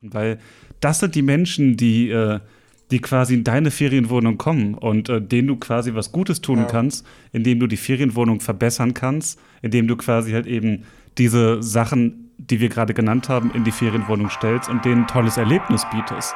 Weil 0.00 0.38
das 0.78 1.00
sind 1.00 1.16
die 1.16 1.22
Menschen, 1.22 1.76
die, 1.76 2.10
äh, 2.10 2.38
die 2.92 3.00
quasi 3.00 3.34
in 3.34 3.42
deine 3.42 3.72
Ferienwohnung 3.72 4.38
kommen 4.38 4.74
und 4.74 5.08
äh, 5.08 5.20
denen 5.20 5.48
du 5.48 5.56
quasi 5.56 5.94
was 5.94 6.12
Gutes 6.12 6.40
tun 6.40 6.58
ja. 6.58 6.64
kannst, 6.66 7.04
indem 7.32 7.58
du 7.58 7.66
die 7.66 7.76
Ferienwohnung 7.76 8.40
verbessern 8.40 8.94
kannst, 8.94 9.40
indem 9.60 9.88
du 9.88 9.96
quasi 9.96 10.30
halt 10.32 10.46
eben 10.46 10.84
diese 11.18 11.62
Sachen, 11.64 12.30
die 12.38 12.60
wir 12.60 12.68
gerade 12.68 12.94
genannt 12.94 13.28
haben, 13.28 13.50
in 13.54 13.64
die 13.64 13.72
Ferienwohnung 13.72 14.30
stellst 14.30 14.68
und 14.68 14.84
denen 14.84 15.02
ein 15.02 15.08
tolles 15.08 15.36
Erlebnis 15.36 15.84
bietest. 15.90 16.32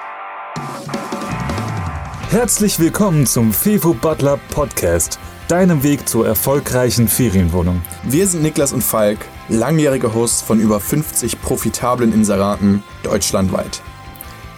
Herzlich 2.30 2.80
willkommen 2.80 3.26
zum 3.26 3.52
Fevo 3.52 3.94
Butler 3.94 4.40
Podcast, 4.50 5.20
deinem 5.52 5.82
Weg 5.82 6.08
zur 6.08 6.26
erfolgreichen 6.26 7.08
Ferienwohnung. 7.08 7.82
Wir 8.04 8.26
sind 8.26 8.42
Niklas 8.42 8.72
und 8.72 8.80
Falk 8.80 9.18
langjährige 9.50 10.14
Host 10.14 10.44
von 10.44 10.58
über 10.58 10.80
50 10.80 11.42
profitablen 11.42 12.10
Inseraten 12.10 12.82
deutschlandweit. 13.02 13.82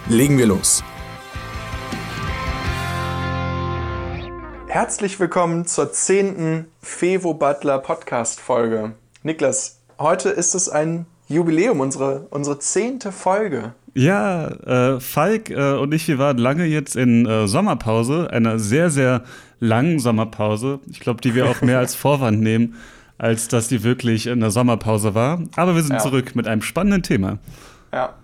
Legen 0.07 0.37
wir 0.37 0.45
los. 0.45 0.85
Herzlich 4.67 5.19
willkommen 5.19 5.65
zur 5.65 5.91
zehnten 5.91 6.71
Fevo 6.81 7.33
Butler 7.33 7.79
Podcast 7.79 8.39
Folge. 8.39 8.93
Niklas, 9.21 9.81
heute 9.99 10.29
ist 10.29 10.55
es 10.55 10.69
ein 10.69 11.07
Jubiläum, 11.27 11.81
unsere, 11.81 12.27
unsere 12.29 12.59
zehnte 12.59 13.11
Folge. 13.11 13.73
Ja, 13.97 14.47
äh, 14.47 14.99
Falk 14.99 15.49
äh, 15.49 15.71
und 15.73 15.93
ich, 15.93 16.09
wir 16.09 16.19
waren 16.19 16.37
lange 16.37 16.65
jetzt 16.65 16.97
in 16.97 17.25
äh, 17.25 17.47
Sommerpause, 17.47 18.29
einer 18.29 18.59
sehr, 18.59 18.89
sehr 18.89 19.23
langen 19.61 19.99
Sommerpause. 19.99 20.81
Ich 20.91 20.99
glaube, 20.99 21.21
die 21.21 21.33
wir 21.33 21.49
auch 21.49 21.61
mehr 21.61 21.79
als 21.79 21.95
Vorwand 21.95 22.41
nehmen, 22.41 22.75
als 23.17 23.47
dass 23.47 23.69
die 23.69 23.83
wirklich 23.83 24.27
in 24.27 24.41
der 24.41 24.51
Sommerpause 24.51 25.15
war. 25.15 25.41
Aber 25.55 25.75
wir 25.75 25.81
sind 25.81 25.93
ja. 25.93 25.99
zurück 25.99 26.35
mit 26.35 26.45
einem 26.45 26.61
spannenden 26.61 27.03
Thema. 27.03 27.39
Ja. 27.93 28.15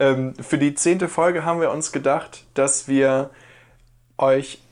Ähm, 0.00 0.34
für 0.34 0.58
die 0.58 0.74
zehnte 0.74 1.06
Folge 1.06 1.44
haben 1.44 1.60
wir 1.60 1.70
uns 1.70 1.92
gedacht, 1.92 2.44
dass 2.54 2.88
wir 2.88 3.30
euch 4.18 4.62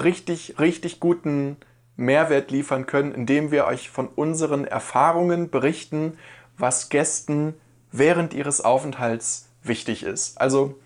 richtig, 0.00 0.60
richtig 0.60 1.00
guten 1.00 1.56
Mehrwert 1.96 2.52
liefern 2.52 2.86
können, 2.86 3.10
indem 3.10 3.50
wir 3.50 3.66
euch 3.66 3.90
von 3.90 4.06
unseren 4.06 4.64
Erfahrungen 4.64 5.50
berichten, 5.50 6.16
was 6.56 6.88
Gästen 6.88 7.54
während 7.90 8.32
ihres 8.32 8.60
Aufenthalts 8.60 9.48
wichtig 9.62 10.02
ist. 10.02 10.40
Also, 10.40 10.78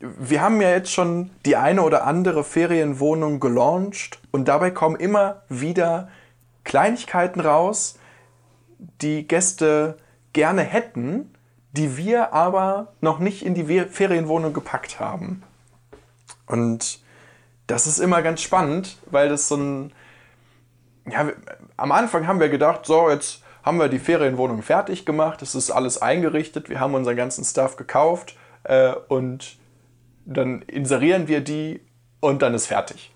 wir 0.00 0.42
haben 0.42 0.60
ja 0.60 0.70
jetzt 0.70 0.90
schon 0.90 1.30
die 1.46 1.56
eine 1.56 1.82
oder 1.82 2.04
andere 2.06 2.42
Ferienwohnung 2.42 3.38
gelauncht 3.38 4.20
und 4.32 4.46
dabei 4.46 4.70
kommen 4.70 4.96
immer 4.96 5.42
wieder 5.48 6.08
Kleinigkeiten 6.64 7.40
raus, 7.40 7.98
die 9.00 9.28
Gäste 9.28 9.96
gerne 10.32 10.62
hätten, 10.62 11.32
die 11.72 11.96
wir 11.96 12.32
aber 12.32 12.92
noch 13.00 13.18
nicht 13.18 13.44
in 13.44 13.54
die 13.54 13.84
Ferienwohnung 13.84 14.52
gepackt 14.52 15.00
haben. 15.00 15.42
Und 16.46 17.00
das 17.66 17.86
ist 17.86 17.98
immer 17.98 18.22
ganz 18.22 18.42
spannend, 18.42 18.98
weil 19.10 19.28
das 19.28 19.48
so 19.48 19.56
ein. 19.56 19.92
Ja, 21.10 21.30
am 21.76 21.90
Anfang 21.90 22.26
haben 22.26 22.38
wir 22.38 22.48
gedacht, 22.48 22.86
so, 22.86 23.10
jetzt 23.10 23.42
haben 23.62 23.78
wir 23.78 23.88
die 23.88 23.98
Ferienwohnung 23.98 24.62
fertig 24.62 25.06
gemacht, 25.06 25.42
es 25.42 25.54
ist 25.54 25.70
alles 25.70 26.00
eingerichtet, 26.00 26.68
wir 26.68 26.80
haben 26.80 26.94
unseren 26.94 27.16
ganzen 27.16 27.44
Stuff 27.44 27.76
gekauft 27.76 28.36
äh, 28.64 28.92
und 29.08 29.56
dann 30.24 30.62
inserieren 30.62 31.28
wir 31.28 31.40
die 31.40 31.80
und 32.20 32.42
dann 32.42 32.54
ist 32.54 32.66
fertig. 32.66 33.12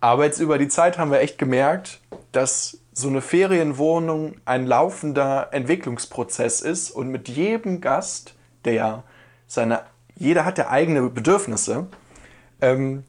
Aber 0.00 0.24
jetzt 0.24 0.40
über 0.40 0.58
die 0.58 0.68
Zeit 0.68 0.98
haben 0.98 1.10
wir 1.10 1.20
echt 1.20 1.38
gemerkt, 1.38 2.00
dass 2.32 2.78
so 2.92 3.08
eine 3.08 3.20
Ferienwohnung 3.20 4.36
ein 4.44 4.66
laufender 4.66 5.48
Entwicklungsprozess 5.52 6.60
ist 6.60 6.90
und 6.90 7.08
mit 7.08 7.28
jedem 7.28 7.80
Gast, 7.80 8.34
der 8.64 9.04
seine, 9.46 9.82
jeder 10.16 10.44
hat 10.44 10.58
ja 10.58 10.70
eigene 10.70 11.08
Bedürfnisse, 11.10 11.88
ähm, 12.60 13.04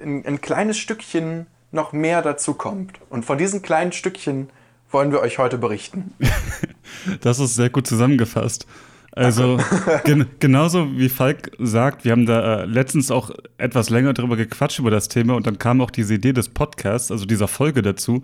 ein, 0.00 0.24
ein 0.24 0.40
kleines 0.40 0.78
Stückchen 0.78 1.46
noch 1.72 1.92
mehr 1.92 2.22
dazu 2.22 2.54
kommt. 2.54 3.00
Und 3.10 3.24
von 3.24 3.38
diesen 3.38 3.62
kleinen 3.62 3.92
Stückchen 3.92 4.50
wollen 4.90 5.12
wir 5.12 5.20
euch 5.20 5.38
heute 5.38 5.58
berichten. 5.58 6.14
das 7.20 7.38
ist 7.38 7.54
sehr 7.54 7.70
gut 7.70 7.86
zusammengefasst. 7.86 8.66
Also 9.12 9.58
gen 10.04 10.26
genauso 10.38 10.96
wie 10.96 11.08
Falk 11.08 11.50
sagt, 11.58 12.04
wir 12.04 12.12
haben 12.12 12.26
da 12.26 12.62
äh, 12.62 12.64
letztens 12.66 13.10
auch 13.10 13.30
etwas 13.56 13.90
länger 13.90 14.12
darüber 14.12 14.36
gequatscht 14.36 14.78
über 14.78 14.90
das 14.90 15.08
Thema 15.08 15.34
und 15.34 15.46
dann 15.46 15.58
kam 15.58 15.80
auch 15.80 15.90
diese 15.90 16.14
Idee 16.14 16.32
des 16.32 16.48
Podcasts, 16.48 17.10
also 17.10 17.26
dieser 17.26 17.48
Folge 17.48 17.82
dazu. 17.82 18.22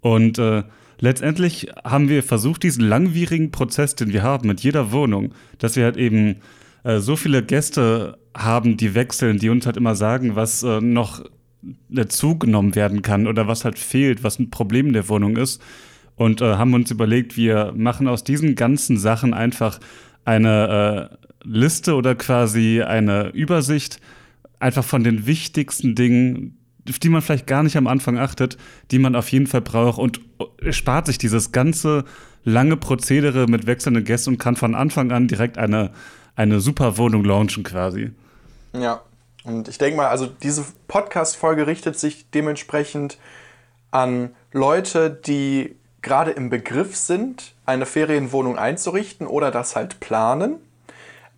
Und 0.00 0.38
äh, 0.38 0.64
letztendlich 0.98 1.68
haben 1.84 2.08
wir 2.08 2.22
versucht, 2.22 2.62
diesen 2.62 2.84
langwierigen 2.84 3.50
Prozess, 3.50 3.94
den 3.94 4.12
wir 4.12 4.22
haben 4.22 4.48
mit 4.48 4.60
jeder 4.60 4.92
Wohnung, 4.92 5.32
dass 5.58 5.76
wir 5.76 5.84
halt 5.84 5.96
eben 5.96 6.36
äh, 6.84 6.98
so 6.98 7.16
viele 7.16 7.42
Gäste 7.42 8.18
haben, 8.36 8.76
die 8.76 8.94
wechseln, 8.94 9.38
die 9.38 9.48
uns 9.48 9.66
halt 9.66 9.76
immer 9.76 9.94
sagen, 9.94 10.36
was 10.36 10.62
äh, 10.62 10.80
noch 10.80 11.24
dazugenommen 11.88 12.74
werden 12.74 13.02
kann 13.02 13.26
oder 13.26 13.48
was 13.48 13.64
halt 13.64 13.78
fehlt, 13.78 14.22
was 14.22 14.38
ein 14.38 14.50
Problem 14.50 14.92
der 14.92 15.08
Wohnung 15.08 15.36
ist. 15.36 15.60
Und 16.18 16.40
äh, 16.40 16.56
haben 16.56 16.74
uns 16.74 16.90
überlegt, 16.90 17.36
wir 17.36 17.72
machen 17.76 18.08
aus 18.08 18.24
diesen 18.24 18.56
ganzen 18.56 18.98
Sachen 18.98 19.32
einfach 19.32 19.78
eine 20.24 21.10
äh, 21.12 21.28
Liste 21.44 21.94
oder 21.94 22.16
quasi 22.16 22.82
eine 22.82 23.28
Übersicht 23.28 24.00
einfach 24.58 24.84
von 24.84 25.04
den 25.04 25.26
wichtigsten 25.26 25.94
Dingen, 25.94 26.58
auf 26.88 26.98
die 26.98 27.08
man 27.08 27.22
vielleicht 27.22 27.46
gar 27.46 27.62
nicht 27.62 27.76
am 27.76 27.86
Anfang 27.86 28.18
achtet, 28.18 28.58
die 28.90 28.98
man 28.98 29.14
auf 29.14 29.30
jeden 29.30 29.46
Fall 29.46 29.60
braucht 29.60 30.00
und 30.00 30.20
spart 30.70 31.06
sich 31.06 31.18
dieses 31.18 31.52
ganze 31.52 32.04
lange 32.44 32.76
Prozedere 32.76 33.46
mit 33.46 33.66
wechselnden 33.66 34.04
Gästen 34.04 34.30
und 34.30 34.38
kann 34.38 34.56
von 34.56 34.74
Anfang 34.74 35.12
an 35.12 35.28
direkt 35.28 35.56
eine, 35.56 35.92
eine 36.34 36.60
super 36.60 36.98
Wohnung 36.98 37.24
launchen 37.24 37.62
quasi. 37.62 38.10
Ja, 38.72 39.02
und 39.44 39.68
ich 39.68 39.78
denke 39.78 39.98
mal, 39.98 40.08
also 40.08 40.26
diese 40.26 40.64
Podcast-Folge 40.88 41.68
richtet 41.68 41.96
sich 41.96 42.28
dementsprechend 42.30 43.18
an 43.92 44.30
Leute, 44.52 45.10
die 45.10 45.77
gerade 46.02 46.30
im 46.30 46.50
Begriff 46.50 46.96
sind, 46.96 47.54
eine 47.66 47.86
Ferienwohnung 47.86 48.56
einzurichten 48.56 49.26
oder 49.26 49.50
das 49.50 49.76
halt 49.76 50.00
planen, 50.00 50.56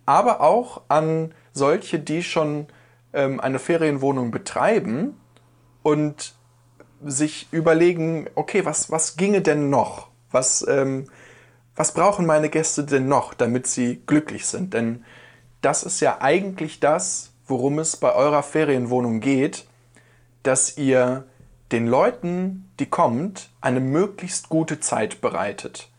aber 0.05 0.41
auch 0.41 0.81
an 0.87 1.33
solche, 1.53 1.99
die 1.99 2.23
schon 2.23 2.67
ähm, 3.13 3.39
eine 3.39 3.59
Ferienwohnung 3.59 4.31
betreiben 4.31 5.19
und 5.83 6.33
sich 7.03 7.47
überlegen, 7.51 8.29
okay, 8.35 8.65
was, 8.65 8.91
was 8.91 9.17
ginge 9.17 9.41
denn 9.41 9.69
noch? 9.69 10.09
Was, 10.31 10.65
ähm, 10.67 11.07
was 11.75 11.93
brauchen 11.93 12.25
meine 12.25 12.49
Gäste 12.49 12.83
denn 12.83 13.07
noch, 13.07 13.33
damit 13.33 13.67
sie 13.67 14.01
glücklich 14.05 14.45
sind? 14.45 14.73
Denn 14.73 15.03
das 15.61 15.83
ist 15.83 15.99
ja 15.99 16.21
eigentlich 16.21 16.79
das, 16.79 17.31
worum 17.47 17.79
es 17.79 17.97
bei 17.97 18.13
eurer 18.13 18.43
Ferienwohnung 18.43 19.19
geht, 19.19 19.65
dass 20.43 20.77
ihr 20.77 21.25
den 21.71 21.87
Leuten, 21.87 22.69
die 22.79 22.85
kommt, 22.85 23.49
eine 23.61 23.79
möglichst 23.79 24.49
gute 24.49 24.79
Zeit 24.79 25.21
bereitet. 25.21 25.89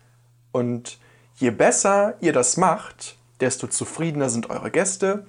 Und 0.53 0.99
je 1.37 1.51
besser 1.51 2.15
ihr 2.21 2.33
das 2.33 2.57
macht, 2.57 3.17
desto 3.41 3.67
zufriedener 3.67 4.29
sind 4.29 4.51
eure 4.51 4.71
Gäste, 4.71 5.27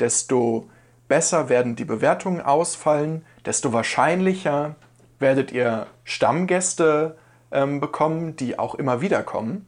desto 0.00 0.68
besser 1.06 1.48
werden 1.48 1.76
die 1.76 1.84
Bewertungen 1.84 2.40
ausfallen, 2.40 3.24
desto 3.46 3.72
wahrscheinlicher 3.72 4.74
werdet 5.18 5.52
ihr 5.52 5.86
Stammgäste 6.02 7.16
ähm, 7.52 7.80
bekommen, 7.80 8.36
die 8.36 8.58
auch 8.58 8.74
immer 8.74 9.00
wieder 9.00 9.22
kommen. 9.22 9.66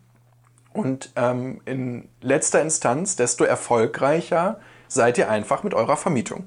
Und 0.73 1.13
ähm, 1.17 1.61
in 1.65 2.09
letzter 2.21 2.61
Instanz, 2.61 3.17
desto 3.17 3.45
erfolgreicher 3.45 4.61
seid 4.89 5.19
ihr 5.19 5.31
einfach 5.31 5.63
mit 5.63 5.73
eurer 5.73 5.97
Vermietung. 5.97 6.45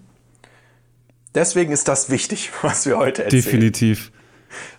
Deswegen 1.36 1.72
ist 1.72 1.88
das 1.88 2.10
wichtig, 2.10 2.52
was 2.62 2.86
wir 2.86 2.98
heute 2.98 3.24
erzählen. 3.24 3.44
Definitiv. 3.44 4.12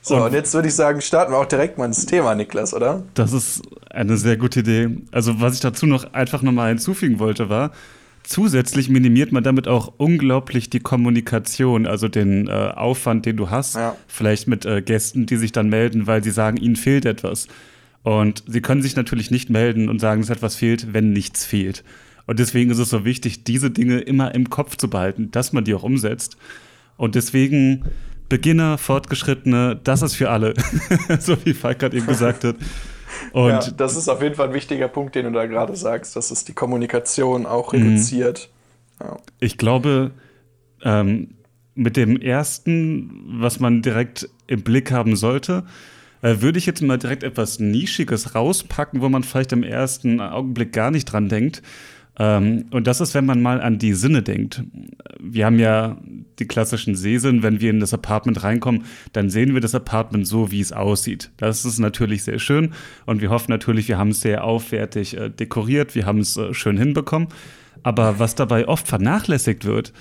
So, 0.02 0.16
und, 0.16 0.22
und, 0.22 0.32
jetzt 0.32 0.52
würde 0.52 0.68
ich 0.68 0.74
sagen, 0.74 1.00
starten 1.00 1.32
wir 1.32 1.38
auch 1.38 1.46
direkt 1.46 1.78
mal 1.78 1.84
ins 1.84 2.04
Thema, 2.04 2.34
Niklas, 2.34 2.74
oder? 2.74 3.04
Das 3.14 3.32
ist 3.32 3.62
eine 3.88 4.16
sehr 4.16 4.36
gute 4.36 4.60
Idee. 4.60 4.90
Also, 5.12 5.40
was 5.40 5.54
ich 5.54 5.60
dazu 5.60 5.86
noch 5.86 6.12
einfach 6.12 6.42
nochmal 6.42 6.70
hinzufügen 6.70 7.20
wollte, 7.20 7.48
war, 7.48 7.70
zusätzlich 8.24 8.88
minimiert 8.88 9.30
man 9.32 9.44
damit 9.44 9.68
auch 9.68 9.92
unglaublich 9.96 10.70
die 10.70 10.80
Kommunikation, 10.80 11.86
also 11.86 12.08
den 12.08 12.48
äh, 12.48 12.50
Aufwand, 12.50 13.26
den 13.26 13.36
du 13.36 13.50
hast. 13.50 13.76
Ja. 13.76 13.96
Vielleicht 14.08 14.48
mit 14.48 14.66
äh, 14.66 14.82
Gästen, 14.82 15.26
die 15.26 15.36
sich 15.36 15.52
dann 15.52 15.68
melden, 15.68 16.06
weil 16.06 16.24
sie 16.24 16.30
sagen, 16.30 16.56
ihnen 16.56 16.76
fehlt 16.76 17.04
etwas. 17.04 17.46
Und 18.02 18.42
sie 18.46 18.62
können 18.62 18.82
sich 18.82 18.96
natürlich 18.96 19.30
nicht 19.30 19.50
melden 19.50 19.88
und 19.88 20.00
sagen, 20.00 20.22
dass 20.22 20.30
etwas 20.30 20.56
fehlt, 20.56 20.94
wenn 20.94 21.12
nichts 21.12 21.44
fehlt. 21.44 21.84
Und 22.30 22.38
deswegen 22.38 22.70
ist 22.70 22.78
es 22.78 22.90
so 22.90 23.04
wichtig, 23.04 23.42
diese 23.42 23.72
Dinge 23.72 23.98
immer 23.98 24.32
im 24.36 24.50
Kopf 24.50 24.76
zu 24.76 24.88
behalten, 24.88 25.32
dass 25.32 25.52
man 25.52 25.64
die 25.64 25.74
auch 25.74 25.82
umsetzt. 25.82 26.36
Und 26.96 27.16
deswegen 27.16 27.86
Beginner, 28.28 28.78
Fortgeschrittene, 28.78 29.80
das 29.82 30.00
ist 30.00 30.14
für 30.14 30.30
alle, 30.30 30.54
so 31.18 31.36
wie 31.44 31.54
Falk 31.54 31.80
gerade 31.80 31.96
eben 31.96 32.06
gesagt 32.06 32.44
hat. 32.44 32.54
Und 33.32 33.48
ja, 33.48 33.70
das 33.72 33.96
ist 33.96 34.08
auf 34.08 34.22
jeden 34.22 34.36
Fall 34.36 34.46
ein 34.46 34.54
wichtiger 34.54 34.86
Punkt, 34.86 35.16
den 35.16 35.24
du 35.24 35.32
da 35.32 35.46
gerade 35.46 35.74
sagst, 35.74 36.14
dass 36.14 36.30
es 36.30 36.44
die 36.44 36.52
Kommunikation 36.52 37.46
auch 37.46 37.72
mhm. 37.72 37.82
reduziert. 37.82 38.48
Ja. 39.00 39.16
Ich 39.40 39.58
glaube, 39.58 40.12
ähm, 40.84 41.34
mit 41.74 41.96
dem 41.96 42.16
ersten, 42.16 43.40
was 43.40 43.58
man 43.58 43.82
direkt 43.82 44.28
im 44.46 44.62
Blick 44.62 44.92
haben 44.92 45.16
sollte, 45.16 45.64
äh, 46.22 46.36
würde 46.38 46.60
ich 46.60 46.66
jetzt 46.66 46.80
mal 46.80 46.96
direkt 46.96 47.24
etwas 47.24 47.58
Nischiges 47.58 48.36
rauspacken, 48.36 49.00
wo 49.00 49.08
man 49.08 49.24
vielleicht 49.24 49.50
im 49.50 49.64
ersten 49.64 50.20
Augenblick 50.20 50.72
gar 50.72 50.92
nicht 50.92 51.06
dran 51.06 51.28
denkt. 51.28 51.60
Ähm, 52.18 52.66
und 52.70 52.86
das 52.86 53.00
ist, 53.00 53.14
wenn 53.14 53.26
man 53.26 53.40
mal 53.40 53.60
an 53.60 53.78
die 53.78 53.94
Sinne 53.94 54.22
denkt. 54.22 54.62
Wir 55.20 55.46
haben 55.46 55.58
ja 55.58 55.96
die 56.38 56.46
klassischen 56.46 56.94
Sehsinn, 56.94 57.42
wenn 57.42 57.60
wir 57.60 57.70
in 57.70 57.80
das 57.80 57.94
Apartment 57.94 58.42
reinkommen, 58.42 58.84
dann 59.12 59.30
sehen 59.30 59.54
wir 59.54 59.60
das 59.60 59.74
Apartment 59.74 60.26
so, 60.26 60.50
wie 60.50 60.60
es 60.60 60.72
aussieht. 60.72 61.30
Das 61.36 61.64
ist 61.64 61.78
natürlich 61.78 62.24
sehr 62.24 62.38
schön 62.38 62.72
und 63.06 63.20
wir 63.20 63.30
hoffen 63.30 63.50
natürlich, 63.50 63.88
wir 63.88 63.98
haben 63.98 64.10
es 64.10 64.20
sehr 64.20 64.44
aufwertig 64.44 65.16
äh, 65.16 65.30
dekoriert, 65.30 65.94
wir 65.94 66.06
haben 66.06 66.20
es 66.20 66.36
äh, 66.36 66.52
schön 66.54 66.76
hinbekommen. 66.76 67.28
Aber 67.82 68.18
was 68.18 68.34
dabei 68.34 68.68
oft 68.68 68.88
vernachlässigt 68.88 69.64
wird 69.64 69.92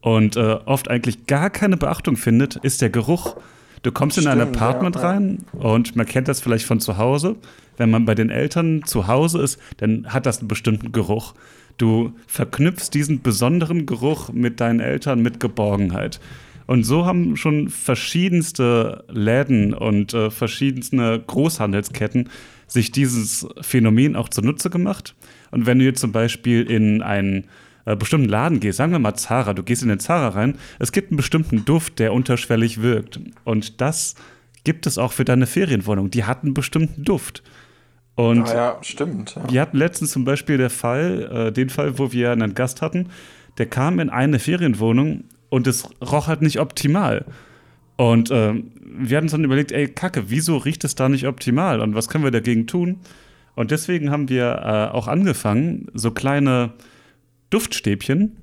und 0.00 0.36
äh, 0.36 0.58
oft 0.66 0.88
eigentlich 0.88 1.26
gar 1.26 1.50
keine 1.50 1.76
Beachtung 1.76 2.16
findet, 2.16 2.56
ist 2.56 2.82
der 2.82 2.90
Geruch. 2.90 3.36
Du 3.82 3.92
kommst 3.92 4.18
Stimmt, 4.18 4.34
in 4.34 4.40
ein 4.40 4.48
Apartment 4.48 4.96
ja, 4.96 5.02
rein 5.02 5.38
und 5.52 5.96
man 5.96 6.06
kennt 6.06 6.28
das 6.28 6.40
vielleicht 6.40 6.66
von 6.66 6.80
zu 6.80 6.96
Hause. 6.96 7.36
Wenn 7.76 7.90
man 7.90 8.04
bei 8.04 8.14
den 8.14 8.30
Eltern 8.30 8.82
zu 8.84 9.06
Hause 9.06 9.42
ist, 9.42 9.58
dann 9.78 10.06
hat 10.06 10.26
das 10.26 10.38
einen 10.38 10.48
bestimmten 10.48 10.92
Geruch. 10.92 11.34
Du 11.78 12.12
verknüpfst 12.26 12.90
diesen 12.92 13.22
besonderen 13.22 13.86
Geruch 13.86 14.32
mit 14.32 14.60
deinen 14.60 14.80
Eltern 14.80 15.22
mit 15.22 15.40
Geborgenheit. 15.40 16.20
Und 16.66 16.84
so 16.84 17.04
haben 17.04 17.36
schon 17.36 17.68
verschiedenste 17.68 19.04
Läden 19.08 19.74
und 19.74 20.14
äh, 20.14 20.30
verschiedenste 20.30 21.22
Großhandelsketten 21.26 22.30
sich 22.66 22.90
dieses 22.90 23.46
Phänomen 23.60 24.16
auch 24.16 24.28
zunutze 24.28 24.70
gemacht. 24.70 25.14
Und 25.50 25.66
wenn 25.66 25.78
du 25.78 25.84
jetzt 25.84 26.00
zum 26.00 26.12
Beispiel 26.12 26.62
in 26.62 27.02
einen 27.02 27.44
äh, 27.84 27.96
bestimmten 27.96 28.28
Laden 28.28 28.60
gehst, 28.60 28.78
sagen 28.78 28.92
wir 28.92 28.98
mal 28.98 29.14
Zara, 29.14 29.52
du 29.52 29.62
gehst 29.62 29.82
in 29.82 29.88
den 29.88 30.00
Zara 30.00 30.28
rein, 30.28 30.56
es 30.78 30.92
gibt 30.92 31.10
einen 31.10 31.18
bestimmten 31.18 31.64
Duft, 31.64 31.98
der 31.98 32.14
unterschwellig 32.14 32.80
wirkt. 32.80 33.20
Und 33.44 33.80
das 33.80 34.14
gibt 34.64 34.86
es 34.86 34.96
auch 34.96 35.12
für 35.12 35.26
deine 35.26 35.46
Ferienwohnung. 35.46 36.10
Die 36.10 36.24
hat 36.24 36.42
einen 36.42 36.54
bestimmten 36.54 37.04
Duft. 37.04 37.42
Und 38.16 38.48
ah 38.48 38.54
ja, 38.54 38.78
stimmt. 38.82 39.34
Ja. 39.34 39.52
Wir 39.52 39.60
hatten 39.60 39.76
letztens 39.76 40.12
zum 40.12 40.24
Beispiel 40.24 40.56
der 40.56 40.70
Fall, 40.70 41.48
äh, 41.48 41.52
den 41.52 41.68
Fall, 41.68 41.98
wo 41.98 42.12
wir 42.12 42.30
einen 42.30 42.54
Gast 42.54 42.80
hatten, 42.80 43.08
der 43.58 43.66
kam 43.66 43.98
in 43.98 44.10
eine 44.10 44.38
Ferienwohnung 44.38 45.24
und 45.48 45.66
es 45.66 45.88
roch 46.00 46.28
halt 46.28 46.42
nicht 46.42 46.60
optimal. 46.60 47.24
Und 47.96 48.30
äh, 48.30 48.54
wir 48.82 49.16
hatten 49.16 49.26
uns 49.26 49.32
dann 49.32 49.44
überlegt, 49.44 49.72
ey, 49.72 49.88
Kacke, 49.88 50.24
wieso 50.28 50.56
riecht 50.56 50.84
es 50.84 50.94
da 50.94 51.08
nicht 51.08 51.26
optimal 51.26 51.80
und 51.80 51.94
was 51.94 52.08
können 52.08 52.24
wir 52.24 52.30
dagegen 52.30 52.66
tun? 52.66 53.00
Und 53.54 53.70
deswegen 53.70 54.10
haben 54.10 54.28
wir 54.28 54.62
äh, 54.64 54.94
auch 54.94 55.06
angefangen, 55.06 55.86
so 55.94 56.10
kleine 56.10 56.72
Duftstäbchen 57.50 58.36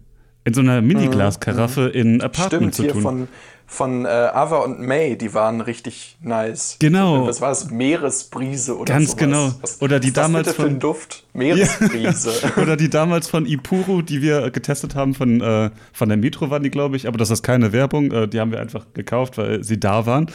in 0.43 0.53
so 0.53 0.61
einer 0.61 0.81
Mini-Glaskaraffe 0.81 1.91
mhm. 1.93 1.99
in 1.99 2.21
Apartment 2.21 2.73
Stimmt, 2.73 2.89
zu 2.89 2.93
tun. 2.93 3.01
Von 3.01 3.27
von 3.71 4.03
äh, 4.03 4.09
Ava 4.09 4.57
und 4.57 4.81
May, 4.81 5.17
die 5.17 5.33
waren 5.33 5.61
richtig 5.61 6.17
nice. 6.21 6.75
Genau. 6.79 7.25
Was 7.25 7.39
war 7.39 7.49
das? 7.49 7.71
Meeresbrise 7.71 8.77
oder 8.77 8.93
Ganz 8.93 9.11
sowas. 9.11 9.17
genau. 9.17 9.51
Was, 9.61 9.81
oder 9.81 10.01
die 10.01 10.09
was 10.09 10.13
damals 10.13 10.47
das 10.47 10.55
von 10.57 10.71
für 10.71 10.75
Duft 10.75 11.23
Meeresbrise. 11.31 12.33
Ja. 12.41 12.61
oder 12.61 12.75
die 12.75 12.89
damals 12.89 13.29
von 13.29 13.45
Ipuru, 13.45 14.01
die 14.01 14.21
wir 14.21 14.51
getestet 14.51 14.93
haben 14.93 15.13
von 15.13 15.39
äh, 15.39 15.69
von 15.93 16.09
der 16.09 16.17
Metro 16.17 16.49
waren 16.49 16.63
die, 16.63 16.69
glaube 16.69 16.97
ich, 16.97 17.07
aber 17.07 17.17
das 17.17 17.31
ist 17.31 17.43
keine 17.43 17.71
Werbung, 17.71 18.11
äh, 18.11 18.27
die 18.27 18.41
haben 18.41 18.51
wir 18.51 18.59
einfach 18.59 18.87
gekauft, 18.93 19.37
weil 19.37 19.63
sie 19.63 19.79
da 19.79 20.05
waren. 20.05 20.29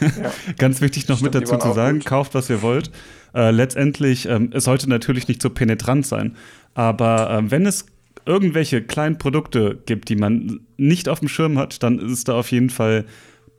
Ja. 0.00 0.32
Ganz 0.56 0.80
wichtig 0.80 1.08
noch 1.08 1.18
Stimmt, 1.18 1.34
mit 1.34 1.42
dazu 1.42 1.58
zu 1.58 1.74
sagen, 1.74 2.00
kauft 2.00 2.34
was 2.34 2.48
ihr 2.48 2.62
wollt. 2.62 2.90
Äh, 3.34 3.50
letztendlich, 3.50 4.26
ähm, 4.26 4.50
es 4.54 4.64
sollte 4.64 4.88
natürlich 4.88 5.28
nicht 5.28 5.42
so 5.42 5.50
penetrant 5.50 6.06
sein, 6.06 6.36
aber 6.72 7.28
ähm, 7.32 7.50
wenn 7.50 7.66
es 7.66 7.84
irgendwelche 8.28 8.82
kleinen 8.82 9.16
Produkte 9.16 9.78
gibt, 9.86 10.10
die 10.10 10.16
man 10.16 10.60
nicht 10.76 11.08
auf 11.08 11.20
dem 11.20 11.28
Schirm 11.28 11.58
hat, 11.58 11.82
dann 11.82 11.98
ist 11.98 12.28
da 12.28 12.34
auf 12.34 12.52
jeden 12.52 12.70
Fall 12.70 13.06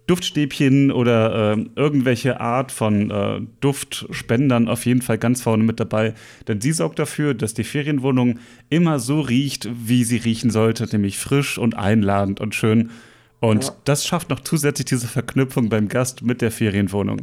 Duftstäbchen 0.05 0.91
oder 0.91 1.55
äh, 1.55 1.65
irgendwelche 1.75 2.39
Art 2.39 2.71
von 2.71 3.11
äh, 3.11 3.41
Duftspendern 3.61 4.67
auf 4.67 4.85
jeden 4.85 5.01
Fall 5.01 5.17
ganz 5.17 5.41
vorne 5.41 5.63
mit 5.63 5.79
dabei. 5.79 6.13
Denn 6.47 6.61
sie 6.61 6.71
sorgt 6.71 6.99
dafür, 6.99 7.33
dass 7.33 7.53
die 7.53 7.63
Ferienwohnung 7.63 8.39
immer 8.69 8.99
so 8.99 9.21
riecht, 9.21 9.69
wie 9.71 10.03
sie 10.03 10.17
riechen 10.17 10.49
sollte, 10.49 10.87
nämlich 10.91 11.19
frisch 11.19 11.57
und 11.57 11.75
einladend 11.75 12.39
und 12.39 12.55
schön. 12.55 12.91
Und 13.39 13.65
ja. 13.65 13.71
das 13.85 14.05
schafft 14.05 14.29
noch 14.29 14.39
zusätzlich 14.39 14.85
diese 14.85 15.07
Verknüpfung 15.07 15.69
beim 15.69 15.87
Gast 15.87 16.23
mit 16.23 16.41
der 16.41 16.51
Ferienwohnung. 16.51 17.21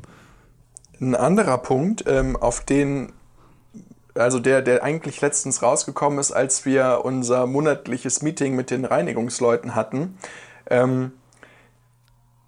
Ein 1.00 1.14
anderer 1.14 1.58
Punkt, 1.58 2.04
ähm, 2.06 2.37
auf 2.37 2.64
den 2.64 3.12
also 4.16 4.38
der, 4.38 4.62
der 4.62 4.82
eigentlich 4.82 5.20
letztens 5.20 5.62
rausgekommen 5.62 6.18
ist, 6.18 6.32
als 6.32 6.64
wir 6.64 7.02
unser 7.04 7.46
monatliches 7.46 8.22
Meeting 8.22 8.54
mit 8.54 8.70
den 8.70 8.84
Reinigungsleuten 8.84 9.74
hatten. 9.74 10.18
Ähm, 10.68 11.12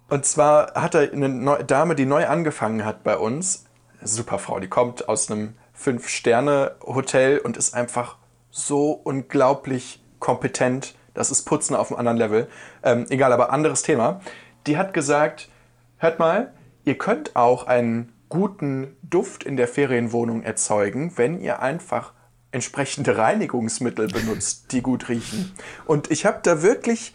und 0.09 0.25
zwar 0.25 0.73
hat 0.73 0.95
er 0.95 1.11
eine 1.11 1.29
Neu 1.29 1.63
Dame, 1.63 1.95
die 1.95 2.05
neu 2.05 2.27
angefangen 2.27 2.83
hat 2.83 3.03
bei 3.03 3.17
uns, 3.17 3.65
super 4.01 4.39
Frau, 4.39 4.59
die 4.59 4.67
kommt 4.67 5.07
aus 5.07 5.29
einem 5.29 5.55
Fünf-Sterne-Hotel 5.73 7.39
und 7.39 7.57
ist 7.57 7.73
einfach 7.73 8.17
so 8.51 8.91
unglaublich 8.91 10.03
kompetent. 10.19 10.95
Das 11.13 11.31
ist 11.31 11.43
Putzen 11.43 11.75
auf 11.75 11.91
einem 11.91 11.99
anderen 11.99 12.17
Level. 12.17 12.47
Ähm, 12.83 13.05
egal, 13.09 13.31
aber 13.31 13.51
anderes 13.51 13.83
Thema. 13.83 14.19
Die 14.67 14.77
hat 14.77 14.93
gesagt, 14.93 15.49
hört 15.97 16.19
mal, 16.19 16.53
ihr 16.83 16.97
könnt 16.97 17.35
auch 17.35 17.67
einen 17.67 18.11
guten 18.29 18.95
Duft 19.01 19.43
in 19.43 19.57
der 19.57 19.67
Ferienwohnung 19.67 20.43
erzeugen, 20.43 21.13
wenn 21.17 21.41
ihr 21.41 21.61
einfach 21.61 22.13
entsprechende 22.51 23.17
Reinigungsmittel 23.17 24.07
benutzt, 24.07 24.71
die 24.71 24.81
gut 24.81 25.09
riechen. 25.09 25.51
Und 25.85 26.09
ich 26.09 26.25
habe 26.25 26.39
da 26.41 26.61
wirklich 26.61 27.13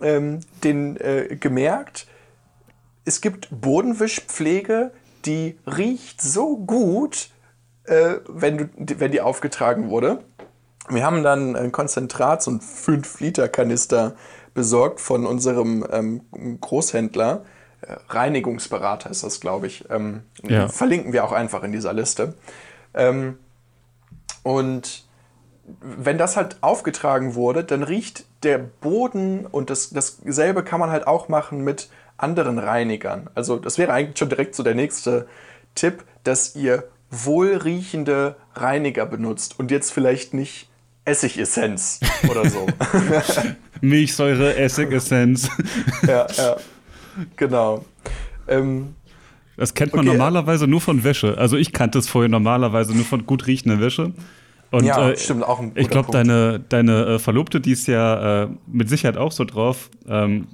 ähm, 0.00 0.40
den, 0.62 0.96
äh, 0.96 1.36
gemerkt, 1.40 2.06
es 3.04 3.20
gibt 3.20 3.48
Bodenwischpflege, 3.50 4.92
die 5.24 5.58
riecht 5.66 6.20
so 6.20 6.56
gut, 6.56 7.30
äh, 7.84 8.16
wenn, 8.28 8.58
du, 8.58 8.68
wenn 8.76 9.12
die 9.12 9.20
aufgetragen 9.20 9.90
wurde. 9.90 10.24
Wir 10.88 11.04
haben 11.04 11.22
dann 11.22 11.56
ein 11.56 11.72
Konzentrat, 11.72 12.42
so 12.42 12.52
ein 12.52 12.60
5-Liter-Kanister 12.60 14.14
besorgt 14.54 15.00
von 15.00 15.26
unserem 15.26 15.86
ähm, 15.90 16.60
Großhändler 16.60 17.44
Reinigungsberater 18.08 19.10
ist 19.10 19.22
das, 19.22 19.40
glaube 19.40 19.66
ich. 19.66 19.84
Ähm, 19.90 20.22
ja. 20.42 20.68
Verlinken 20.68 21.12
wir 21.12 21.24
auch 21.24 21.32
einfach 21.32 21.62
in 21.62 21.72
dieser 21.72 21.92
Liste. 21.92 22.34
Ähm, 22.94 23.38
und 24.42 25.04
wenn 25.80 26.18
das 26.18 26.36
halt 26.36 26.58
aufgetragen 26.60 27.34
wurde, 27.34 27.64
dann 27.64 27.82
riecht 27.82 28.24
der 28.42 28.58
Boden 28.58 29.46
und 29.46 29.70
das, 29.70 29.90
dasselbe 29.90 30.62
kann 30.62 30.78
man 30.78 30.90
halt 30.90 31.06
auch 31.06 31.28
machen 31.28 31.64
mit 31.64 31.88
anderen 32.16 32.58
Reinigern. 32.58 33.28
Also 33.34 33.56
das 33.56 33.78
wäre 33.78 33.92
eigentlich 33.92 34.18
schon 34.18 34.28
direkt 34.28 34.54
so 34.54 34.62
der 34.62 34.74
nächste 34.74 35.26
Tipp, 35.74 36.04
dass 36.24 36.54
ihr 36.54 36.84
wohlriechende 37.10 38.36
Reiniger 38.54 39.06
benutzt 39.06 39.58
und 39.58 39.70
jetzt 39.70 39.92
vielleicht 39.92 40.34
nicht 40.34 40.68
Essigessenz 41.04 42.00
oder 42.28 42.48
so. 42.48 42.66
Milchsäure, 43.80 44.56
Essigessenz. 44.56 45.48
ja, 46.06 46.26
ja. 46.36 46.56
Genau. 47.36 47.84
Ähm, 48.48 48.94
das 49.56 49.74
kennt 49.74 49.94
man 49.94 50.06
okay. 50.06 50.16
normalerweise 50.16 50.66
nur 50.66 50.80
von 50.80 51.02
Wäsche. 51.02 51.38
Also 51.38 51.56
ich 51.56 51.72
kannte 51.72 51.98
es 51.98 52.08
vorher 52.08 52.28
normalerweise 52.28 52.94
nur 52.94 53.04
von 53.04 53.26
gut 53.26 53.46
riechender 53.46 53.80
Wäsche. 53.80 54.12
Und, 54.70 54.84
ja, 54.84 55.10
äh, 55.10 55.16
stimmt, 55.16 55.44
auch 55.44 55.60
ein 55.60 55.72
Ich 55.74 55.88
glaube, 55.88 56.10
deine, 56.12 56.60
deine 56.60 57.06
äh, 57.06 57.18
Verlobte, 57.18 57.60
die 57.60 57.72
ist 57.72 57.86
ja 57.86 58.44
äh, 58.44 58.48
mit 58.66 58.88
Sicherheit 58.88 59.16
auch 59.16 59.32
so 59.32 59.44
drauf. 59.44 59.90
Ähm, 60.08 60.48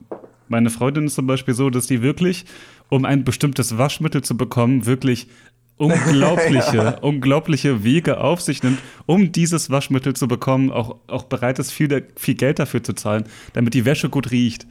meine 0.49 0.71
Freundin 0.71 1.07
ist 1.07 1.15
zum 1.15 1.27
Beispiel 1.27 1.55
so, 1.55 1.71
dass 1.71 1.87
die 1.87 2.03
wirklich, 2.03 2.45
um 2.91 3.05
ein 3.05 3.25
bestimmtes 3.25 3.79
Waschmittel 3.79 4.23
zu 4.23 4.37
bekommen, 4.37 4.87
wirklich 4.87 5.29
unglaubliche, 5.79 6.77
ja. 6.77 6.99
unglaubliche 6.99 7.83
Wege 7.83 8.21
auf 8.21 8.41
sich 8.41 8.63
nimmt, 8.63 8.79
um 9.07 9.33
dieses 9.33 9.71
Waschmittel 9.71 10.15
zu 10.15 10.29
bekommen, 10.29 10.71
auch, 10.71 10.97
auch 11.09 11.25
bereit 11.25 11.59
ist, 11.59 11.73
viel, 11.73 12.07
viel 12.15 12.35
Geld 12.35 12.59
dafür 12.59 12.85
zu 12.85 12.93
zahlen, 12.93 13.25
damit 13.55 13.75
die 13.75 13.85
Wäsche 13.85 14.09
gut 14.09 14.31
riecht. 14.31 14.67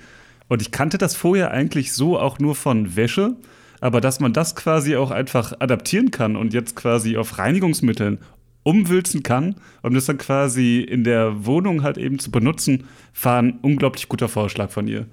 Und 0.52 0.62
ich 0.62 0.72
kannte 0.72 0.98
das 0.98 1.16
vorher 1.16 1.52
eigentlich 1.52 1.94
so 1.94 2.20
auch 2.20 2.38
nur 2.38 2.56
von 2.56 2.98
Wäsche, 2.98 3.38
aber 3.80 4.02
dass 4.02 4.20
man 4.20 4.34
das 4.34 4.54
quasi 4.54 4.98
auch 4.98 5.10
einfach 5.10 5.54
adaptieren 5.60 6.12
kann 6.12 6.36
und 6.36 6.54
jetzt 6.54 6.76
quasi 6.76 7.16
auf 7.16 7.38
Reinigungsmitteln 7.38 8.20
umwülzen 8.64 9.24
kann, 9.24 9.56
um 9.82 9.94
das 9.94 10.08
dann 10.08 10.18
quasi 10.18 10.82
in 10.82 11.06
der 11.06 11.46
Wohnung 11.46 11.84
halt 11.84 11.98
eben 11.98 12.20
zu 12.20 12.32
benutzen, 12.32 12.86
war 13.24 13.42
ein 13.42 13.60
unglaublich 13.62 14.10
guter 14.10 14.28
Vorschlag 14.28 14.72
von 14.72 14.90
ihr. 14.90 15.06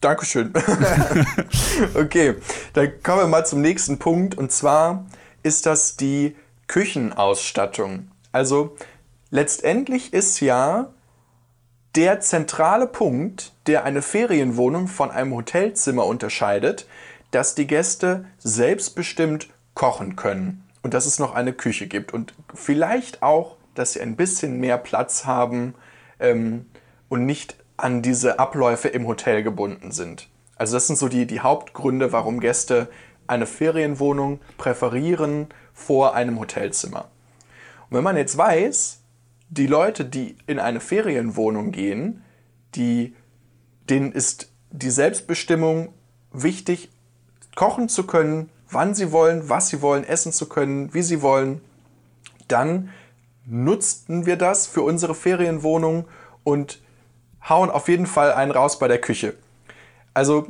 Dankeschön. 0.00 0.52
okay, 1.94 2.34
dann 2.72 3.00
kommen 3.04 3.20
wir 3.20 3.28
mal 3.28 3.46
zum 3.46 3.60
nächsten 3.60 4.00
Punkt 4.00 4.36
und 4.36 4.50
zwar 4.50 5.06
ist 5.44 5.66
das 5.66 5.96
die 5.96 6.34
Küchenausstattung. 6.66 8.08
Also 8.32 8.74
letztendlich 9.30 10.12
ist 10.12 10.40
ja 10.40 10.92
der 11.96 12.20
zentrale 12.20 12.86
Punkt, 12.86 13.52
der 13.66 13.84
eine 13.84 14.02
Ferienwohnung 14.02 14.88
von 14.88 15.10
einem 15.10 15.34
Hotelzimmer 15.34 16.06
unterscheidet, 16.06 16.88
dass 17.30 17.54
die 17.54 17.66
Gäste 17.66 18.24
selbstbestimmt 18.38 19.48
kochen 19.74 20.16
können 20.16 20.64
und 20.82 20.94
dass 20.94 21.06
es 21.06 21.18
noch 21.18 21.34
eine 21.34 21.52
Küche 21.52 21.86
gibt 21.86 22.12
und 22.12 22.34
vielleicht 22.52 23.22
auch, 23.22 23.56
dass 23.74 23.92
sie 23.92 24.00
ein 24.00 24.16
bisschen 24.16 24.60
mehr 24.60 24.78
Platz 24.78 25.24
haben 25.24 25.74
ähm, 26.20 26.66
und 27.08 27.26
nicht 27.26 27.56
an 27.76 28.02
diese 28.02 28.38
Abläufe 28.38 28.88
im 28.88 29.06
Hotel 29.06 29.42
gebunden 29.42 29.90
sind. 29.90 30.28
Also 30.56 30.76
das 30.76 30.86
sind 30.86 30.96
so 30.96 31.08
die, 31.08 31.26
die 31.26 31.40
Hauptgründe, 31.40 32.12
warum 32.12 32.38
Gäste 32.38 32.88
eine 33.26 33.46
Ferienwohnung 33.46 34.40
präferieren 34.58 35.48
vor 35.72 36.14
einem 36.14 36.38
Hotelzimmer. 36.38 37.08
Und 37.88 37.96
wenn 37.96 38.04
man 38.04 38.16
jetzt 38.16 38.36
weiß, 38.36 39.00
die 39.54 39.66
Leute, 39.68 40.04
die 40.04 40.36
in 40.46 40.58
eine 40.58 40.80
Ferienwohnung 40.80 41.70
gehen, 41.70 42.22
die, 42.74 43.14
denen 43.88 44.10
ist 44.10 44.52
die 44.70 44.90
Selbstbestimmung 44.90 45.94
wichtig, 46.32 46.90
kochen 47.54 47.88
zu 47.88 48.04
können, 48.04 48.50
wann 48.68 48.94
sie 48.94 49.12
wollen, 49.12 49.48
was 49.48 49.68
sie 49.68 49.80
wollen, 49.80 50.02
essen 50.02 50.32
zu 50.32 50.48
können, 50.48 50.92
wie 50.92 51.02
sie 51.02 51.22
wollen, 51.22 51.60
dann 52.48 52.90
nutzten 53.46 54.26
wir 54.26 54.36
das 54.36 54.66
für 54.66 54.82
unsere 54.82 55.14
Ferienwohnung 55.14 56.08
und 56.42 56.82
hauen 57.48 57.70
auf 57.70 57.88
jeden 57.88 58.06
Fall 58.06 58.32
einen 58.32 58.50
raus 58.50 58.80
bei 58.80 58.88
der 58.88 59.00
Küche. 59.00 59.34
Also 60.14 60.48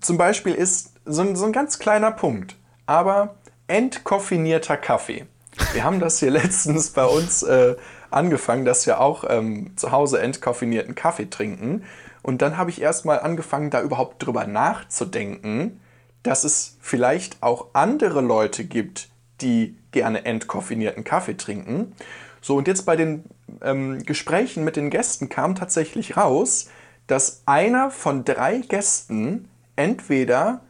zum 0.00 0.16
Beispiel 0.16 0.54
ist 0.54 0.94
so 1.04 1.22
ein, 1.22 1.34
so 1.34 1.46
ein 1.46 1.52
ganz 1.52 1.80
kleiner 1.80 2.12
Punkt, 2.12 2.56
aber 2.86 3.34
entkoffinierter 3.66 4.76
Kaffee. 4.76 5.26
Wir 5.72 5.84
haben 5.84 6.00
das 6.00 6.18
hier 6.18 6.30
letztens 6.30 6.90
bei 6.90 7.04
uns 7.04 7.42
äh, 7.42 7.76
angefangen, 8.10 8.64
dass 8.64 8.86
wir 8.86 9.00
auch 9.00 9.24
ähm, 9.28 9.76
zu 9.76 9.92
Hause 9.92 10.20
entkoffinierten 10.20 10.94
Kaffee 10.94 11.28
trinken. 11.28 11.84
Und 12.22 12.42
dann 12.42 12.56
habe 12.56 12.70
ich 12.70 12.80
erstmal 12.80 13.20
angefangen, 13.20 13.70
da 13.70 13.82
überhaupt 13.82 14.24
drüber 14.24 14.46
nachzudenken, 14.46 15.80
dass 16.22 16.44
es 16.44 16.76
vielleicht 16.80 17.42
auch 17.42 17.68
andere 17.74 18.20
Leute 18.20 18.64
gibt, 18.64 19.08
die 19.40 19.76
gerne 19.92 20.24
entkoffinierten 20.24 21.04
Kaffee 21.04 21.36
trinken. 21.36 21.94
So, 22.40 22.56
und 22.56 22.66
jetzt 22.66 22.86
bei 22.86 22.96
den 22.96 23.24
ähm, 23.62 24.02
Gesprächen 24.04 24.64
mit 24.64 24.76
den 24.76 24.90
Gästen 24.90 25.28
kam 25.28 25.54
tatsächlich 25.54 26.16
raus, 26.16 26.68
dass 27.06 27.42
einer 27.46 27.90
von 27.90 28.24
drei 28.24 28.58
Gästen 28.58 29.48
entweder 29.76 30.62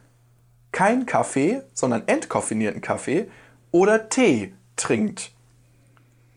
kein 0.71 1.05
Kaffee, 1.05 1.61
sondern 1.73 2.03
entkoffinierten 2.07 2.81
Kaffee 2.81 3.29
oder 3.71 4.09
Tee 4.09 4.53
trinkt. 4.79 5.31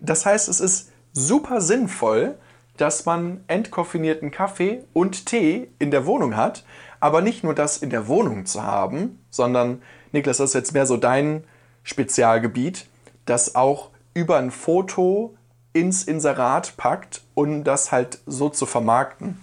Das 0.00 0.26
heißt, 0.26 0.48
es 0.48 0.60
ist 0.60 0.90
super 1.12 1.60
sinnvoll, 1.60 2.36
dass 2.76 3.04
man 3.06 3.44
entkoffinierten 3.46 4.30
Kaffee 4.30 4.84
und 4.92 5.26
Tee 5.26 5.68
in 5.78 5.90
der 5.90 6.06
Wohnung 6.06 6.36
hat, 6.36 6.64
aber 7.00 7.20
nicht 7.20 7.44
nur 7.44 7.54
das 7.54 7.78
in 7.78 7.90
der 7.90 8.08
Wohnung 8.08 8.46
zu 8.46 8.62
haben, 8.62 9.24
sondern, 9.30 9.82
Niklas, 10.12 10.38
das 10.38 10.50
ist 10.50 10.54
jetzt 10.54 10.72
mehr 10.72 10.86
so 10.86 10.96
dein 10.96 11.44
Spezialgebiet, 11.82 12.86
das 13.26 13.54
auch 13.54 13.90
über 14.14 14.38
ein 14.38 14.50
Foto 14.50 15.36
ins 15.72 16.04
Inserat 16.04 16.76
packt, 16.76 17.22
um 17.34 17.64
das 17.64 17.92
halt 17.92 18.20
so 18.26 18.48
zu 18.48 18.66
vermarkten. 18.66 19.40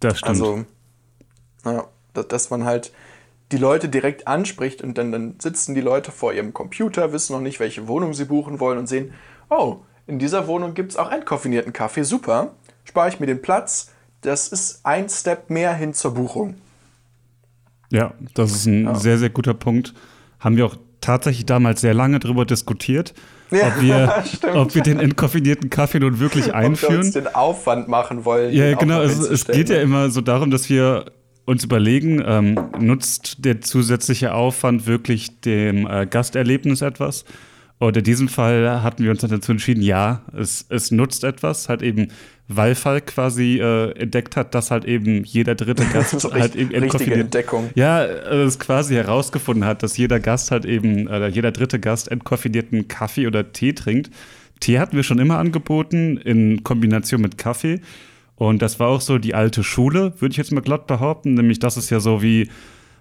Das 0.00 0.18
stimmt. 0.18 0.28
Also, 0.28 0.64
ja, 1.64 1.84
dass 2.12 2.50
man 2.50 2.64
halt 2.64 2.92
die 3.54 3.60
Leute 3.60 3.88
direkt 3.88 4.26
anspricht 4.26 4.82
und 4.82 4.98
dann, 4.98 5.12
dann 5.12 5.36
sitzen 5.38 5.76
die 5.76 5.80
Leute 5.80 6.10
vor 6.10 6.32
ihrem 6.32 6.52
Computer, 6.52 7.12
wissen 7.12 7.34
noch 7.34 7.40
nicht, 7.40 7.60
welche 7.60 7.86
Wohnung 7.86 8.12
sie 8.12 8.24
buchen 8.24 8.58
wollen 8.58 8.78
und 8.78 8.88
sehen, 8.88 9.12
oh, 9.48 9.76
in 10.08 10.18
dieser 10.18 10.48
Wohnung 10.48 10.74
gibt 10.74 10.90
es 10.90 10.96
auch 10.96 11.12
entkoffinierten 11.12 11.72
Kaffee, 11.72 12.02
super, 12.02 12.54
spare 12.84 13.08
ich 13.08 13.20
mir 13.20 13.26
den 13.26 13.42
Platz, 13.42 13.92
das 14.22 14.48
ist 14.48 14.80
ein 14.84 15.08
Step 15.08 15.50
mehr 15.50 15.72
hin 15.72 15.94
zur 15.94 16.14
Buchung. 16.14 16.56
Ja, 17.92 18.12
das 18.34 18.50
ist 18.50 18.66
ein 18.66 18.86
ja. 18.86 18.94
sehr, 18.96 19.18
sehr 19.18 19.30
guter 19.30 19.54
Punkt. 19.54 19.94
Haben 20.40 20.56
wir 20.56 20.66
auch 20.66 20.76
tatsächlich 21.00 21.46
damals 21.46 21.80
sehr 21.80 21.94
lange 21.94 22.18
darüber 22.18 22.44
diskutiert, 22.44 23.14
ja, 23.52 23.68
ob, 23.68 23.80
wir, 23.80 24.24
ob 24.54 24.74
wir 24.74 24.82
den 24.82 24.98
entkoffinierten 24.98 25.70
Kaffee 25.70 26.00
nun 26.00 26.18
wirklich 26.18 26.52
einführen. 26.52 26.96
Ob 26.96 27.00
wir 27.02 27.06
uns 27.06 27.12
den 27.12 27.34
Aufwand 27.36 27.86
machen 27.86 28.24
wollen. 28.24 28.52
Ja, 28.52 28.74
genau. 28.74 28.98
Also, 28.98 29.30
es 29.30 29.44
geht 29.44 29.68
ja 29.68 29.80
immer 29.80 30.10
so 30.10 30.22
darum, 30.22 30.50
dass 30.50 30.68
wir 30.68 31.04
uns 31.46 31.64
überlegen, 31.64 32.22
ähm, 32.26 32.58
nutzt 32.78 33.44
der 33.44 33.60
zusätzliche 33.60 34.34
Aufwand 34.34 34.86
wirklich 34.86 35.40
dem 35.40 35.86
äh, 35.86 36.06
Gasterlebnis 36.06 36.82
etwas? 36.82 37.24
Und 37.78 37.96
in 37.96 38.04
diesem 38.04 38.28
Fall 38.28 38.82
hatten 38.82 39.02
wir 39.02 39.10
uns 39.10 39.20
dann 39.20 39.30
dazu 39.30 39.52
entschieden, 39.52 39.82
ja, 39.82 40.22
es, 40.36 40.64
es 40.68 40.90
nutzt 40.90 41.24
etwas, 41.24 41.68
halt 41.68 41.82
eben, 41.82 42.08
weil 42.46 42.74
Falk 42.74 43.08
quasi 43.08 43.58
äh, 43.58 43.90
entdeckt 43.98 44.36
hat, 44.36 44.54
dass 44.54 44.70
halt 44.70 44.84
eben 44.84 45.24
jeder 45.24 45.54
dritte 45.54 45.84
Gast 45.86 46.20
so 46.20 46.32
halt 46.32 46.54
eben 46.54 46.70
richtige 46.70 47.14
Entdeckung. 47.14 47.70
Ja, 47.74 48.04
es 48.04 48.58
quasi 48.58 48.94
herausgefunden 48.94 49.64
hat, 49.64 49.82
dass 49.82 49.96
jeder 49.96 50.20
Gast 50.20 50.50
halt 50.50 50.64
eben, 50.64 51.08
äh, 51.08 51.28
jeder 51.28 51.50
dritte 51.50 51.80
Gast 51.80 52.10
entkoffinierten 52.10 52.88
Kaffee 52.88 53.26
oder 53.26 53.52
Tee 53.52 53.72
trinkt. 53.72 54.10
Tee 54.60 54.78
hatten 54.78 54.96
wir 54.96 55.02
schon 55.02 55.18
immer 55.18 55.38
angeboten 55.38 56.16
in 56.16 56.62
Kombination 56.62 57.20
mit 57.20 57.38
Kaffee. 57.38 57.80
Und 58.36 58.62
das 58.62 58.80
war 58.80 58.88
auch 58.88 59.00
so 59.00 59.18
die 59.18 59.34
alte 59.34 59.62
Schule, 59.62 60.14
würde 60.20 60.32
ich 60.32 60.36
jetzt 60.36 60.52
mal 60.52 60.60
glatt 60.60 60.86
behaupten. 60.86 61.34
Nämlich, 61.34 61.58
das 61.58 61.76
ist 61.76 61.90
ja 61.90 62.00
so 62.00 62.22
wie 62.22 62.48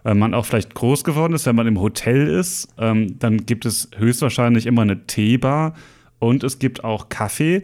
äh, 0.05 0.13
man 0.13 0.33
auch 0.33 0.45
vielleicht 0.45 0.73
groß 0.75 1.03
geworden 1.03 1.33
ist, 1.33 1.45
wenn 1.45 1.55
man 1.55 1.67
im 1.67 1.79
Hotel 1.79 2.27
ist. 2.27 2.67
Ähm, 2.77 3.17
dann 3.19 3.45
gibt 3.45 3.65
es 3.65 3.89
höchstwahrscheinlich 3.95 4.65
immer 4.65 4.83
eine 4.83 5.05
Teebar 5.07 5.73
und 6.19 6.43
es 6.43 6.59
gibt 6.59 6.83
auch 6.83 7.09
Kaffee. 7.09 7.63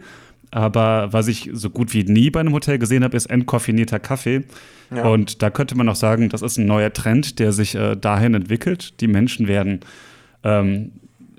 Aber 0.52 1.12
was 1.12 1.28
ich 1.28 1.50
so 1.52 1.70
gut 1.70 1.94
wie 1.94 2.02
nie 2.02 2.30
bei 2.30 2.40
einem 2.40 2.52
Hotel 2.52 2.78
gesehen 2.78 3.04
habe, 3.04 3.16
ist 3.16 3.26
entkoffinierter 3.26 4.00
Kaffee. 4.00 4.42
Ja. 4.92 5.06
Und 5.06 5.42
da 5.42 5.50
könnte 5.50 5.76
man 5.76 5.88
auch 5.88 5.94
sagen, 5.94 6.28
das 6.28 6.42
ist 6.42 6.58
ein 6.58 6.66
neuer 6.66 6.92
Trend, 6.92 7.38
der 7.38 7.52
sich 7.52 7.76
äh, 7.76 7.94
dahin 7.94 8.34
entwickelt. 8.34 9.00
Die 9.00 9.06
Menschen 9.06 9.46
werden 9.46 9.80
ähm, 10.42 10.92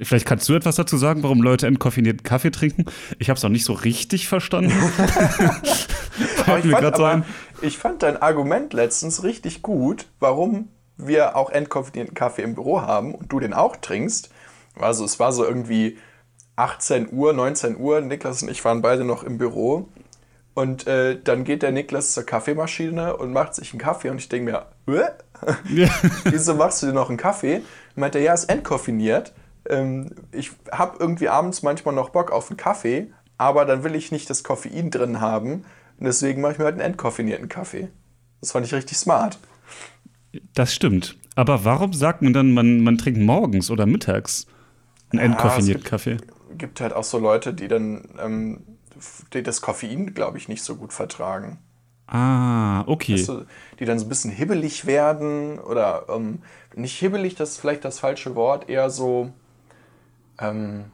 Vielleicht 0.04 0.26
kannst 0.26 0.50
du 0.50 0.56
etwas 0.56 0.78
dazu 0.78 0.98
sagen, 0.98 1.22
warum 1.22 1.44
Leute 1.44 1.68
entkoffinierten 1.68 2.24
Kaffee 2.24 2.50
trinken. 2.50 2.86
Ich 3.20 3.30
habe 3.30 3.38
es 3.38 3.44
noch 3.44 3.52
nicht 3.52 3.66
so 3.66 3.74
richtig 3.74 4.28
verstanden. 4.28 4.72
ich, 6.64 6.72
fand 6.72 6.86
aber, 6.86 7.24
ich 7.62 7.78
fand 7.78 8.04
dein 8.04 8.22
Argument 8.22 8.74
letztens 8.74 9.24
richtig 9.24 9.62
gut, 9.62 10.08
warum 10.20 10.70
wir 10.98 11.36
auch 11.36 11.50
entkoffinierten 11.50 12.14
Kaffee 12.14 12.44
im 12.44 12.56
Büro 12.56 12.82
haben 12.82 13.16
und 13.16 13.32
du 13.32 13.40
den 13.40 13.54
auch 13.54 13.76
trinkst. 13.76 14.30
Also 14.80 15.04
es 15.04 15.20
war 15.20 15.32
so 15.32 15.46
irgendwie 15.46 15.98
18 16.56 17.12
Uhr, 17.12 17.34
19 17.34 17.78
Uhr. 17.78 18.02
Niklas 18.02 18.44
und 18.44 18.50
ich 18.50 18.64
waren 18.64 18.82
beide 18.82 19.04
noch 19.04 19.24
im 19.24 19.38
Büro. 19.38 19.90
Und 20.54 20.86
äh, 20.86 21.20
dann 21.22 21.44
geht 21.44 21.64
der 21.64 21.72
Niklas 21.72 22.12
zur 22.12 22.24
Kaffeemaschine 22.24 23.16
und 23.18 23.32
macht 23.32 23.56
sich 23.56 23.72
einen 23.72 23.80
Kaffee. 23.80 24.10
Und 24.10 24.20
ich 24.20 24.30
denke 24.30 24.52
mir, 24.52 24.94
äh? 24.94 25.10
ja. 25.74 25.90
wieso 26.26 26.54
machst 26.54 26.84
du 26.84 26.88
dir 26.88 26.94
noch 26.94 27.10
einen 27.10 27.18
Kaffee? 27.18 27.58
Und 27.96 27.98
meinte 27.98 28.20
er, 28.20 28.26
ja, 28.26 28.34
ist 28.34 28.50
entkoffiniert 28.50 29.34
ähm, 29.70 30.12
ich 30.32 30.52
habe 30.72 30.98
irgendwie 31.00 31.30
abends 31.30 31.64
manchmal 31.64 31.96
noch 31.96 32.10
Bock 32.10 32.32
auf 32.32 32.50
einen 32.50 32.58
Kaffee, 32.58 33.12
aber 33.38 33.66
dann 33.66 33.84
will 33.84 33.96
ich 33.96 34.12
nicht 34.12 34.30
das 34.30 34.44
Koffein 34.44 34.92
drin 34.92 35.22
haben. 35.22 35.66
Und 36.02 36.06
deswegen 36.06 36.42
mache 36.42 36.54
ich 36.54 36.58
mir 36.58 36.66
halt 36.66 36.74
einen 36.74 36.82
entkoffinierten 36.82 37.48
Kaffee. 37.48 37.90
Das 38.40 38.54
fand 38.54 38.66
ich 38.66 38.74
richtig 38.74 38.98
smart. 38.98 39.38
Das 40.56 40.74
stimmt. 40.74 41.16
Aber 41.36 41.64
warum 41.64 41.94
sagt 41.94 42.24
man 42.24 42.34
dann, 42.34 42.56
man, 42.56 42.82
man 42.82 42.98
trinkt 42.98 43.20
morgens 43.20 43.70
oder 43.70 43.86
mittags 43.86 44.48
einen 45.12 45.20
ja, 45.20 45.26
entkoffinierten 45.26 45.84
Kaffee? 45.84 46.18
Es 46.54 46.58
gibt 46.58 46.82
halt 46.82 46.94
auch 46.94 47.04
so 47.04 47.20
Leute, 47.20 47.54
die 47.54 47.68
dann 47.68 48.10
ähm, 48.20 48.62
die 49.32 49.44
das 49.44 49.62
Koffein, 49.62 50.16
glaube 50.16 50.40
ich, 50.40 50.48
nicht 50.48 50.64
so 50.64 50.76
gut 50.76 50.92
vertragen. 50.92 51.60
Ah, 52.08 52.82
okay. 52.88 53.14
Weißt 53.14 53.30
du, 53.30 53.46
die 53.80 53.86
dann 53.86 54.00
so 54.00 54.08
ein 54.08 54.10
bisschen 54.10 54.32
hibbelig 54.32 54.88
werden 54.88 55.60
oder 55.60 56.08
ähm, 56.10 56.40
nicht 56.76 56.98
hibbelig, 56.98 57.36
das 57.36 57.52
ist 57.52 57.58
vielleicht 57.60 57.86
das 57.86 58.00
falsche 58.00 58.34
Wort, 58.34 58.70
eher 58.70 58.90
so 58.90 59.32
ähm, 60.40 60.86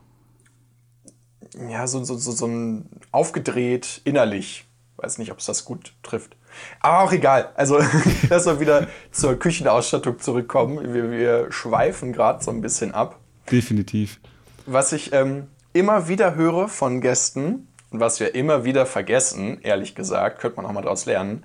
ja, 1.70 1.88
so, 1.88 2.04
so, 2.04 2.18
so, 2.18 2.32
so 2.34 2.46
ein 2.46 2.90
aufgedreht 3.14 4.02
innerlich. 4.04 4.67
Weiß 4.98 5.18
nicht, 5.20 5.32
ob 5.32 5.40
es 5.40 5.46
das 5.46 5.66
gut 5.66 5.94
trifft. 6.04 6.36
Aber 6.80 7.02
auch 7.04 7.12
egal. 7.12 7.52
Also, 7.56 7.80
lass 8.30 8.46
mal 8.46 8.60
wieder 8.60 8.88
zur 9.12 9.38
Küchenausstattung 9.38 10.20
zurückkommen. 10.20 10.94
Wir, 10.94 11.12
wir 11.12 11.52
schweifen 11.52 12.14
gerade 12.14 12.44
so 12.44 12.52
ein 12.52 12.62
bisschen 12.62 12.94
ab. 12.94 13.20
Definitiv. 13.52 14.20
Was 14.66 14.92
ich 14.92 15.14
ähm, 15.14 15.48
immer 15.74 16.08
wieder 16.08 16.36
höre 16.36 16.68
von 16.68 17.00
Gästen 17.00 17.68
und 17.92 18.00
was 18.00 18.20
wir 18.20 18.36
immer 18.36 18.66
wieder 18.66 18.86
vergessen, 18.86 19.62
ehrlich 19.62 19.96
gesagt, 19.96 20.40
könnte 20.40 20.58
man 20.58 20.66
auch 20.66 20.74
mal 20.74 20.82
daraus 20.82 21.06
lernen, 21.06 21.44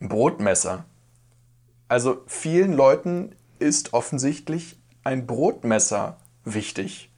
ein 0.00 0.08
Brotmesser. 0.08 0.84
Also 1.88 2.22
vielen 2.26 2.72
Leuten 2.72 3.36
ist 3.58 3.92
offensichtlich 3.92 4.78
ein 5.04 5.26
Brotmesser 5.26 6.16
wichtig 6.44 7.10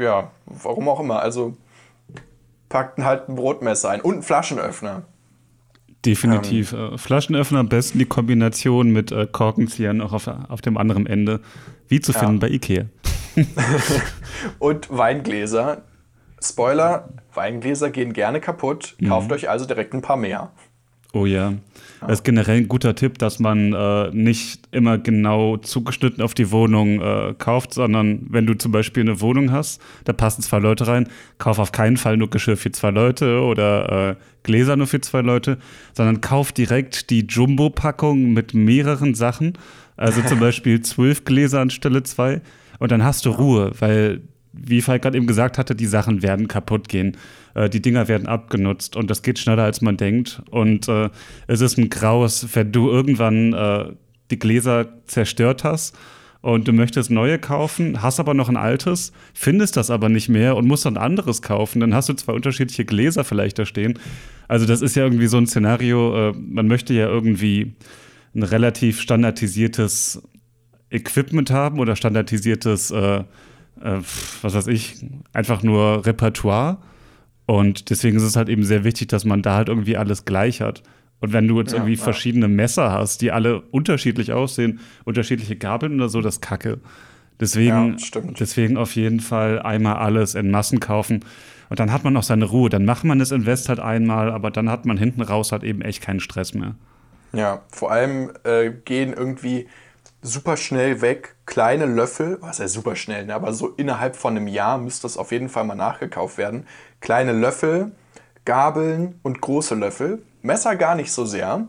ja, 0.00 0.30
warum 0.46 0.88
auch 0.88 1.00
immer. 1.00 1.20
Also 1.20 1.56
packten 2.70 3.04
halt 3.04 3.28
ein 3.28 3.34
Brotmesser 3.34 3.90
ein 3.90 4.00
und 4.00 4.16
ein 4.16 4.22
Flaschenöffner. 4.22 5.02
Definitiv. 6.06 6.72
Ähm, 6.72 6.96
Flaschenöffner 6.96 7.58
am 7.58 7.68
besten 7.68 7.98
die 7.98 8.06
Kombination 8.06 8.90
mit 8.90 9.12
äh, 9.12 9.26
Korkenziehern 9.30 10.00
auch 10.00 10.14
auf, 10.14 10.26
auf 10.48 10.62
dem 10.62 10.78
anderen 10.78 11.06
Ende. 11.06 11.40
Wie 11.88 12.00
zu 12.00 12.14
finden 12.14 12.36
ja. 12.36 12.40
bei 12.40 12.48
Ikea. 12.48 12.86
und 14.58 14.88
Weingläser. 14.90 15.82
Spoiler, 16.42 17.10
Weingläser 17.34 17.90
gehen 17.90 18.14
gerne 18.14 18.40
kaputt. 18.40 18.96
Kauft 19.06 19.28
mhm. 19.28 19.34
euch 19.34 19.50
also 19.50 19.66
direkt 19.66 19.92
ein 19.92 20.00
paar 20.00 20.16
mehr. 20.16 20.52
Oh 21.12 21.26
ja. 21.26 21.54
Das 22.00 22.20
ist 22.20 22.24
generell 22.24 22.58
ein 22.58 22.68
guter 22.68 22.94
Tipp, 22.94 23.18
dass 23.18 23.40
man 23.40 23.74
äh, 23.74 24.10
nicht 24.12 24.68
immer 24.70 24.96
genau 24.96 25.56
zugeschnitten 25.56 26.22
auf 26.22 26.34
die 26.34 26.50
Wohnung 26.50 27.00
äh, 27.00 27.34
kauft, 27.36 27.74
sondern 27.74 28.26
wenn 28.30 28.46
du 28.46 28.54
zum 28.54 28.72
Beispiel 28.72 29.02
eine 29.02 29.20
Wohnung 29.20 29.52
hast, 29.52 29.82
da 30.04 30.12
passen 30.12 30.42
zwei 30.42 30.58
Leute 30.58 30.86
rein, 30.86 31.08
kauf 31.38 31.58
auf 31.58 31.72
keinen 31.72 31.96
Fall 31.96 32.16
nur 32.16 32.30
Geschirr 32.30 32.56
für 32.56 32.72
zwei 32.72 32.90
Leute 32.90 33.40
oder 33.42 34.10
äh, 34.10 34.16
Gläser 34.44 34.76
nur 34.76 34.86
für 34.86 35.00
zwei 35.00 35.20
Leute, 35.20 35.58
sondern 35.92 36.20
kauf 36.20 36.52
direkt 36.52 37.10
die 37.10 37.26
Jumbo-Packung 37.26 38.32
mit 38.32 38.54
mehreren 38.54 39.14
Sachen. 39.14 39.54
Also 39.96 40.22
zum 40.22 40.40
Beispiel 40.40 40.80
zwölf 40.80 41.24
Gläser 41.24 41.60
anstelle 41.60 42.02
zwei. 42.04 42.40
Und 42.78 42.92
dann 42.92 43.04
hast 43.04 43.26
du 43.26 43.30
Ruhe, 43.30 43.72
weil 43.78 44.22
wie 44.52 44.82
Falk 44.82 45.02
gerade 45.02 45.16
eben 45.16 45.26
gesagt 45.26 45.58
hatte, 45.58 45.74
die 45.74 45.86
Sachen 45.86 46.22
werden 46.22 46.48
kaputt 46.48 46.88
gehen. 46.88 47.16
Äh, 47.54 47.68
die 47.68 47.82
Dinger 47.82 48.08
werden 48.08 48.26
abgenutzt 48.26 48.96
und 48.96 49.10
das 49.10 49.22
geht 49.22 49.38
schneller, 49.38 49.64
als 49.64 49.80
man 49.80 49.96
denkt. 49.96 50.42
Und 50.50 50.88
äh, 50.88 51.10
es 51.46 51.60
ist 51.60 51.78
ein 51.78 51.90
Graus, 51.90 52.48
wenn 52.54 52.72
du 52.72 52.90
irgendwann 52.90 53.52
äh, 53.52 53.92
die 54.30 54.38
Gläser 54.38 54.88
zerstört 55.06 55.64
hast 55.64 55.96
und 56.40 56.68
du 56.68 56.72
möchtest 56.72 57.10
neue 57.10 57.38
kaufen, 57.38 58.02
hast 58.02 58.18
aber 58.18 58.34
noch 58.34 58.48
ein 58.48 58.56
altes, 58.56 59.12
findest 59.34 59.76
das 59.76 59.90
aber 59.90 60.08
nicht 60.08 60.28
mehr 60.28 60.56
und 60.56 60.66
musst 60.66 60.86
dann 60.86 60.96
anderes 60.96 61.42
kaufen. 61.42 61.80
Dann 61.80 61.94
hast 61.94 62.08
du 62.08 62.14
zwei 62.14 62.32
unterschiedliche 62.32 62.84
Gläser 62.84 63.24
vielleicht 63.24 63.58
da 63.58 63.66
stehen. 63.66 63.98
Also 64.48 64.66
das 64.66 64.82
ist 64.82 64.96
ja 64.96 65.04
irgendwie 65.04 65.26
so 65.26 65.36
ein 65.36 65.46
Szenario, 65.46 66.30
äh, 66.30 66.32
man 66.32 66.66
möchte 66.66 66.94
ja 66.94 67.06
irgendwie 67.06 67.74
ein 68.34 68.42
relativ 68.42 69.00
standardisiertes 69.00 70.22
Equipment 70.90 71.50
haben 71.50 71.78
oder 71.78 71.94
standardisiertes 71.94 72.90
äh, 72.90 73.24
äh, 73.82 73.98
was 74.42 74.54
weiß 74.54 74.66
ich, 74.68 75.04
einfach 75.32 75.62
nur 75.62 76.06
Repertoire. 76.06 76.78
Und 77.46 77.90
deswegen 77.90 78.16
ist 78.16 78.22
es 78.22 78.36
halt 78.36 78.48
eben 78.48 78.62
sehr 78.62 78.84
wichtig, 78.84 79.08
dass 79.08 79.24
man 79.24 79.42
da 79.42 79.56
halt 79.56 79.68
irgendwie 79.68 79.96
alles 79.96 80.24
gleich 80.24 80.60
hat. 80.60 80.82
Und 81.20 81.32
wenn 81.32 81.48
du 81.48 81.58
jetzt 81.58 81.72
ja, 81.72 81.78
irgendwie 81.78 81.96
ja. 81.96 82.02
verschiedene 82.02 82.48
Messer 82.48 82.92
hast, 82.92 83.20
die 83.20 83.32
alle 83.32 83.60
unterschiedlich 83.60 84.32
aussehen, 84.32 84.80
unterschiedliche 85.04 85.56
Gabeln 85.56 85.94
oder 85.94 86.08
so, 86.08 86.20
das 86.20 86.40
Kacke. 86.40 86.78
Deswegen, 87.40 87.96
ja, 87.98 88.20
deswegen 88.38 88.76
auf 88.76 88.94
jeden 88.96 89.20
Fall 89.20 89.60
einmal 89.60 89.96
alles 89.96 90.34
in 90.34 90.50
Massen 90.50 90.80
kaufen. 90.80 91.24
Und 91.70 91.80
dann 91.80 91.92
hat 91.92 92.04
man 92.04 92.16
auch 92.16 92.22
seine 92.22 92.44
Ruhe. 92.46 92.68
Dann 92.68 92.84
macht 92.84 93.04
man 93.04 93.18
das 93.18 93.30
Invest 93.30 93.68
halt 93.68 93.80
einmal, 93.80 94.30
aber 94.30 94.50
dann 94.50 94.68
hat 94.68 94.86
man 94.86 94.98
hinten 94.98 95.22
raus 95.22 95.52
halt 95.52 95.62
eben 95.62 95.82
echt 95.82 96.02
keinen 96.02 96.20
Stress 96.20 96.52
mehr. 96.52 96.74
Ja, 97.32 97.62
vor 97.70 97.92
allem 97.92 98.32
äh, 98.44 98.70
gehen 98.84 99.12
irgendwie 99.12 99.68
super 100.22 100.56
schnell 100.56 101.00
weg. 101.00 101.36
Kleine 101.46 101.86
Löffel, 101.86 102.38
was 102.40 102.58
ja 102.58 102.68
super 102.68 102.96
schnell, 102.96 103.26
ne? 103.26 103.34
aber 103.34 103.52
so 103.52 103.68
innerhalb 103.68 104.16
von 104.16 104.36
einem 104.36 104.46
Jahr 104.46 104.78
müsste 104.78 105.02
das 105.02 105.16
auf 105.16 105.32
jeden 105.32 105.48
Fall 105.48 105.64
mal 105.64 105.74
nachgekauft 105.74 106.38
werden. 106.38 106.66
Kleine 107.00 107.32
Löffel, 107.32 107.92
Gabeln 108.44 109.18
und 109.22 109.40
große 109.40 109.74
Löffel. 109.74 110.22
Messer 110.42 110.76
gar 110.76 110.94
nicht 110.94 111.12
so 111.12 111.24
sehr, 111.24 111.66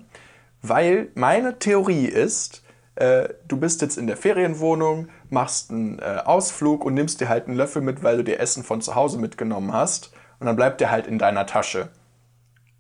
weil 0.62 1.10
meine 1.16 1.60
Theorie 1.60 2.06
ist, 2.06 2.64
äh, 2.96 3.30
du 3.48 3.58
bist 3.58 3.82
jetzt 3.82 3.98
in 3.98 4.08
der 4.08 4.18
Ferienwohnung, 4.18 5.10
machst 5.30 5.72
einen 5.72 6.00
äh, 6.00 6.22
Ausflug 6.24 6.86
und 6.86 6.94
nimmst 6.94 7.20
dir 7.22 7.30
halt 7.30 7.48
einen 7.48 7.58
Löffel 7.58 7.82
mit, 7.82 8.04
weil 8.04 8.18
du 8.18 8.24
dir 8.24 8.40
Essen 8.40 8.64
von 8.64 8.82
zu 8.82 8.96
Hause 8.96 9.20
mitgenommen 9.20 9.74
hast. 9.74 10.14
Und 10.40 10.48
dann 10.48 10.56
bleibt 10.56 10.82
der 10.82 10.92
halt 10.92 11.08
in 11.08 11.20
deiner 11.20 11.46
Tasche. 11.46 11.90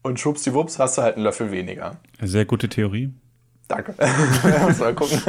Und 0.03 0.19
schwuppsdiwupps 0.19 0.79
hast 0.79 0.97
du 0.97 1.03
halt 1.03 1.15
einen 1.15 1.23
Löffel 1.23 1.51
weniger. 1.51 1.97
Sehr 2.19 2.45
gute 2.45 2.69
Theorie. 2.69 3.13
Danke. 3.71 3.95
mal 4.79 4.93
gucken. 4.93 5.21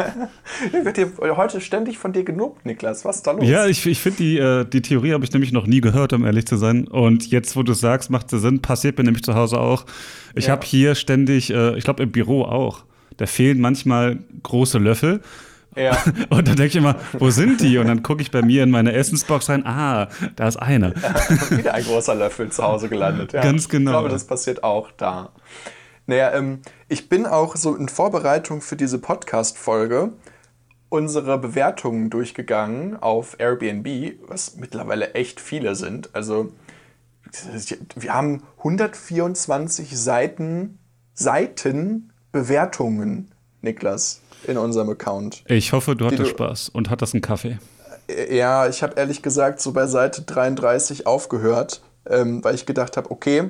Ich 0.66 0.84
werde 0.84 1.36
heute 1.36 1.60
ständig 1.60 1.98
von 1.98 2.12
dir 2.12 2.24
gelobt, 2.24 2.66
Niklas. 2.66 3.04
Was 3.04 3.16
ist 3.16 3.26
da 3.26 3.32
los? 3.32 3.46
Ja, 3.46 3.66
ich, 3.66 3.86
ich 3.86 4.00
finde, 4.00 4.18
die, 4.18 4.38
äh, 4.38 4.64
die 4.64 4.82
Theorie 4.82 5.12
habe 5.12 5.24
ich 5.24 5.32
nämlich 5.32 5.52
noch 5.52 5.66
nie 5.66 5.80
gehört, 5.80 6.12
um 6.12 6.24
ehrlich 6.24 6.46
zu 6.46 6.56
sein. 6.56 6.88
Und 6.88 7.30
jetzt, 7.30 7.54
wo 7.56 7.62
du 7.62 7.72
sagst, 7.72 8.10
macht 8.10 8.32
es 8.32 8.42
Sinn. 8.42 8.60
Passiert 8.60 8.98
mir 8.98 9.04
nämlich 9.04 9.22
zu 9.22 9.34
Hause 9.34 9.60
auch. 9.60 9.86
Ich 10.34 10.46
ja. 10.46 10.52
habe 10.52 10.66
hier 10.66 10.94
ständig, 10.94 11.52
äh, 11.52 11.76
ich 11.76 11.84
glaube 11.84 12.02
im 12.02 12.10
Büro 12.10 12.42
auch, 12.42 12.84
da 13.16 13.26
fehlen 13.26 13.60
manchmal 13.60 14.18
große 14.42 14.78
Löffel. 14.78 15.20
Ja. 15.76 15.96
Und 16.28 16.48
dann 16.48 16.56
denke 16.56 16.66
ich 16.66 16.76
immer, 16.76 16.96
wo 17.12 17.30
sind 17.30 17.60
die? 17.60 17.78
Und 17.78 17.86
dann 17.86 18.02
gucke 18.02 18.22
ich 18.22 18.30
bei 18.30 18.42
mir 18.42 18.62
in 18.62 18.70
meine 18.70 18.92
Essensbox 18.92 19.48
rein, 19.48 19.64
ah, 19.66 20.08
da 20.36 20.48
ist 20.48 20.56
einer. 20.56 20.92
Ja, 20.96 21.56
wieder 21.56 21.74
ein 21.74 21.84
großer 21.84 22.14
Löffel 22.14 22.50
zu 22.50 22.62
Hause 22.62 22.88
gelandet. 22.88 23.32
Ja. 23.32 23.42
Ganz 23.42 23.68
genau. 23.68 23.90
Ich 23.90 23.94
glaube, 23.94 24.08
das 24.08 24.26
passiert 24.26 24.64
auch 24.64 24.90
da. 24.96 25.30
Naja, 26.06 26.32
ähm, 26.32 26.60
ich 26.88 27.08
bin 27.08 27.26
auch 27.26 27.56
so 27.56 27.74
in 27.76 27.88
Vorbereitung 27.88 28.60
für 28.60 28.76
diese 28.76 28.98
Podcast-Folge 28.98 30.12
unsere 30.92 31.38
Bewertungen 31.38 32.10
durchgegangen 32.10 32.96
auf 33.00 33.36
Airbnb, 33.38 34.18
was 34.28 34.56
mittlerweile 34.56 35.14
echt 35.14 35.40
viele 35.40 35.74
sind. 35.74 36.14
Also 36.14 36.52
wir 37.96 38.12
haben 38.12 38.42
124 38.58 39.98
Seiten, 39.98 40.78
Seiten 41.14 42.12
Bewertungen, 42.30 43.32
Niklas, 43.62 44.20
in 44.46 44.58
unserem 44.58 44.90
Account. 44.90 45.44
Ich 45.46 45.72
hoffe, 45.72 45.96
du 45.96 46.06
hattest 46.06 46.30
Spaß 46.30 46.68
und 46.68 46.90
hattest 46.90 47.14
einen 47.14 47.22
Kaffee. 47.22 47.58
Äh, 48.08 48.36
ja, 48.36 48.68
ich 48.68 48.82
habe 48.82 48.94
ehrlich 48.96 49.22
gesagt 49.22 49.60
so 49.60 49.72
bei 49.72 49.86
Seite 49.86 50.22
33 50.22 51.06
aufgehört, 51.06 51.82
ähm, 52.06 52.44
weil 52.44 52.54
ich 52.54 52.66
gedacht 52.66 52.98
habe, 52.98 53.10
okay, 53.10 53.48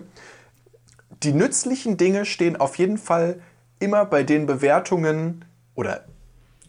die 1.22 1.32
nützlichen 1.32 1.96
Dinge 1.96 2.24
stehen 2.24 2.56
auf 2.56 2.76
jeden 2.78 2.98
Fall 2.98 3.40
immer 3.78 4.04
bei 4.04 4.22
den 4.22 4.46
Bewertungen 4.46 5.44
oder 5.74 6.04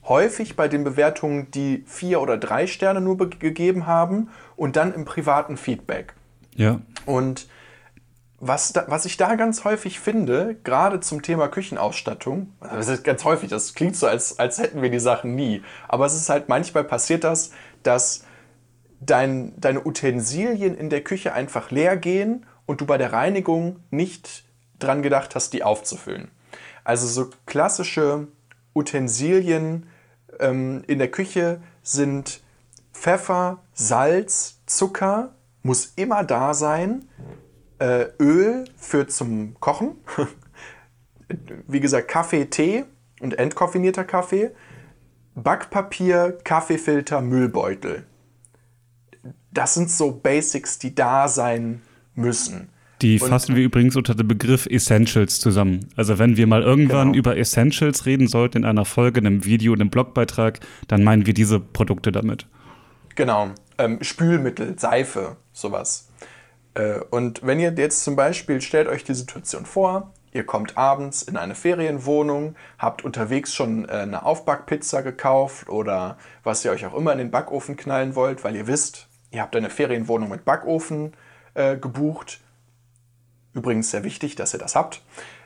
häufig 0.08 0.56
bei 0.56 0.68
den 0.68 0.84
Bewertungen, 0.84 1.50
die 1.52 1.84
vier 1.88 2.22
oder 2.22 2.38
drei 2.38 2.68
Sterne 2.68 3.02
nur 3.02 3.18
gegeben 3.18 3.86
haben 3.86 4.30
und 4.56 4.76
dann 4.76 4.94
im 4.94 5.06
privaten 5.06 5.58
Feedback. 5.58 6.14
Ja. 6.56 6.82
Und 7.06 7.48
was, 8.40 8.74
da, 8.74 8.86
was 8.88 9.06
ich 9.06 9.16
da 9.16 9.36
ganz 9.36 9.64
häufig 9.64 10.00
finde, 10.00 10.56
gerade 10.64 11.00
zum 11.00 11.22
Thema 11.22 11.48
Küchenausstattung, 11.48 12.54
das 12.60 12.90
ist 12.90 13.04
ganz 13.04 13.24
häufig, 13.24 13.50
das 13.50 13.74
klingt 13.74 13.96
so, 13.96 14.06
als, 14.06 14.38
als 14.38 14.58
hätten 14.58 14.82
wir 14.82 14.90
die 14.90 15.00
Sachen 15.00 15.36
nie, 15.36 15.64
aber 15.88 16.06
es 16.06 16.14
ist 16.14 16.30
halt 16.30 16.50
manchmal 16.50 16.84
passiert 16.84 17.24
das, 17.24 17.52
dass 17.84 18.26
dein, 19.00 19.54
deine 19.60 19.86
Utensilien 19.86 20.76
in 20.76 20.90
der 20.90 21.02
Küche 21.02 21.34
einfach 21.34 21.72
leer 21.72 21.96
gehen 21.96 22.46
und 22.66 22.82
du 22.82 22.86
bei 22.86 22.98
der 22.98 23.14
Reinigung 23.14 23.80
nicht 23.90 24.44
dran 24.80 25.02
gedacht 25.02 25.36
hast, 25.36 25.54
die 25.54 25.64
aufzufüllen. 25.64 26.32
Also 26.84 27.08
so 27.08 27.30
klassische 27.46 28.28
Utensilien 28.76 29.88
ähm, 30.40 30.84
in 30.88 31.00
der 31.00 31.12
Küche 31.12 31.62
sind 31.82 32.42
Pfeffer, 32.94 33.60
Salz, 33.74 34.60
Zucker, 34.66 35.36
muss 35.62 35.94
immer 35.96 36.24
da 36.24 36.54
sein, 36.54 37.08
äh, 37.80 38.08
Öl 38.20 38.66
für 38.78 39.08
zum 39.08 39.60
Kochen, 39.60 39.96
wie 41.68 41.80
gesagt 41.80 42.08
Kaffee, 42.08 42.46
Tee 42.46 42.86
und 43.22 43.40
entkoffinierter 43.40 44.04
Kaffee, 44.04 44.52
Backpapier, 45.36 46.38
Kaffeefilter, 46.44 47.22
Müllbeutel. 47.22 48.06
Das 49.52 49.74
sind 49.74 49.90
so 49.90 50.12
Basics, 50.12 50.80
die 50.80 50.94
da 50.94 51.28
sein 51.28 51.70
müssen. 51.70 51.93
Die 53.02 53.20
und, 53.20 53.28
fassen 53.28 53.56
wir 53.56 53.64
übrigens 53.64 53.96
unter 53.96 54.16
dem 54.16 54.28
Begriff 54.28 54.66
Essentials 54.66 55.40
zusammen. 55.40 55.90
Also 55.96 56.20
wenn 56.20 56.38
wir 56.38 56.48
mal 56.48 56.62
irgendwann 56.62 57.12
genau. 57.12 57.20
über 57.20 57.38
Essentials 57.38 58.06
reden 58.06 58.28
sollten 58.28 58.60
in 58.60 58.66
einer 58.66 58.86
Folge, 58.86 59.20
in 59.20 59.28
einem 59.28 59.46
Video, 59.46 59.74
in 59.74 59.82
einem 59.82 59.90
Blogbeitrag, 59.90 60.60
dann 60.88 61.04
meinen 61.04 61.26
wir 61.26 61.34
diese 61.34 61.60
Produkte 61.60 62.12
damit. 62.12 62.48
Genau. 63.16 63.52
Ähm, 63.78 64.02
Spülmittel, 64.02 64.80
Seife, 64.80 65.36
sowas. 65.52 66.10
Äh, 66.76 67.00
und 67.10 67.42
wenn 67.44 67.60
ihr 67.60 67.74
jetzt 67.76 68.04
zum 68.04 68.16
Beispiel, 68.16 68.62
stellt 68.62 68.88
euch 68.88 69.04
die 69.04 69.14
Situation 69.14 69.66
vor, 69.66 70.14
ihr 70.32 70.46
kommt 70.46 70.78
abends 70.78 71.24
in 71.24 71.38
eine 71.38 71.56
Ferienwohnung, 71.56 72.56
habt 72.80 73.04
unterwegs 73.04 73.54
schon 73.54 73.86
äh, 73.86 73.92
eine 73.92 74.26
Aufbackpizza 74.26 75.02
gekauft 75.02 75.70
oder 75.70 76.18
was 76.44 76.64
ihr 76.64 76.72
euch 76.72 76.86
auch 76.86 76.96
immer 76.96 77.12
in 77.12 77.18
den 77.18 77.32
Backofen 77.32 77.76
knallen 77.76 78.16
wollt, 78.16 78.44
weil 78.44 78.56
ihr 78.56 78.68
wisst, 78.68 79.08
ihr 79.32 79.42
habt 79.42 79.56
eine 79.56 79.70
Ferienwohnung 79.70 80.30
mit 80.30 80.46
Backofen 80.46 81.14
äh, 81.54 81.78
gebucht. 81.78 82.40
Übrigens 83.54 83.92
sehr 83.92 84.04
wichtig, 84.04 84.36
dass 84.36 84.54
ihr 84.54 84.60
das 84.60 84.76
habt. 84.76 85.02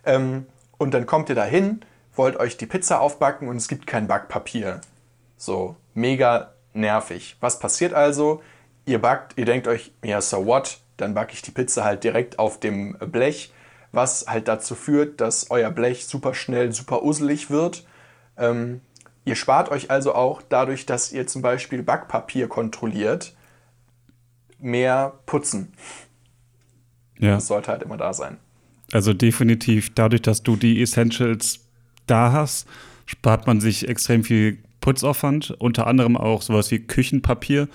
Ähm, 0.05 0.45
und 0.77 0.93
dann 0.93 1.05
kommt 1.05 1.29
ihr 1.29 1.35
da 1.35 1.43
hin, 1.43 1.81
wollt 2.15 2.37
euch 2.37 2.57
die 2.57 2.65
Pizza 2.65 3.01
aufbacken 3.01 3.47
und 3.47 3.57
es 3.57 3.67
gibt 3.67 3.87
kein 3.87 4.07
Backpapier. 4.07 4.81
So, 5.37 5.75
mega 5.93 6.53
nervig. 6.73 7.37
Was 7.39 7.59
passiert 7.59 7.93
also? 7.93 8.41
Ihr 8.85 9.01
backt, 9.01 9.37
ihr 9.37 9.45
denkt 9.45 9.67
euch, 9.67 9.91
ja, 10.03 10.21
so 10.21 10.45
what? 10.45 10.79
Dann 10.95 11.13
backe 11.13 11.33
ich 11.33 11.41
die 11.41 11.51
Pizza 11.51 11.83
halt 11.83 12.03
direkt 12.03 12.39
auf 12.39 12.59
dem 12.59 12.97
Blech, 12.99 13.53
was 13.91 14.25
halt 14.27 14.47
dazu 14.47 14.75
führt, 14.75 15.21
dass 15.21 15.51
euer 15.51 15.69
Blech 15.69 16.07
super 16.07 16.33
schnell, 16.33 16.71
super 16.71 17.03
uselig 17.03 17.49
wird. 17.49 17.85
Ähm, 18.37 18.81
ihr 19.25 19.35
spart 19.35 19.69
euch 19.69 19.91
also 19.91 20.15
auch 20.15 20.41
dadurch, 20.41 20.85
dass 20.85 21.11
ihr 21.11 21.27
zum 21.27 21.41
Beispiel 21.41 21.83
Backpapier 21.83 22.47
kontrolliert, 22.47 23.35
mehr 24.59 25.13
putzen. 25.25 25.73
Ja. 27.19 27.35
Das 27.35 27.47
sollte 27.47 27.71
halt 27.71 27.83
immer 27.83 27.97
da 27.97 28.13
sein. 28.13 28.37
Also 28.91 29.13
definitiv, 29.13 29.93
dadurch, 29.93 30.21
dass 30.21 30.43
du 30.43 30.55
die 30.55 30.81
Essentials 30.81 31.59
da 32.05 32.31
hast, 32.31 32.67
spart 33.05 33.47
man 33.47 33.59
sich 33.59 33.87
extrem 33.87 34.23
viel 34.23 34.59
Putzaufwand, 34.79 35.51
unter 35.59 35.87
anderem 35.87 36.15
auch 36.15 36.41
sowas 36.41 36.71
wie 36.71 36.79
Küchenpapier. 36.79 37.67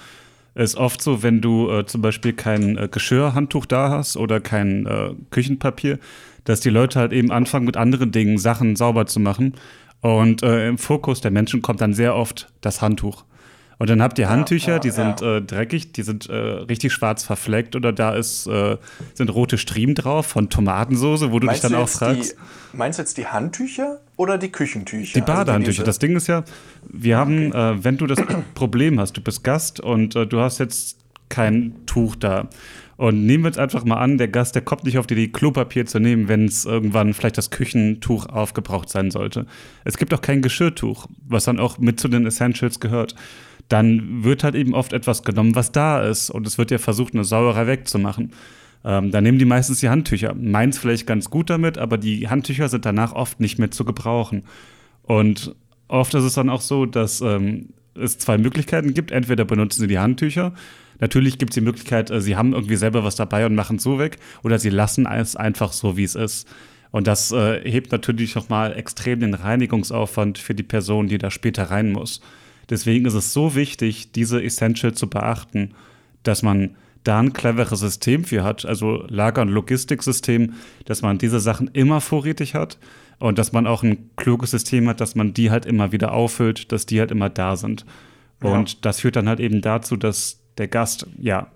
ist 0.54 0.76
oft 0.76 1.02
so, 1.02 1.22
wenn 1.22 1.40
du 1.40 1.70
äh, 1.70 1.86
zum 1.86 2.00
Beispiel 2.02 2.32
kein 2.32 2.78
äh, 2.78 2.88
Geschirrhandtuch 2.90 3.66
da 3.66 3.90
hast 3.90 4.16
oder 4.16 4.40
kein 4.40 4.86
äh, 4.86 5.14
Küchenpapier, 5.30 5.98
dass 6.44 6.60
die 6.60 6.70
Leute 6.70 6.98
halt 6.98 7.12
eben 7.12 7.30
anfangen, 7.30 7.66
mit 7.66 7.76
anderen 7.76 8.12
Dingen 8.12 8.38
Sachen 8.38 8.76
sauber 8.76 9.06
zu 9.06 9.20
machen. 9.20 9.54
Und 10.00 10.42
äh, 10.42 10.68
im 10.68 10.78
Fokus 10.78 11.20
der 11.20 11.30
Menschen 11.30 11.62
kommt 11.62 11.80
dann 11.80 11.94
sehr 11.94 12.16
oft 12.16 12.52
das 12.60 12.82
Handtuch. 12.82 13.24
Und 13.82 13.90
dann 13.90 14.00
habt 14.00 14.16
ihr 14.20 14.28
Handtücher, 14.28 14.68
ja, 14.68 14.74
ja, 14.74 14.78
die 14.78 14.90
sind 14.90 15.22
äh, 15.22 15.42
dreckig, 15.42 15.92
die 15.92 16.04
sind 16.04 16.28
äh, 16.28 16.36
richtig 16.36 16.92
schwarz 16.92 17.24
verfleckt 17.24 17.74
oder 17.74 17.92
da 17.92 18.14
ist, 18.14 18.46
äh, 18.46 18.76
sind 19.14 19.34
rote 19.34 19.58
Striemen 19.58 19.96
drauf 19.96 20.26
von 20.26 20.48
Tomatensoße, 20.48 21.32
wo 21.32 21.40
du 21.40 21.46
meinst 21.46 21.64
dich 21.64 21.70
dann 21.72 21.80
auch 21.80 21.88
fragst. 21.88 22.36
Die, 22.72 22.76
meinst 22.76 23.00
du 23.00 23.02
jetzt 23.02 23.16
die 23.16 23.26
Handtücher 23.26 23.98
oder 24.14 24.38
die 24.38 24.52
Küchentücher? 24.52 25.18
Die 25.18 25.26
Badehandtücher. 25.26 25.80
Also 25.80 25.86
das 25.86 25.98
Ding 25.98 26.14
ist 26.14 26.28
ja, 26.28 26.44
wir 26.84 27.16
haben, 27.16 27.48
okay. 27.48 27.72
Äh, 27.72 27.82
wenn 27.82 27.96
du 27.96 28.06
das 28.06 28.20
Problem 28.54 29.00
hast, 29.00 29.16
du 29.16 29.20
bist 29.20 29.42
Gast 29.42 29.80
und 29.80 30.14
äh, 30.14 30.28
du 30.28 30.38
hast 30.38 30.58
jetzt 30.58 30.98
kein 31.28 31.74
Tuch 31.84 32.14
da. 32.14 32.48
Und 32.98 33.26
nehmen 33.26 33.42
wir 33.42 33.48
jetzt 33.48 33.58
einfach 33.58 33.84
mal 33.84 33.96
an, 33.96 34.16
der 34.16 34.28
Gast, 34.28 34.54
der 34.54 34.62
kommt 34.62 34.84
nicht 34.84 34.96
auf 34.96 35.08
die 35.08 35.14
Idee, 35.14 35.26
Klopapier 35.26 35.86
zu 35.86 35.98
nehmen, 35.98 36.28
wenn 36.28 36.44
es 36.44 36.66
irgendwann 36.66 37.14
vielleicht 37.14 37.36
das 37.36 37.50
Küchentuch 37.50 38.26
aufgebraucht 38.26 38.88
sein 38.90 39.10
sollte. 39.10 39.46
Es 39.84 39.98
gibt 39.98 40.14
auch 40.14 40.20
kein 40.20 40.40
Geschirrtuch, 40.40 41.08
was 41.26 41.42
dann 41.42 41.58
auch 41.58 41.78
mit 41.78 41.98
zu 41.98 42.06
den 42.06 42.26
Essentials 42.26 42.78
gehört 42.78 43.16
dann 43.72 44.22
wird 44.22 44.44
halt 44.44 44.54
eben 44.54 44.74
oft 44.74 44.92
etwas 44.92 45.22
genommen, 45.22 45.54
was 45.54 45.72
da 45.72 46.02
ist. 46.02 46.28
Und 46.28 46.46
es 46.46 46.58
wird 46.58 46.70
ja 46.70 46.78
versucht, 46.78 47.14
eine 47.14 47.24
Sauerei 47.24 47.66
wegzumachen. 47.66 48.32
Ähm, 48.85 49.11
da 49.11 49.20
nehmen 49.20 49.38
die 49.38 49.46
meistens 49.46 49.80
die 49.80 49.88
Handtücher. 49.88 50.35
Meins 50.35 50.78
vielleicht 50.78 51.06
ganz 51.06 51.30
gut 51.30 51.48
damit, 51.48 51.78
aber 51.78 51.96
die 51.96 52.28
Handtücher 52.28 52.68
sind 52.68 52.85
danach 52.85 53.12
oft 53.12 53.40
nicht 53.40 53.58
mehr 53.58 53.70
zu 53.70 53.87
gebrauchen. 53.87 54.44
Und 55.02 55.54
oft 55.88 56.12
ist 56.14 56.24
es 56.24 56.35
dann 56.35 56.50
auch 56.50 56.61
so, 56.61 56.85
dass 56.85 57.22
ähm, 57.22 57.70
es 57.94 58.18
zwei 58.18 58.37
Möglichkeiten 58.37 58.92
gibt. 58.92 59.11
Entweder 59.11 59.46
benutzen 59.46 59.80
sie 59.80 59.87
die 59.87 59.98
Handtücher. 59.98 60.52
Natürlich 60.98 61.38
gibt 61.38 61.52
es 61.52 61.54
die 61.54 61.61
Möglichkeit, 61.62 62.11
äh, 62.11 62.20
sie 62.20 62.37
haben 62.37 62.52
irgendwie 62.52 62.76
selber 62.76 63.04
was 63.04 63.16
dabei 63.16 63.46
und 63.46 63.54
machen 63.54 63.76
es 63.76 63.82
so 63.82 63.98
weg. 63.98 64.18
Oder 64.42 64.58
sie 64.58 64.70
lassen 64.70 65.06
es 65.06 65.35
einfach 65.35 65.72
so, 65.72 65.96
wie 65.96 66.04
es 66.04 66.14
ist. 66.14 66.46
Und 66.90 67.06
das 67.06 67.32
äh, 67.32 67.62
hebt 67.68 67.90
natürlich 67.90 68.35
nochmal 68.35 68.76
extrem 68.76 69.20
den 69.20 69.32
Reinigungsaufwand 69.32 70.37
für 70.37 70.54
die 70.54 70.62
Person, 70.62 71.08
die 71.08 71.16
da 71.16 71.30
später 71.30 71.70
rein 71.70 71.90
muss. 71.90 72.20
Deswegen 72.72 73.04
ist 73.04 73.12
es 73.12 73.35
so 73.35 73.54
wichtig, 73.54 74.12
diese 74.12 74.42
Essential 74.42 74.94
zu 74.94 75.06
beachten, 75.06 75.74
dass 76.22 76.42
man 76.42 76.74
da 77.04 77.20
ein 77.20 77.35
cleveres 77.35 77.80
System 77.80 78.24
für 78.24 78.44
hat, 78.44 78.64
also 78.64 79.04
Lager- 79.08 79.42
und 79.42 79.50
Logistiksystem, 79.50 80.54
dass 80.87 81.02
man 81.02 81.18
diese 81.18 81.38
Sachen 81.38 81.68
immer 81.74 82.00
vorrätig 82.00 82.54
hat 82.54 82.78
und 83.18 83.37
dass 83.37 83.52
man 83.52 83.66
auch 83.66 83.82
ein 83.82 84.08
kluges 84.16 84.52
System 84.52 84.88
hat, 84.88 85.02
dass 85.02 85.14
man 85.14 85.35
die 85.35 85.50
halt 85.50 85.66
immer 85.66 85.92
wieder 85.92 86.14
auffüllt, 86.14 86.72
dass 86.72 86.87
die 86.87 86.98
halt 86.98 87.11
immer 87.11 87.28
da 87.28 87.56
sind. 87.56 87.85
Und 88.40 88.72
ja. 88.72 88.78
das 88.80 89.00
führt 89.00 89.16
dann 89.16 89.28
halt 89.28 89.40
eben 89.40 89.61
dazu, 89.61 89.98
dass 89.98 90.40
der 90.56 90.68
Gast, 90.68 91.06
ja, 91.18 91.48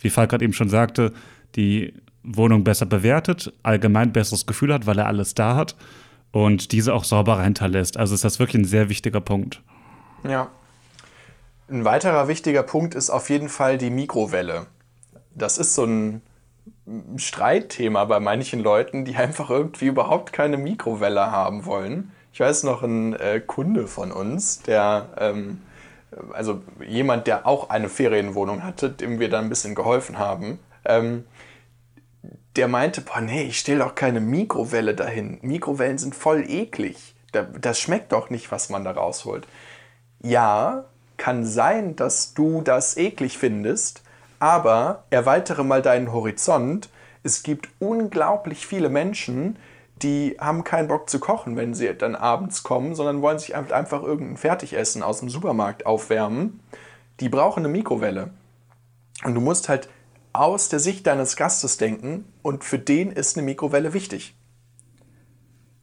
wie 0.00 0.08
Falk 0.08 0.30
gerade 0.30 0.42
eben 0.42 0.54
schon 0.54 0.70
sagte, 0.70 1.12
die 1.54 1.92
Wohnung 2.22 2.64
besser 2.64 2.86
bewertet, 2.86 3.52
allgemein 3.62 4.14
besseres 4.14 4.46
Gefühl 4.46 4.72
hat, 4.72 4.86
weil 4.86 4.98
er 4.98 5.06
alles 5.06 5.34
da 5.34 5.54
hat 5.54 5.76
und 6.30 6.72
diese 6.72 6.94
auch 6.94 7.04
sauberer 7.04 7.42
hinterlässt. 7.42 7.98
Also 7.98 8.14
ist 8.14 8.24
das 8.24 8.38
wirklich 8.38 8.62
ein 8.62 8.66
sehr 8.66 8.88
wichtiger 8.88 9.20
Punkt. 9.20 9.60
Ja. 10.26 10.48
Ein 11.72 11.86
weiterer 11.86 12.28
wichtiger 12.28 12.62
Punkt 12.62 12.94
ist 12.94 13.08
auf 13.08 13.30
jeden 13.30 13.48
Fall 13.48 13.78
die 13.78 13.88
Mikrowelle. 13.88 14.66
Das 15.34 15.56
ist 15.56 15.74
so 15.74 15.84
ein 15.84 16.20
Streitthema 17.16 18.04
bei 18.04 18.20
manchen 18.20 18.60
Leuten, 18.60 19.06
die 19.06 19.16
einfach 19.16 19.48
irgendwie 19.48 19.86
überhaupt 19.86 20.34
keine 20.34 20.58
Mikrowelle 20.58 21.30
haben 21.30 21.64
wollen. 21.64 22.12
Ich 22.34 22.40
weiß 22.40 22.64
noch, 22.64 22.82
ein 22.82 23.14
äh, 23.14 23.40
Kunde 23.40 23.86
von 23.86 24.12
uns, 24.12 24.60
der, 24.60 25.14
ähm, 25.16 25.62
also 26.34 26.60
jemand, 26.86 27.26
der 27.26 27.46
auch 27.46 27.70
eine 27.70 27.88
Ferienwohnung 27.88 28.62
hatte, 28.64 28.90
dem 28.90 29.18
wir 29.18 29.30
dann 29.30 29.44
ein 29.44 29.48
bisschen 29.48 29.74
geholfen 29.74 30.18
haben, 30.18 30.58
ähm, 30.84 31.24
der 32.56 32.68
meinte, 32.68 33.00
boah, 33.00 33.22
nee, 33.22 33.44
ich 33.44 33.58
stelle 33.58 33.78
doch 33.78 33.94
keine 33.94 34.20
Mikrowelle 34.20 34.94
dahin. 34.94 35.38
Mikrowellen 35.40 35.96
sind 35.96 36.14
voll 36.14 36.44
eklig. 36.46 37.14
Das 37.32 37.80
schmeckt 37.80 38.12
doch 38.12 38.28
nicht, 38.28 38.52
was 38.52 38.68
man 38.68 38.84
da 38.84 38.90
rausholt 38.90 39.46
ja, 40.22 40.84
kann 41.22 41.44
sein, 41.44 41.94
dass 41.94 42.34
du 42.34 42.62
das 42.62 42.96
eklig 42.96 43.38
findest, 43.38 44.02
aber 44.40 45.04
erweitere 45.10 45.62
mal 45.62 45.80
deinen 45.80 46.12
Horizont. 46.12 46.88
Es 47.22 47.44
gibt 47.44 47.68
unglaublich 47.78 48.66
viele 48.66 48.88
Menschen, 48.88 49.56
die 50.02 50.34
haben 50.40 50.64
keinen 50.64 50.88
Bock 50.88 51.08
zu 51.08 51.20
kochen, 51.20 51.54
wenn 51.54 51.74
sie 51.74 51.94
dann 51.94 52.16
abends 52.16 52.64
kommen, 52.64 52.96
sondern 52.96 53.22
wollen 53.22 53.38
sich 53.38 53.54
einfach 53.54 54.02
irgendein 54.02 54.36
Fertigessen 54.36 55.04
aus 55.04 55.20
dem 55.20 55.28
Supermarkt 55.28 55.86
aufwärmen. 55.86 56.58
Die 57.20 57.28
brauchen 57.28 57.60
eine 57.60 57.72
Mikrowelle. 57.72 58.30
Und 59.22 59.36
du 59.36 59.40
musst 59.40 59.68
halt 59.68 59.88
aus 60.32 60.70
der 60.70 60.80
Sicht 60.80 61.06
deines 61.06 61.36
Gastes 61.36 61.76
denken 61.76 62.24
und 62.42 62.64
für 62.64 62.80
den 62.80 63.12
ist 63.12 63.36
eine 63.36 63.46
Mikrowelle 63.46 63.94
wichtig. 63.94 64.34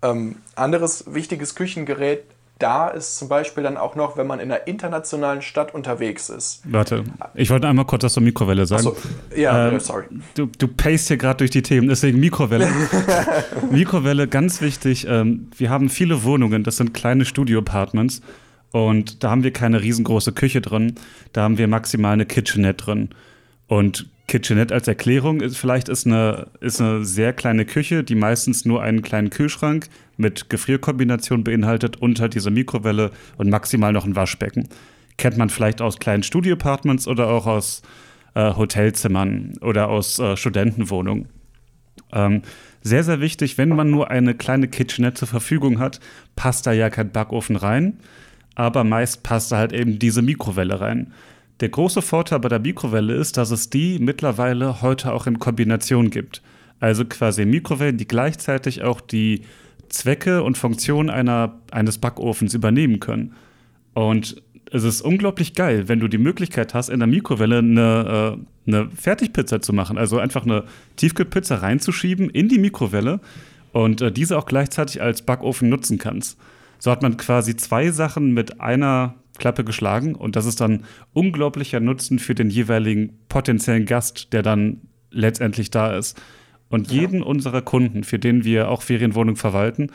Ähm, 0.02 0.42
anderes 0.56 1.06
wichtiges 1.14 1.56
Küchengerät 1.56 2.26
da 2.60 2.90
ist 2.90 3.18
zum 3.18 3.30
Beispiel 3.30 3.64
dann 3.64 3.78
auch 3.78 3.96
noch, 3.96 4.18
wenn 4.18 4.28
man 4.28 4.40
in 4.40 4.52
einer 4.52 4.68
internationalen 4.68 5.42
Stadt 5.42 5.74
unterwegs 5.74 6.30
ist. 6.30 6.62
Warte, 6.66 7.06
ich 7.34 7.50
wollte 7.50 7.68
einmal 7.68 7.86
kurz 7.86 8.04
was 8.04 8.14
zur 8.14 8.24
Mikrowelle 8.24 8.66
sagen. 8.66 8.84
So, 8.84 8.98
ja, 9.36 9.70
ähm, 9.70 9.80
sorry. 9.80 10.06
Du, 10.36 10.46
du 10.46 10.68
pacest 10.68 11.08
hier 11.08 11.18
gerade 11.18 11.38
durch 11.38 11.52
die 11.52 11.62
Themen, 11.62 11.88
deswegen 11.88 12.20
Mikrowelle. 12.20 12.68
Mikrowelle, 13.72 14.28
ganz 14.28 14.62
wichtig. 14.62 15.08
Ähm, 15.10 15.48
wir 15.58 15.70
haben 15.70 15.90
viele 15.90 16.24
Wohnungen, 16.24 16.64
das 16.64 16.78
sind 16.78 16.94
kleine 16.94 17.26
Studio-Apartments. 17.26 18.22
Und 18.72 19.24
da 19.24 19.32
haben 19.32 19.44
wir 19.44 19.52
keine 19.52 19.82
riesengroße 19.82 20.34
Küche 20.34 20.62
drin. 20.62 20.96
Da 21.34 21.42
haben 21.42 21.58
wir 21.58 21.68
maximal 21.68 22.14
eine 22.14 22.26
Kitchenette 22.26 22.84
drin. 22.84 23.10
Und 23.68 24.08
Kitchenette 24.28 24.74
als 24.74 24.88
Erklärung 24.88 25.42
ist 25.42 25.58
vielleicht 25.58 25.90
ist 25.90 26.06
eine, 26.06 26.48
ist 26.60 26.80
eine 26.80 27.04
sehr 27.04 27.34
kleine 27.34 27.66
Küche, 27.66 28.04
die 28.04 28.16
meistens 28.16 28.66
nur 28.66 28.82
einen 28.84 29.02
kleinen 29.02 29.32
Kühlschrank 29.32 29.88
mit 30.20 30.50
Gefrierkombination 30.50 31.44
beinhaltet 31.44 31.98
und 31.98 32.20
halt 32.20 32.36
diese 32.36 32.52
Mikrowelle 32.52 33.12
und 33.38 33.50
maximal 33.50 33.94
noch 33.94 34.06
ein 34.06 34.16
Waschbecken. 34.16 34.68
Kennt 35.18 35.38
man 35.38 35.50
vielleicht 35.50 35.82
aus 35.82 36.00
kleinen 36.00 36.24
Studio-Apartments 36.24 37.08
oder 37.08 37.30
auch 37.30 37.48
aus 37.48 37.82
äh, 38.36 38.54
Hotelzimmern 38.56 39.54
oder 39.62 39.90
aus 39.90 40.20
äh, 40.20 40.38
Studentenwohnungen. 40.38 41.28
Ähm, 42.12 42.42
sehr, 42.82 43.04
sehr 43.04 43.20
wichtig, 43.20 43.58
wenn 43.58 43.70
man 43.70 43.90
nur 43.90 44.10
eine 44.10 44.36
kleine 44.36 44.68
Kitchenette 44.68 45.16
zur 45.16 45.28
Verfügung 45.28 45.80
hat, 45.80 46.00
passt 46.36 46.66
da 46.66 46.72
ja 46.72 46.90
kein 46.90 47.12
Backofen 47.12 47.56
rein, 47.56 48.00
aber 48.56 48.84
meist 48.84 49.24
passt 49.24 49.52
da 49.52 49.58
halt 49.58 49.74
eben 49.74 50.00
diese 50.00 50.22
Mikrowelle 50.22 50.80
rein. 50.80 51.14
Der 51.60 51.70
große 51.70 52.02
Vorteil 52.02 52.40
bei 52.40 52.48
der 52.48 52.60
Mikrowelle 52.60 53.16
ist, 53.16 53.36
dass 53.36 53.52
es 53.52 53.70
die 53.70 54.00
mittlerweile 54.00 54.82
heute 54.82 55.12
auch 55.12 55.28
in 55.28 55.40
Kombination 55.40 56.10
gibt. 56.10 56.42
Also 56.80 57.04
quasi 57.04 57.46
Mikrowellen, 57.46 57.98
die 57.98 58.08
gleichzeitig 58.08 58.84
auch 58.84 59.02
die 59.02 59.42
Zwecke 59.90 60.44
und 60.44 60.58
Funktionen 60.58 61.10
einer, 61.10 61.60
eines 61.72 61.98
Backofens 61.98 62.54
übernehmen 62.54 63.00
können. 63.00 63.34
Und 63.94 64.42
es 64.72 64.84
ist 64.84 65.02
unglaublich 65.02 65.56
geil, 65.56 65.88
wenn 65.88 66.00
du 66.00 66.08
die 66.08 66.18
Möglichkeit 66.18 66.74
hast, 66.74 66.90
in 66.90 67.00
der 67.00 67.08
Mikrowelle 67.08 67.60
eine, 67.60 68.38
äh, 68.68 68.72
eine 68.72 68.90
Fertigpizza 68.92 69.62
zu 69.62 69.74
machen. 69.74 69.98
Also 69.98 70.20
einfach 70.20 70.44
eine 70.44 70.64
Tiefkühlpizza 70.96 71.56
reinzuschieben 71.56 72.30
in 72.30 72.50
die 72.50 72.60
Mikrowelle 72.60 73.20
und 73.72 74.02
äh, 74.02 74.12
diese 74.12 74.38
auch 74.38 74.46
gleichzeitig 74.46 75.02
als 75.02 75.24
Backofen 75.24 75.70
nutzen 75.70 75.98
kannst. 75.98 76.38
So 76.78 76.92
hat 76.92 77.02
man 77.02 77.18
quasi 77.18 77.56
zwei 77.58 77.92
Sachen 77.92 78.34
mit 78.34 78.62
einer 78.62 79.16
Klappe 79.38 79.64
geschlagen 79.64 80.16
und 80.16 80.36
das 80.36 80.46
ist 80.46 80.62
dann 80.62 80.84
unglaublicher 81.14 81.80
Nutzen 81.80 82.20
für 82.20 82.36
den 82.36 82.50
jeweiligen 82.50 83.20
potenziellen 83.28 83.86
Gast, 83.86 84.34
der 84.34 84.44
dann 84.44 84.82
letztendlich 85.12 85.72
da 85.72 85.96
ist. 85.98 86.22
Und 86.70 86.92
ja. 86.92 87.02
jeden 87.02 87.24
unserer 87.24 87.62
Kunden, 87.62 88.04
für 88.04 88.20
den 88.20 88.44
wir 88.44 88.70
auch 88.70 88.82
Ferienwohnungen 88.82 89.38
verwalten, 89.38 89.92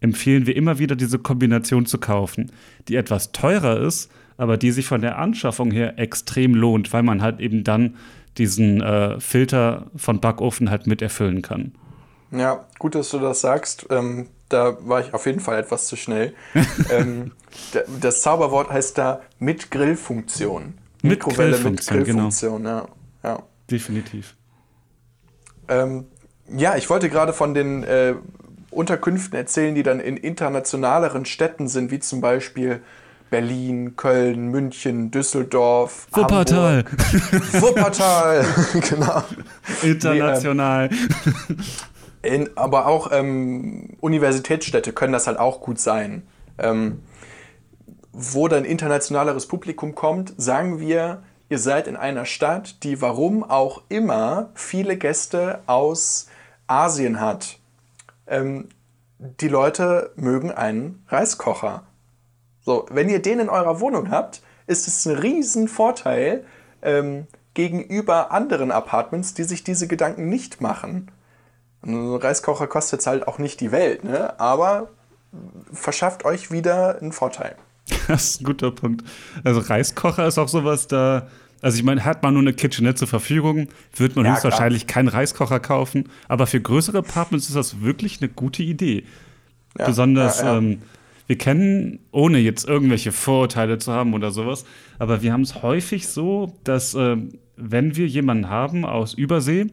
empfehlen 0.00 0.46
wir 0.46 0.56
immer 0.56 0.78
wieder 0.78 0.96
diese 0.96 1.18
Kombination 1.18 1.86
zu 1.86 1.98
kaufen, 1.98 2.50
die 2.88 2.96
etwas 2.96 3.32
teurer 3.32 3.80
ist, 3.80 4.10
aber 4.36 4.56
die 4.56 4.70
sich 4.70 4.86
von 4.86 5.00
der 5.00 5.18
Anschaffung 5.18 5.70
her 5.70 5.98
extrem 5.98 6.54
lohnt, 6.54 6.92
weil 6.92 7.02
man 7.02 7.22
halt 7.22 7.40
eben 7.40 7.64
dann 7.64 7.96
diesen 8.36 8.82
äh, 8.82 9.18
Filter 9.18 9.86
von 9.96 10.20
Backofen 10.20 10.70
halt 10.70 10.86
mit 10.86 11.00
erfüllen 11.00 11.40
kann. 11.40 11.72
Ja, 12.30 12.66
gut, 12.78 12.94
dass 12.94 13.10
du 13.10 13.18
das 13.18 13.40
sagst. 13.40 13.86
Ähm, 13.90 14.28
da 14.48 14.76
war 14.86 15.00
ich 15.00 15.14
auf 15.14 15.26
jeden 15.26 15.40
Fall 15.40 15.58
etwas 15.58 15.86
zu 15.86 15.96
schnell. 15.96 16.34
ähm, 16.90 17.32
das 18.00 18.22
Zauberwort 18.22 18.70
heißt 18.70 18.98
da 18.98 19.20
mit 19.38 19.70
Grillfunktion. 19.70 20.74
Mit 21.02 21.12
Mikrowelle 21.12 21.52
Grillfunktion, 21.52 21.98
mit 21.98 22.06
Grillfunktion, 22.06 22.62
genau. 22.62 22.88
ja. 23.22 23.30
ja. 23.30 23.42
Definitiv. 23.70 24.36
Ähm, 25.68 26.06
ja, 26.48 26.76
ich 26.76 26.88
wollte 26.90 27.08
gerade 27.08 27.32
von 27.32 27.54
den 27.54 27.82
äh, 27.84 28.14
Unterkünften 28.70 29.36
erzählen, 29.36 29.74
die 29.74 29.82
dann 29.82 30.00
in 30.00 30.16
internationaleren 30.16 31.24
Städten 31.24 31.68
sind, 31.68 31.90
wie 31.90 31.98
zum 31.98 32.20
Beispiel 32.20 32.80
Berlin, 33.30 33.96
Köln, 33.96 34.48
München, 34.48 35.10
Düsseldorf, 35.10 36.06
Wuppertal. 36.12 36.84
Hamburg. 36.84 37.62
Wuppertal, 37.62 38.44
genau. 38.88 39.22
International. 39.82 40.88
Nee, 40.88 40.96
ähm, 41.48 42.44
in, 42.44 42.56
aber 42.56 42.86
auch 42.86 43.10
ähm, 43.12 43.96
Universitätsstädte 44.00 44.92
können 44.92 45.12
das 45.12 45.26
halt 45.26 45.38
auch 45.38 45.60
gut 45.60 45.80
sein. 45.80 46.26
Ähm, 46.58 47.02
wo 48.12 48.48
dann 48.48 48.64
internationaleres 48.64 49.46
Publikum 49.46 49.94
kommt, 49.94 50.32
sagen 50.38 50.80
wir, 50.80 51.22
ihr 51.48 51.58
seid 51.58 51.86
in 51.86 51.96
einer 51.96 52.24
Stadt, 52.24 52.82
die 52.82 53.02
warum 53.02 53.44
auch 53.44 53.82
immer 53.88 54.50
viele 54.54 54.96
Gäste 54.96 55.60
aus 55.66 56.28
Asien 56.66 57.20
hat. 57.20 57.58
Ähm, 58.26 58.68
die 59.18 59.48
Leute 59.48 60.12
mögen 60.16 60.50
einen 60.50 61.04
Reiskocher. 61.08 61.84
So, 62.62 62.86
wenn 62.90 63.08
ihr 63.08 63.22
den 63.22 63.40
in 63.40 63.48
eurer 63.48 63.80
Wohnung 63.80 64.10
habt, 64.10 64.42
ist 64.66 64.88
es 64.88 65.06
ein 65.06 65.16
riesen 65.16 65.68
Vorteil 65.68 66.44
ähm, 66.82 67.26
gegenüber 67.54 68.32
anderen 68.32 68.70
Apartments, 68.70 69.34
die 69.34 69.44
sich 69.44 69.64
diese 69.64 69.86
Gedanken 69.86 70.28
nicht 70.28 70.60
machen. 70.60 71.10
Ein 71.82 72.16
Reiskocher 72.16 72.66
kostet 72.66 73.06
halt 73.06 73.28
auch 73.28 73.38
nicht 73.38 73.60
die 73.60 73.72
Welt, 73.72 74.04
ne? 74.04 74.38
aber 74.40 74.88
verschafft 75.72 76.24
euch 76.24 76.50
wieder 76.50 77.00
einen 77.00 77.12
Vorteil. 77.12 77.56
Das 78.08 78.24
ist 78.24 78.40
ein 78.40 78.44
guter 78.44 78.70
Punkt. 78.70 79.04
Also 79.42 79.60
Reiskocher 79.60 80.26
ist 80.26 80.38
auch 80.38 80.48
sowas, 80.48 80.86
da, 80.86 81.28
also 81.62 81.78
ich 81.78 81.84
meine, 81.84 82.04
hat 82.04 82.22
man 82.22 82.34
nur 82.34 82.42
eine 82.42 82.52
Kitchenette 82.52 82.96
zur 82.96 83.08
Verfügung, 83.08 83.68
wird 83.96 84.16
man 84.16 84.24
ja, 84.24 84.32
höchstwahrscheinlich 84.32 84.86
keinen 84.86 85.08
Reiskocher 85.08 85.60
kaufen, 85.60 86.04
aber 86.28 86.46
für 86.46 86.60
größere 86.60 86.98
Apartments 86.98 87.48
ist 87.48 87.56
das 87.56 87.80
wirklich 87.80 88.20
eine 88.20 88.28
gute 88.28 88.62
Idee. 88.62 89.04
Ja, 89.78 89.86
Besonders, 89.86 90.40
ja, 90.40 90.58
ähm, 90.58 90.78
wir 91.26 91.38
kennen, 91.38 91.98
ohne 92.12 92.38
jetzt 92.38 92.68
irgendwelche 92.68 93.12
Vorurteile 93.12 93.78
zu 93.78 93.92
haben 93.92 94.14
oder 94.14 94.30
sowas, 94.30 94.64
aber 94.98 95.22
wir 95.22 95.32
haben 95.32 95.42
es 95.42 95.62
häufig 95.62 96.08
so, 96.08 96.54
dass 96.64 96.94
äh, 96.94 97.16
wenn 97.56 97.96
wir 97.96 98.06
jemanden 98.06 98.48
haben 98.48 98.84
aus 98.84 99.14
Übersee, 99.14 99.66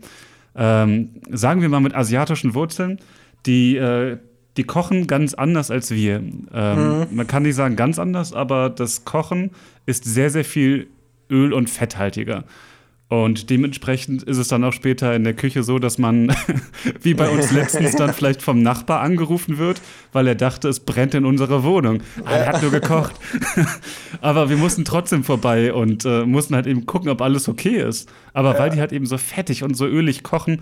ähm, 0.56 1.10
sagen 1.30 1.62
wir 1.62 1.70
mal 1.70 1.80
mit 1.80 1.96
asiatischen 1.96 2.54
Wurzeln, 2.54 3.00
die, 3.46 3.76
äh, 3.76 4.18
die 4.58 4.64
kochen 4.64 5.08
ganz 5.08 5.34
anders 5.34 5.72
als 5.72 5.92
wir. 5.92 6.16
Ähm, 6.18 6.40
mhm. 6.54 7.08
Man 7.12 7.28
kann 7.28 7.44
nicht 7.44 7.56
sagen 7.56 7.76
ganz 7.76 8.00
anders, 8.00 8.34
aber 8.34 8.70
das 8.70 9.04
Kochen 9.04 9.52
ist 9.86 10.06
sehr, 10.06 10.30
sehr 10.30 10.46
viel 10.46 10.88
öl- 11.30 11.54
und 11.54 11.70
fetthaltiger. 11.70 12.46
Und 13.22 13.52
dementsprechend 13.52 14.24
ist 14.24 14.38
es 14.38 14.48
dann 14.48 14.64
auch 14.64 14.74
später 14.74 15.16
in 15.16 15.24
der 15.24 15.36
Küche 15.36 15.62
so, 15.62 15.78
dass 15.78 16.00
man, 16.00 16.36
wie 17.02 17.14
bei 17.14 17.30
uns 17.30 17.52
letztens, 17.52 17.96
dann 17.96 18.12
vielleicht 18.12 18.42
vom 18.42 18.64
Nachbar 18.64 19.02
angerufen 19.02 19.60
wird, 19.60 19.82
weil 20.14 20.26
er 20.26 20.34
dachte, 20.34 20.68
es 20.68 20.80
brennt 20.80 21.14
in 21.14 21.24
unserer 21.24 21.64
Wohnung. 21.64 22.02
Ah, 22.26 22.38
er 22.38 22.48
hat 22.48 22.64
nur 22.64 22.72
gekocht. 22.72 23.14
Aber 24.22 24.50
wir 24.50 24.58
mussten 24.58 24.84
trotzdem 24.84 25.24
vorbei 25.24 25.74
und 25.74 26.06
äh, 26.06 26.26
mussten 26.26 26.56
halt 26.56 26.66
eben 26.66 26.88
gucken, 26.88 27.10
ob 27.10 27.22
alles 27.22 27.48
okay 27.48 27.84
ist. 27.84 28.12
Aber 28.34 28.54
ja. 28.54 28.60
weil 28.60 28.70
die 28.72 28.80
halt 28.80 28.92
eben 28.92 29.06
so 29.06 29.20
fettig 29.20 29.62
und 29.62 29.78
so 29.78 29.86
ölig 29.86 30.24
kochen, 30.24 30.62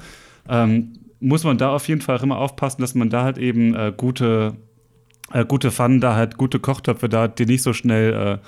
ähm, 0.49 0.99
muss 1.21 1.45
man 1.45 1.57
da 1.57 1.73
auf 1.73 1.87
jeden 1.87 2.01
Fall 2.01 2.17
auch 2.17 2.23
immer 2.23 2.39
aufpassen, 2.39 2.81
dass 2.81 2.95
man 2.95 3.09
da 3.09 3.23
halt 3.23 3.37
eben 3.37 3.75
äh, 3.75 3.93
gute, 3.95 4.57
äh, 5.31 5.45
gute 5.45 5.71
Pfannen 5.71 6.01
da 6.01 6.17
hat, 6.17 6.37
gute 6.37 6.59
Kochtöpfe 6.59 7.07
da 7.07 7.21
hat, 7.21 7.39
die 7.39 7.45
nicht 7.45 7.63
so 7.63 7.71
schnell 7.71 8.39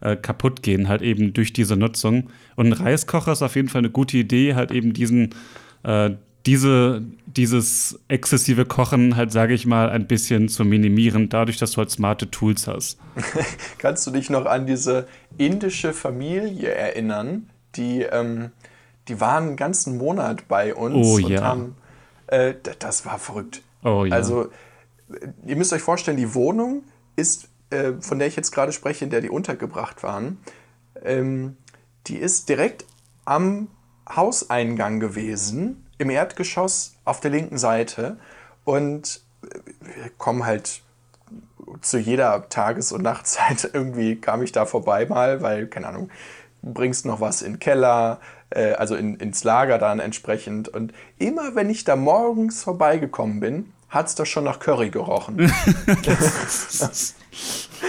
äh, 0.00 0.16
kaputt 0.16 0.62
gehen, 0.62 0.88
halt 0.88 1.02
eben 1.02 1.32
durch 1.32 1.52
diese 1.52 1.76
Nutzung. 1.76 2.30
Und 2.54 2.66
ein 2.66 2.72
Reiskocher 2.72 3.32
ist 3.32 3.42
auf 3.42 3.56
jeden 3.56 3.68
Fall 3.68 3.80
eine 3.80 3.90
gute 3.90 4.16
Idee, 4.16 4.54
halt 4.54 4.70
eben 4.70 4.92
diesen, 4.92 5.34
äh, 5.82 6.10
diese, 6.46 7.02
dieses 7.26 7.98
exzessive 8.08 8.66
Kochen 8.66 9.16
halt, 9.16 9.32
sage 9.32 9.54
ich 9.54 9.66
mal, 9.66 9.90
ein 9.90 10.06
bisschen 10.06 10.48
zu 10.48 10.64
minimieren, 10.64 11.28
dadurch, 11.28 11.58
dass 11.58 11.72
du 11.72 11.78
halt 11.78 11.90
smarte 11.90 12.30
Tools 12.30 12.68
hast. 12.68 12.98
Kannst 13.78 14.06
du 14.06 14.12
dich 14.12 14.30
noch 14.30 14.46
an 14.46 14.66
diese 14.66 15.08
indische 15.38 15.92
Familie 15.92 16.70
erinnern, 16.70 17.50
die, 17.74 18.02
ähm, 18.02 18.50
die 19.08 19.20
waren 19.20 19.48
einen 19.48 19.56
ganzen 19.56 19.98
Monat 19.98 20.46
bei 20.46 20.74
uns 20.74 21.06
oh, 21.06 21.16
und 21.16 21.28
ja. 21.28 21.42
haben, 21.42 21.74
äh, 22.28 22.54
das 22.78 23.04
war 23.04 23.18
verrückt. 23.18 23.62
Oh, 23.82 24.04
ja. 24.04 24.14
Also, 24.14 24.48
ihr 25.46 25.56
müsst 25.56 25.72
euch 25.72 25.82
vorstellen, 25.82 26.16
die 26.16 26.34
Wohnung 26.34 26.82
ist 27.16 27.48
äh, 27.70 27.92
von 28.00 28.18
der 28.18 28.28
ich 28.28 28.36
jetzt 28.36 28.52
gerade 28.52 28.72
spreche, 28.72 29.04
in 29.04 29.10
der 29.10 29.20
die 29.20 29.30
untergebracht 29.30 30.02
waren, 30.02 30.38
ähm, 31.04 31.56
die 32.06 32.16
ist 32.16 32.48
direkt 32.48 32.84
am 33.24 33.68
Hauseingang 34.08 35.00
gewesen, 35.00 35.84
im 35.98 36.10
Erdgeschoss 36.10 36.94
auf 37.04 37.20
der 37.20 37.30
linken 37.30 37.58
Seite. 37.58 38.18
Und 38.64 39.22
wir 39.80 40.10
kommen 40.18 40.44
halt 40.44 40.82
zu 41.80 41.98
jeder 41.98 42.48
Tages- 42.48 42.92
und 42.92 43.02
Nachtzeit 43.02 43.68
irgendwie 43.72 44.16
kam 44.16 44.42
ich 44.42 44.52
da 44.52 44.66
vorbei 44.66 45.06
mal, 45.06 45.42
weil, 45.42 45.66
keine 45.66 45.88
Ahnung, 45.88 46.10
bringst 46.62 47.06
noch 47.06 47.20
was 47.20 47.42
in 47.42 47.54
den 47.54 47.58
Keller, 47.58 48.20
äh, 48.50 48.72
also 48.72 48.94
in, 48.94 49.16
ins 49.16 49.44
Lager 49.44 49.78
dann 49.78 49.98
entsprechend. 49.98 50.68
Und 50.68 50.92
immer 51.18 51.54
wenn 51.54 51.70
ich 51.70 51.84
da 51.84 51.96
morgens 51.96 52.62
vorbeigekommen 52.62 53.40
bin, 53.40 53.72
hat 53.88 54.08
es 54.08 54.14
da 54.14 54.26
schon 54.26 54.44
nach 54.44 54.58
Curry 54.58 54.90
gerochen. 54.90 55.36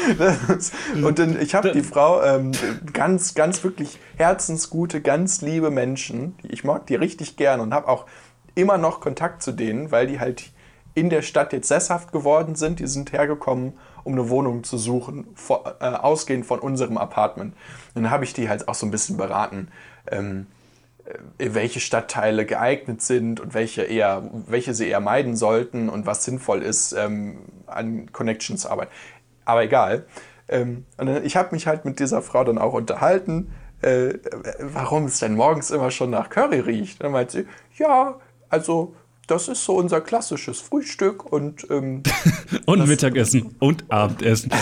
und 1.03 1.19
dann, 1.19 1.39
ich 1.41 1.55
habe 1.55 1.71
die 1.71 1.81
Frau, 1.81 2.21
ähm, 2.23 2.51
ganz, 2.93 3.33
ganz 3.33 3.63
wirklich 3.63 3.99
herzensgute, 4.17 5.01
ganz 5.01 5.41
liebe 5.41 5.69
Menschen. 5.69 6.35
Ich 6.43 6.63
mag 6.63 6.87
die 6.87 6.95
richtig 6.95 7.37
gern 7.37 7.59
und 7.59 7.73
habe 7.73 7.87
auch 7.87 8.05
immer 8.55 8.77
noch 8.77 8.99
Kontakt 8.99 9.43
zu 9.43 9.51
denen, 9.51 9.91
weil 9.91 10.07
die 10.07 10.19
halt 10.19 10.51
in 10.93 11.09
der 11.09 11.21
Stadt 11.21 11.53
jetzt 11.53 11.67
sesshaft 11.67 12.11
geworden 12.11 12.55
sind. 12.55 12.79
Die 12.79 12.87
sind 12.87 13.11
hergekommen, 13.13 13.73
um 14.03 14.13
eine 14.13 14.29
Wohnung 14.29 14.63
zu 14.63 14.77
suchen, 14.77 15.27
vor, 15.35 15.75
äh, 15.79 15.85
ausgehend 15.85 16.45
von 16.45 16.59
unserem 16.59 16.97
Apartment. 16.97 17.53
Und 17.93 18.03
dann 18.03 18.11
habe 18.11 18.23
ich 18.23 18.33
die 18.33 18.49
halt 18.49 18.67
auch 18.67 18.73
so 18.73 18.87
ein 18.87 18.91
bisschen 18.91 19.15
beraten. 19.15 19.67
Ähm, 20.09 20.47
äh, 21.37 21.53
welche 21.53 21.79
Stadtteile 21.79 22.45
geeignet 22.45 23.03
sind 23.03 23.39
und 23.39 23.53
welche, 23.53 23.83
eher, 23.83 24.23
welche 24.47 24.73
sie 24.73 24.87
eher 24.87 24.99
meiden 24.99 25.35
sollten 25.35 25.87
und 25.87 26.07
was 26.07 26.25
sinnvoll 26.25 26.63
ist, 26.63 26.93
ähm, 26.93 27.37
an 27.67 28.11
Connections 28.11 28.61
zu 28.61 28.71
arbeiten 28.71 28.91
aber 29.47 29.63
egal. 29.63 30.05
Ähm, 30.49 30.85
und 30.97 31.07
ich 31.25 31.35
habe 31.35 31.53
mich 31.53 31.67
halt 31.67 31.85
mit 31.85 31.99
dieser 31.99 32.21
Frau 32.21 32.43
dann 32.43 32.57
auch 32.57 32.73
unterhalten, 32.73 33.51
äh, 33.81 34.13
warum 34.59 35.05
es 35.05 35.19
denn 35.19 35.35
morgens 35.35 35.71
immer 35.71 35.91
schon 35.91 36.09
nach 36.09 36.29
Curry 36.29 36.59
riecht. 36.59 37.03
Dann 37.03 37.11
meint 37.11 37.31
sie, 37.31 37.45
ja, 37.77 38.19
also 38.49 38.95
das 39.27 39.49
ist 39.49 39.65
so 39.65 39.75
unser 39.75 39.99
klassisches 39.99 40.61
Frühstück 40.61 41.25
und 41.25 41.67
ähm, 41.69 42.01
und 42.65 42.87
Mittagessen 42.87 43.55
und 43.59 43.83
Abendessen. 43.89 44.51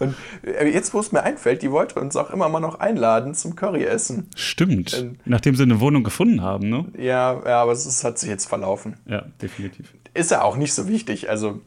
und 0.00 0.16
äh, 0.42 0.68
jetzt, 0.68 0.92
wo 0.92 0.98
es 0.98 1.12
mir 1.12 1.22
einfällt, 1.22 1.62
die 1.62 1.70
wollte 1.70 2.00
uns 2.00 2.16
auch 2.16 2.30
immer 2.30 2.48
mal 2.48 2.58
noch 2.58 2.80
einladen 2.80 3.34
zum 3.34 3.54
Curryessen. 3.54 4.28
Stimmt. 4.34 4.92
Ähm, 4.98 5.18
Nachdem 5.24 5.54
sie 5.54 5.62
eine 5.62 5.78
Wohnung 5.78 6.02
gefunden 6.02 6.42
haben, 6.42 6.68
ne? 6.68 6.86
Ja, 6.98 7.40
ja 7.44 7.62
aber 7.62 7.72
es, 7.72 7.86
es 7.86 8.02
hat 8.02 8.18
sich 8.18 8.28
jetzt 8.28 8.46
verlaufen. 8.46 8.96
Ja, 9.06 9.24
definitiv. 9.40 9.94
Ist 10.14 10.32
ja 10.32 10.42
auch 10.42 10.56
nicht 10.56 10.74
so 10.74 10.88
wichtig. 10.88 11.30
Also 11.30 11.60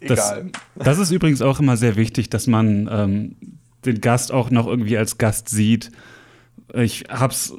egal. 0.00 0.50
Das, 0.74 0.84
das, 0.84 0.98
ist 0.98 1.10
übrigens 1.10 1.42
auch 1.42 1.60
immer 1.60 1.76
sehr 1.76 1.96
wichtig, 1.96 2.30
dass 2.30 2.46
man 2.46 2.88
ähm, 2.90 3.36
den 3.84 4.00
Gast 4.00 4.32
auch 4.32 4.50
noch 4.50 4.66
irgendwie 4.66 4.98
als 4.98 5.18
Gast 5.18 5.48
sieht. 5.48 5.90
Ich 6.74 7.04
habe 7.08 7.32
es 7.32 7.54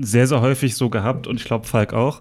sehr, 0.00 0.26
sehr 0.26 0.40
häufig 0.40 0.74
so 0.76 0.90
gehabt 0.90 1.26
und 1.26 1.40
ich 1.40 1.44
glaube 1.44 1.66
Falk 1.66 1.92
auch, 1.92 2.20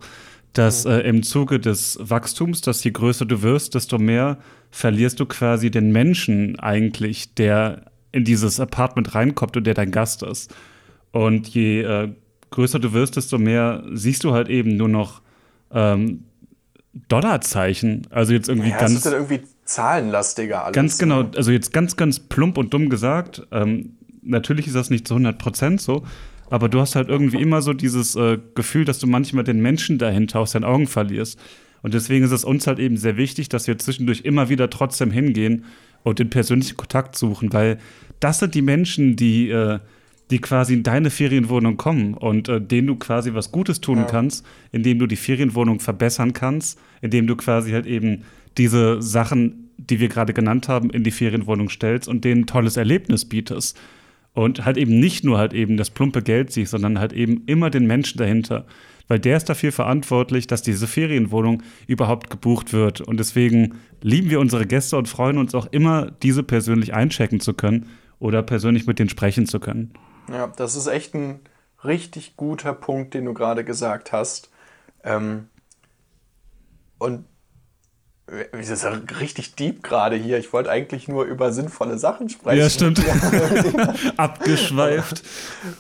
dass 0.54 0.86
mhm. 0.86 0.92
äh, 0.92 1.00
im 1.02 1.24
Zuge 1.24 1.60
des 1.60 1.98
Wachstums, 2.02 2.62
dass 2.62 2.84
je 2.84 2.92
größer 2.92 3.26
du 3.26 3.42
wirst, 3.42 3.76
desto 3.76 3.98
mehr 3.98 4.38
verlierst 4.72 5.20
du 5.20 5.26
quasi 5.26 5.70
den 5.72 5.92
Menschen 5.92 6.60
eigentlich, 6.60 7.34
der 7.36 7.86
in 8.12 8.24
dieses 8.24 8.60
Apartment 8.60 9.16
reinkommt 9.16 9.56
und 9.58 9.66
der 9.66 9.74
dein 9.74 9.92
Gast 9.92 10.24
ist. 10.24 10.54
Und 11.12 11.48
je 11.50 11.82
äh, 11.82 12.10
größer 12.52 12.80
du 12.80 12.94
wirst, 12.94 13.16
desto 13.16 13.38
mehr 13.38 13.84
siehst 13.94 14.24
du 14.24 14.34
halt 14.34 14.50
eben 14.50 14.76
nur 14.76 14.90
noch 14.90 15.22
ähm, 15.72 16.26
Dollarzeichen. 17.08 18.08
Also 18.10 18.34
jetzt 18.34 18.50
irgendwie 18.50 18.70
ja, 18.70 18.78
ganz. 18.78 18.94
Das 18.94 18.98
ist 18.98 19.06
dann 19.06 19.14
irgendwie 19.14 19.42
zahlenlastiger 19.74 20.66
alles. 20.66 20.76
Ganz 20.76 20.98
genau, 20.98 21.30
also 21.36 21.52
jetzt 21.52 21.74
ganz, 21.74 21.96
ganz 21.96 22.20
plump 22.20 22.58
und 22.58 22.74
dumm 22.74 22.90
gesagt. 22.90 23.44
Ähm, 23.52 23.98
natürlich 24.22 24.68
ist 24.68 24.76
das 24.76 24.90
nicht 24.90 25.08
zu 25.08 25.16
100 25.16 25.38
Prozent 25.38 25.82
so, 25.82 26.04
aber 26.50 26.70
du 26.70 26.80
hast 26.80 26.96
halt 26.96 27.10
irgendwie 27.10 27.42
immer 27.42 27.62
so 27.62 27.74
dieses 27.74 28.16
äh, 28.16 28.38
Gefühl, 28.56 28.86
dass 28.86 29.00
du 29.00 29.08
manchmal 29.08 29.44
den 29.44 29.62
Menschen 29.62 29.98
dahinter 29.98 30.40
aus 30.40 30.52
deinen 30.52 30.66
Augen 30.66 30.88
verlierst. 30.88 31.40
Und 31.82 31.94
deswegen 31.94 32.24
ist 32.24 32.32
es 32.32 32.44
uns 32.44 32.68
halt 32.68 32.80
eben 32.80 32.98
sehr 32.98 33.18
wichtig, 33.18 33.50
dass 33.50 33.68
wir 33.68 33.78
zwischendurch 33.78 34.22
immer 34.22 34.50
wieder 34.50 34.70
trotzdem 34.70 35.12
hingehen 35.12 35.66
und 36.04 36.20
den 36.20 36.30
persönlichen 36.30 36.78
Kontakt 36.78 37.18
suchen, 37.18 37.54
weil 37.54 37.78
das 38.20 38.40
sind 38.40 38.54
die 38.54 38.62
Menschen, 38.62 39.16
die, 39.16 39.50
äh, 39.50 39.80
die 40.30 40.40
quasi 40.40 40.74
in 40.74 40.84
deine 40.84 41.10
Ferienwohnung 41.10 41.78
kommen 41.78 42.14
und 42.14 42.50
äh, 42.50 42.62
denen 42.62 42.88
du 42.88 42.96
quasi 42.96 43.34
was 43.34 43.52
Gutes 43.52 43.82
tun 43.82 44.00
ja. 44.00 44.04
kannst, 44.06 44.46
indem 44.72 45.00
du 45.00 45.08
die 45.08 45.16
Ferienwohnung 45.16 45.80
verbessern 45.80 46.34
kannst, 46.34 46.80
indem 47.02 47.28
du 47.28 47.36
quasi 47.36 47.72
halt 47.72 47.86
eben 47.86 48.24
diese 48.58 49.02
Sachen, 49.02 49.70
die 49.78 50.00
wir 50.00 50.10
gerade 50.10 50.34
genannt 50.34 50.68
haben, 50.68 50.90
in 50.90 51.04
die 51.04 51.12
Ferienwohnung 51.12 51.70
stellst 51.70 52.08
und 52.08 52.24
denen 52.24 52.44
ein 52.44 52.48
tolles 52.48 52.78
Erlebnis 52.78 53.26
bietest. 53.26 53.80
Und 54.34 54.64
halt 54.64 54.78
eben 54.78 55.00
nicht 55.00 55.26
nur 55.26 55.38
halt 55.38 55.54
eben 55.54 55.76
das 55.76 55.90
plumpe 55.90 56.22
Geld 56.22 56.54
siehst, 56.54 56.72
sondern 56.72 57.00
halt 57.00 57.12
eben 57.12 57.44
immer 57.48 57.70
den 57.70 57.86
Menschen 57.86 58.18
dahinter. 58.18 58.66
Weil 59.10 59.20
der 59.20 59.36
ist 59.36 59.50
dafür 59.50 59.74
verantwortlich, 59.74 60.48
dass 60.48 60.62
diese 60.62 60.88
Ferienwohnung 60.88 61.64
überhaupt 61.86 62.30
gebucht 62.30 62.72
wird. 62.72 63.02
Und 63.02 63.20
deswegen 63.20 63.76
lieben 64.02 64.30
wir 64.30 64.40
unsere 64.40 64.66
Gäste 64.66 64.98
und 64.98 65.10
freuen 65.10 65.38
uns 65.38 65.54
auch 65.54 65.66
immer, 65.66 66.12
diese 66.24 66.44
persönlich 66.44 66.94
einchecken 66.94 67.42
zu 67.42 67.54
können 67.54 67.88
oder 68.20 68.42
persönlich 68.42 68.88
mit 68.88 69.00
denen 69.00 69.10
sprechen 69.10 69.48
zu 69.48 69.60
können. 69.60 69.94
Ja, 70.30 70.48
das 70.48 70.78
ist 70.78 70.88
echt 70.88 71.14
ein 71.14 71.42
richtig 71.84 72.38
guter 72.38 72.74
Punkt, 72.74 73.14
den 73.14 73.26
du 73.26 73.34
gerade 73.34 73.66
gesagt 73.66 74.14
hast. 74.14 74.50
Ähm, 75.04 75.48
und 77.00 77.26
Das 78.54 78.70
ist 78.70 78.84
ja 78.84 78.92
richtig 79.20 79.56
deep 79.56 79.84
gerade 79.84 80.16
hier. 80.16 80.38
Ich 80.38 80.54
wollte 80.54 80.70
eigentlich 80.70 81.10
nur 81.10 81.26
über 81.26 81.52
sinnvolle 81.52 81.98
Sachen 81.98 82.30
sprechen. 82.30 82.60
Ja, 82.60 82.70
stimmt. 82.70 83.02
Abgeschweift. 84.18 85.22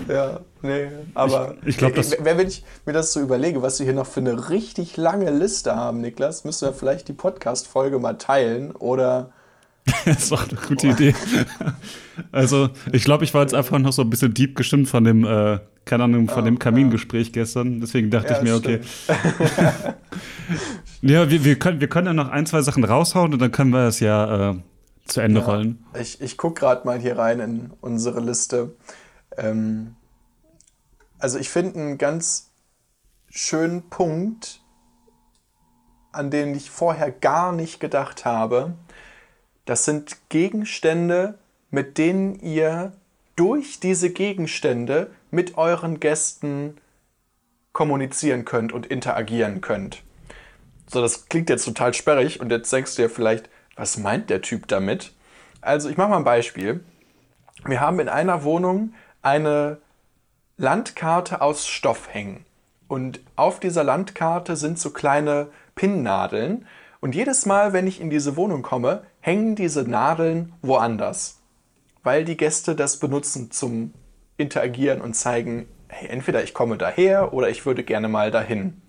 Ja, 0.09 0.41
nee, 0.61 0.89
aber 1.13 1.55
ich, 1.61 1.69
ich 1.69 1.77
glaube. 1.77 2.03
Wenn 2.19 2.39
ich 2.41 2.65
mir 2.85 2.91
das 2.91 3.13
so 3.13 3.21
überlege, 3.21 3.61
was 3.61 3.79
wir 3.79 3.85
hier 3.85 3.95
noch 3.95 4.05
für 4.05 4.19
eine 4.19 4.49
richtig 4.49 4.97
lange 4.97 5.31
Liste 5.31 5.77
haben, 5.77 6.01
Niklas, 6.01 6.43
müssen 6.43 6.67
wir 6.67 6.73
vielleicht 6.73 7.07
die 7.07 7.13
Podcast-Folge 7.13 7.99
mal 7.99 8.17
teilen 8.17 8.71
oder. 8.71 9.31
das 10.05 10.23
ist 10.23 10.31
auch 10.31 10.47
eine 10.47 10.59
gute 10.67 10.87
Idee. 10.87 11.15
also, 12.31 12.69
ich 12.91 13.03
glaube, 13.03 13.23
ich 13.23 13.33
war 13.33 13.41
jetzt 13.41 13.55
einfach 13.55 13.79
noch 13.79 13.93
so 13.93 14.03
ein 14.03 14.09
bisschen 14.09 14.33
deep 14.33 14.55
gestimmt 14.55 14.87
von 14.87 15.03
dem, 15.03 15.25
äh, 15.25 15.59
keine 15.85 16.03
Ahnung, 16.03 16.29
von 16.29 16.45
dem 16.45 16.59
Kamingespräch 16.59 17.33
gestern. 17.33 17.81
Deswegen 17.81 18.09
dachte 18.09 18.33
ja, 18.33 18.37
ich 18.37 18.43
mir, 18.43 18.55
okay. 18.55 18.81
Ja, 21.01 21.31
wir, 21.31 21.43
wir, 21.43 21.57
können, 21.57 21.81
wir 21.81 21.89
können 21.89 22.07
ja 22.07 22.13
noch 22.13 22.29
ein, 22.29 22.45
zwei 22.45 22.61
Sachen 22.61 22.83
raushauen 22.83 23.33
und 23.33 23.39
dann 23.39 23.51
können 23.51 23.71
wir 23.71 23.87
es 23.87 23.99
ja 23.99 24.51
äh, 24.51 24.55
zu 25.05 25.21
Ende 25.21 25.39
ja, 25.39 25.45
rollen. 25.47 25.83
Ich, 25.99 26.21
ich 26.21 26.37
gucke 26.37 26.59
gerade 26.59 26.85
mal 26.85 26.99
hier 26.99 27.17
rein 27.17 27.39
in 27.39 27.73
unsere 27.81 28.19
Liste. 28.19 28.75
Ähm, 29.35 29.95
also 31.17 31.39
ich 31.39 31.49
finde 31.49 31.79
einen 31.79 31.97
ganz 31.97 32.51
schönen 33.29 33.89
Punkt, 33.89 34.61
an 36.11 36.29
den 36.29 36.53
ich 36.53 36.69
vorher 36.69 37.09
gar 37.09 37.51
nicht 37.51 37.79
gedacht 37.79 38.25
habe. 38.25 38.75
Das 39.65 39.85
sind 39.85 40.17
Gegenstände, 40.29 41.37
mit 41.69 41.97
denen 41.97 42.35
ihr 42.39 42.93
durch 43.35 43.79
diese 43.79 44.09
Gegenstände 44.11 45.11
mit 45.31 45.57
euren 45.57 45.99
Gästen 45.99 46.77
kommunizieren 47.73 48.45
könnt 48.45 48.73
und 48.73 48.85
interagieren 48.85 49.61
könnt. 49.61 50.03
So, 50.87 51.01
das 51.01 51.29
klingt 51.29 51.49
jetzt 51.49 51.63
total 51.63 51.93
sperrig 51.93 52.41
und 52.41 52.51
jetzt 52.51 52.71
denkst 52.71 52.95
du 52.95 53.03
dir 53.03 53.09
vielleicht, 53.09 53.49
was 53.75 53.97
meint 53.97 54.29
der 54.29 54.41
Typ 54.41 54.67
damit? 54.67 55.13
Also, 55.61 55.89
ich 55.89 55.95
mache 55.95 56.09
mal 56.09 56.17
ein 56.17 56.23
Beispiel. 56.23 56.83
Wir 57.65 57.79
haben 57.79 57.99
in 57.99 58.09
einer 58.09 58.43
Wohnung 58.43 58.93
eine 59.21 59.77
Landkarte 60.57 61.41
aus 61.41 61.67
Stoff 61.67 62.13
hängen. 62.13 62.45
Und 62.87 63.21
auf 63.37 63.59
dieser 63.59 63.83
Landkarte 63.83 64.55
sind 64.57 64.77
so 64.77 64.89
kleine 64.89 65.47
Pinnnadeln. 65.75 66.67
Und 66.99 67.15
jedes 67.15 67.45
Mal, 67.45 67.71
wenn 67.71 67.87
ich 67.87 68.01
in 68.01 68.09
diese 68.09 68.35
Wohnung 68.35 68.61
komme, 68.61 69.03
hängen 69.21 69.55
diese 69.55 69.83
Nadeln 69.83 70.53
woanders. 70.61 71.39
Weil 72.03 72.25
die 72.25 72.37
Gäste 72.37 72.75
das 72.75 72.97
benutzen 72.97 73.51
zum 73.51 73.93
Interagieren 74.37 75.01
und 75.01 75.13
zeigen, 75.13 75.67
hey, 75.87 76.09
entweder 76.09 76.43
ich 76.43 76.53
komme 76.53 76.77
daher 76.77 77.33
oder 77.33 77.49
ich 77.49 77.65
würde 77.65 77.83
gerne 77.83 78.07
mal 78.07 78.31
dahin. 78.31 78.81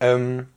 Ähm, 0.00 0.48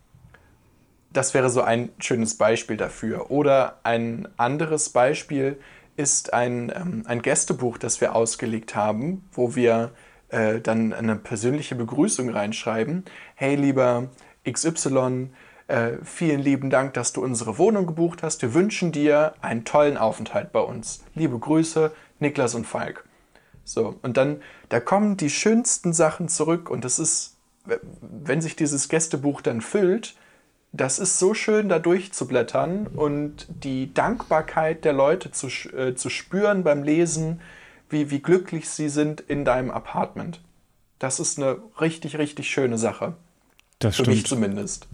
das 1.11 1.33
wäre 1.33 1.49
so 1.49 1.61
ein 1.61 1.89
schönes 1.99 2.37
Beispiel 2.37 2.77
dafür. 2.77 3.31
Oder 3.31 3.79
ein 3.83 4.27
anderes 4.37 4.89
Beispiel 4.89 5.59
ist 5.95 6.33
ein, 6.33 6.71
ähm, 6.73 7.03
ein 7.05 7.21
Gästebuch, 7.21 7.77
das 7.77 7.99
wir 8.01 8.15
ausgelegt 8.15 8.75
haben, 8.75 9.27
wo 9.33 9.55
wir 9.55 9.91
äh, 10.29 10.61
dann 10.61 10.93
eine 10.93 11.15
persönliche 11.15 11.75
Begrüßung 11.75 12.29
reinschreiben. 12.29 13.03
Hey, 13.35 13.55
lieber 13.55 14.09
XY, 14.49 15.29
äh, 15.67 15.97
vielen 16.03 16.39
lieben 16.39 16.69
Dank, 16.69 16.93
dass 16.93 17.13
du 17.13 17.23
unsere 17.23 17.57
Wohnung 17.57 17.85
gebucht 17.85 18.23
hast. 18.23 18.41
Wir 18.41 18.53
wünschen 18.53 18.91
dir 18.91 19.33
einen 19.41 19.65
tollen 19.65 19.97
Aufenthalt 19.97 20.51
bei 20.51 20.61
uns. 20.61 21.03
Liebe 21.13 21.37
Grüße, 21.37 21.91
Niklas 22.19 22.55
und 22.55 22.65
Falk. 22.65 23.05
So, 23.63 23.95
und 24.01 24.15
dann, 24.15 24.41
da 24.69 24.79
kommen 24.79 25.17
die 25.17 25.29
schönsten 25.29 25.91
Sachen 25.91 26.29
zurück 26.29 26.69
und 26.69 26.85
das 26.85 26.99
ist, 26.99 27.35
wenn 28.01 28.41
sich 28.41 28.55
dieses 28.55 28.87
Gästebuch 28.87 29.41
dann 29.41 29.59
füllt, 29.59 30.15
das 30.71 30.99
ist 30.99 31.19
so 31.19 31.33
schön, 31.33 31.69
da 31.69 31.79
durchzublättern 31.79 32.87
und 32.87 33.47
die 33.49 33.93
Dankbarkeit 33.93 34.85
der 34.85 34.93
Leute 34.93 35.31
zu, 35.31 35.47
äh, 35.47 35.95
zu 35.95 36.09
spüren 36.09 36.63
beim 36.63 36.83
Lesen, 36.83 37.41
wie, 37.89 38.09
wie 38.09 38.19
glücklich 38.21 38.69
sie 38.69 38.89
sind 38.89 39.21
in 39.21 39.43
deinem 39.43 39.71
Apartment. 39.71 40.41
Das 40.99 41.19
ist 41.19 41.37
eine 41.37 41.57
richtig, 41.79 42.17
richtig 42.17 42.49
schöne 42.49 42.77
Sache. 42.77 43.15
Das 43.79 43.95
Für 43.95 44.03
stimmt. 44.03 44.17
mich 44.17 44.25
zumindest. 44.25 44.87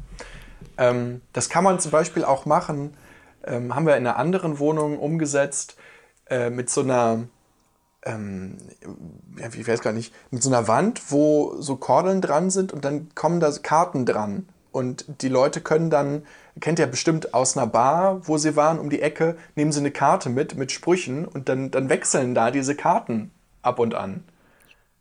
Ähm, 0.78 1.22
das 1.34 1.50
kann 1.50 1.64
man 1.64 1.80
zum 1.80 1.92
Beispiel 1.92 2.24
auch 2.24 2.46
machen, 2.46 2.96
ähm, 3.46 3.76
haben 3.76 3.86
wir 3.86 3.98
in 3.98 4.08
einer 4.08 4.18
anderen 4.18 4.60
Wohnung 4.60 4.98
umgesetzt, 5.00 5.76
äh, 6.30 6.50
mit 6.50 6.70
so 6.70 6.82
einer, 6.82 7.28
ähm, 8.04 8.58
ich 9.54 9.68
weiß 9.68 9.82
gar 9.82 9.94
nicht, 9.94 10.14
mit 10.32 10.44
so 10.44 10.50
einer 10.50 10.68
Wand, 10.68 11.12
wo 11.12 11.56
so 11.60 11.76
Kordeln 11.76 12.22
dran 12.22 12.50
sind 12.50 12.74
und 12.74 12.86
dann 12.86 13.10
kommen 13.16 13.40
da 13.40 13.52
Karten 13.52 14.06
dran. 14.06 14.48
Und 14.72 15.06
die 15.22 15.30
Leute 15.30 15.62
können 15.62 15.92
dann, 15.92 16.24
kennt 16.60 16.80
ihr 16.80 16.88
bestimmt 16.88 17.36
aus 17.36 17.56
einer 17.56 17.68
Bar, 17.68 18.28
wo 18.28 18.38
sie 18.38 18.56
waren, 18.56 18.80
um 18.80 18.90
die 18.90 19.04
Ecke, 19.04 19.38
nehmen 19.56 19.72
sie 19.72 19.80
eine 19.80 19.92
Karte 19.92 20.30
mit, 20.30 20.58
mit 20.58 20.72
Sprüchen 20.72 21.26
und 21.26 21.48
dann, 21.48 21.70
dann 21.70 21.90
wechseln 21.90 22.34
da 22.34 22.50
diese 22.50 22.76
Karten 22.76 23.32
ab 23.62 23.78
und 23.78 23.94
an. 23.94 24.24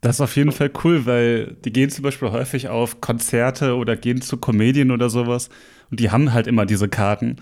Das 0.02 0.16
ist 0.16 0.20
auf 0.20 0.36
jeden 0.36 0.52
Fall 0.52 0.70
cool, 0.84 1.06
weil 1.06 1.56
die 1.64 1.72
gehen 1.72 1.88
zum 1.88 2.02
Beispiel 2.02 2.30
häufig 2.30 2.68
auf 2.68 3.00
Konzerte 3.00 3.76
oder 3.76 3.96
gehen 3.96 4.20
zu 4.20 4.36
Comedien 4.36 4.90
oder 4.90 5.08
sowas 5.08 5.48
und 5.90 5.98
die 5.98 6.10
haben 6.10 6.34
halt 6.34 6.46
immer 6.46 6.66
diese 6.66 6.88
Karten. 6.88 7.36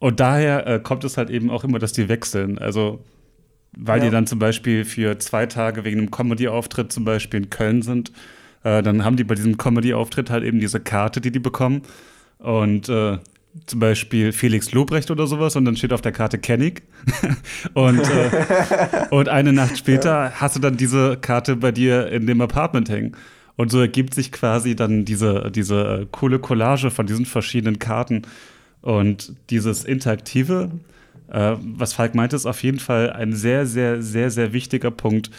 Und 0.00 0.18
daher 0.18 0.66
äh, 0.66 0.80
kommt 0.80 1.04
es 1.04 1.16
halt 1.16 1.30
eben 1.30 1.50
auch 1.50 1.62
immer, 1.62 1.78
dass 1.78 1.92
die 1.92 2.08
wechseln. 2.08 2.58
Also, 2.58 3.04
weil 3.76 4.00
ja. 4.00 4.06
die 4.06 4.10
dann 4.10 4.26
zum 4.26 4.40
Beispiel 4.40 4.84
für 4.84 5.20
zwei 5.20 5.46
Tage 5.46 5.84
wegen 5.84 6.00
einem 6.00 6.10
Comedy-Auftritt 6.10 6.92
zum 6.92 7.04
Beispiel 7.04 7.44
in 7.44 7.50
Köln 7.50 7.82
sind 7.82 8.10
äh, 8.64 8.82
dann 8.82 9.04
haben 9.04 9.16
die 9.16 9.24
bei 9.24 9.34
diesem 9.34 9.56
Comedy-Auftritt 9.56 10.30
halt 10.30 10.44
eben 10.44 10.60
diese 10.60 10.80
Karte, 10.80 11.20
die 11.20 11.32
die 11.32 11.38
bekommen. 11.38 11.82
Und 12.38 12.88
äh, 12.88 13.18
zum 13.66 13.80
Beispiel 13.80 14.32
Felix 14.32 14.72
Lobrecht 14.72 15.10
oder 15.10 15.26
sowas 15.26 15.56
und 15.56 15.64
dann 15.64 15.76
steht 15.76 15.92
auf 15.92 16.00
der 16.00 16.12
Karte 16.12 16.38
Kennig. 16.38 16.82
und, 17.74 18.00
äh, 18.00 18.30
und 19.10 19.28
eine 19.28 19.52
Nacht 19.52 19.78
später 19.78 20.32
hast 20.40 20.56
du 20.56 20.60
dann 20.60 20.76
diese 20.76 21.16
Karte 21.18 21.56
bei 21.56 21.72
dir 21.72 22.08
in 22.08 22.26
dem 22.26 22.40
Apartment 22.40 22.88
hängen. 22.88 23.16
Und 23.56 23.70
so 23.70 23.80
ergibt 23.80 24.14
sich 24.14 24.32
quasi 24.32 24.74
dann 24.74 25.04
diese, 25.04 25.50
diese 25.50 26.02
äh, 26.02 26.06
coole 26.10 26.38
Collage 26.38 26.90
von 26.90 27.06
diesen 27.06 27.26
verschiedenen 27.26 27.78
Karten. 27.78 28.22
Und 28.80 29.34
dieses 29.50 29.84
Interaktive, 29.84 30.70
äh, 31.30 31.56
was 31.60 31.92
Falk 31.92 32.14
meinte, 32.14 32.36
ist 32.36 32.46
auf 32.46 32.62
jeden 32.62 32.78
Fall 32.78 33.10
ein 33.10 33.34
sehr, 33.34 33.66
sehr, 33.66 34.02
sehr, 34.02 34.30
sehr 34.30 34.52
wichtiger 34.52 34.90
Punkt, 34.90 35.30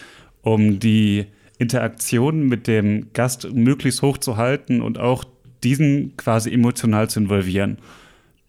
um 0.43 0.80
die 0.80 1.26
Interaktion 1.58 2.47
mit 2.47 2.67
dem 2.67 3.08
Gast 3.13 3.52
möglichst 3.52 4.02
hoch 4.02 4.17
zu 4.17 4.38
halten 4.38 4.82
und 4.82 4.99
auch 4.99 5.23
diesen 5.63 6.15
quasi 6.17 6.52
emotional 6.52 7.10
zu 7.10 7.19
involvieren. 7.19 7.78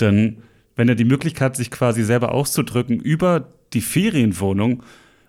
Denn 0.01 0.43
wenn 0.77 0.89
er 0.89 0.95
die 0.95 1.05
Möglichkeit 1.05 1.51
hat, 1.51 1.57
sich 1.57 1.71
quasi 1.71 2.03
selber 2.03 2.33
auszudrücken 2.33 3.01
über 3.01 3.49
die 3.73 3.81
Ferienwohnung, 3.81 4.83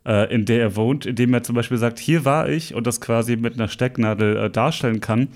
äh, 0.05 0.33
in 0.33 0.45
der 0.45 0.59
er 0.61 0.75
wohnt, 0.75 1.05
indem 1.05 1.33
er 1.33 1.43
zum 1.43 1.55
Beispiel 1.55 1.77
sagt, 1.77 1.99
hier 1.99 2.25
war 2.25 2.49
ich 2.49 2.73
und 2.73 2.87
das 2.87 3.01
quasi 3.01 3.35
mit 3.35 3.55
einer 3.55 3.67
Stecknadel 3.67 4.37
äh, 4.37 4.49
darstellen 4.49 5.01
kann, 5.01 5.29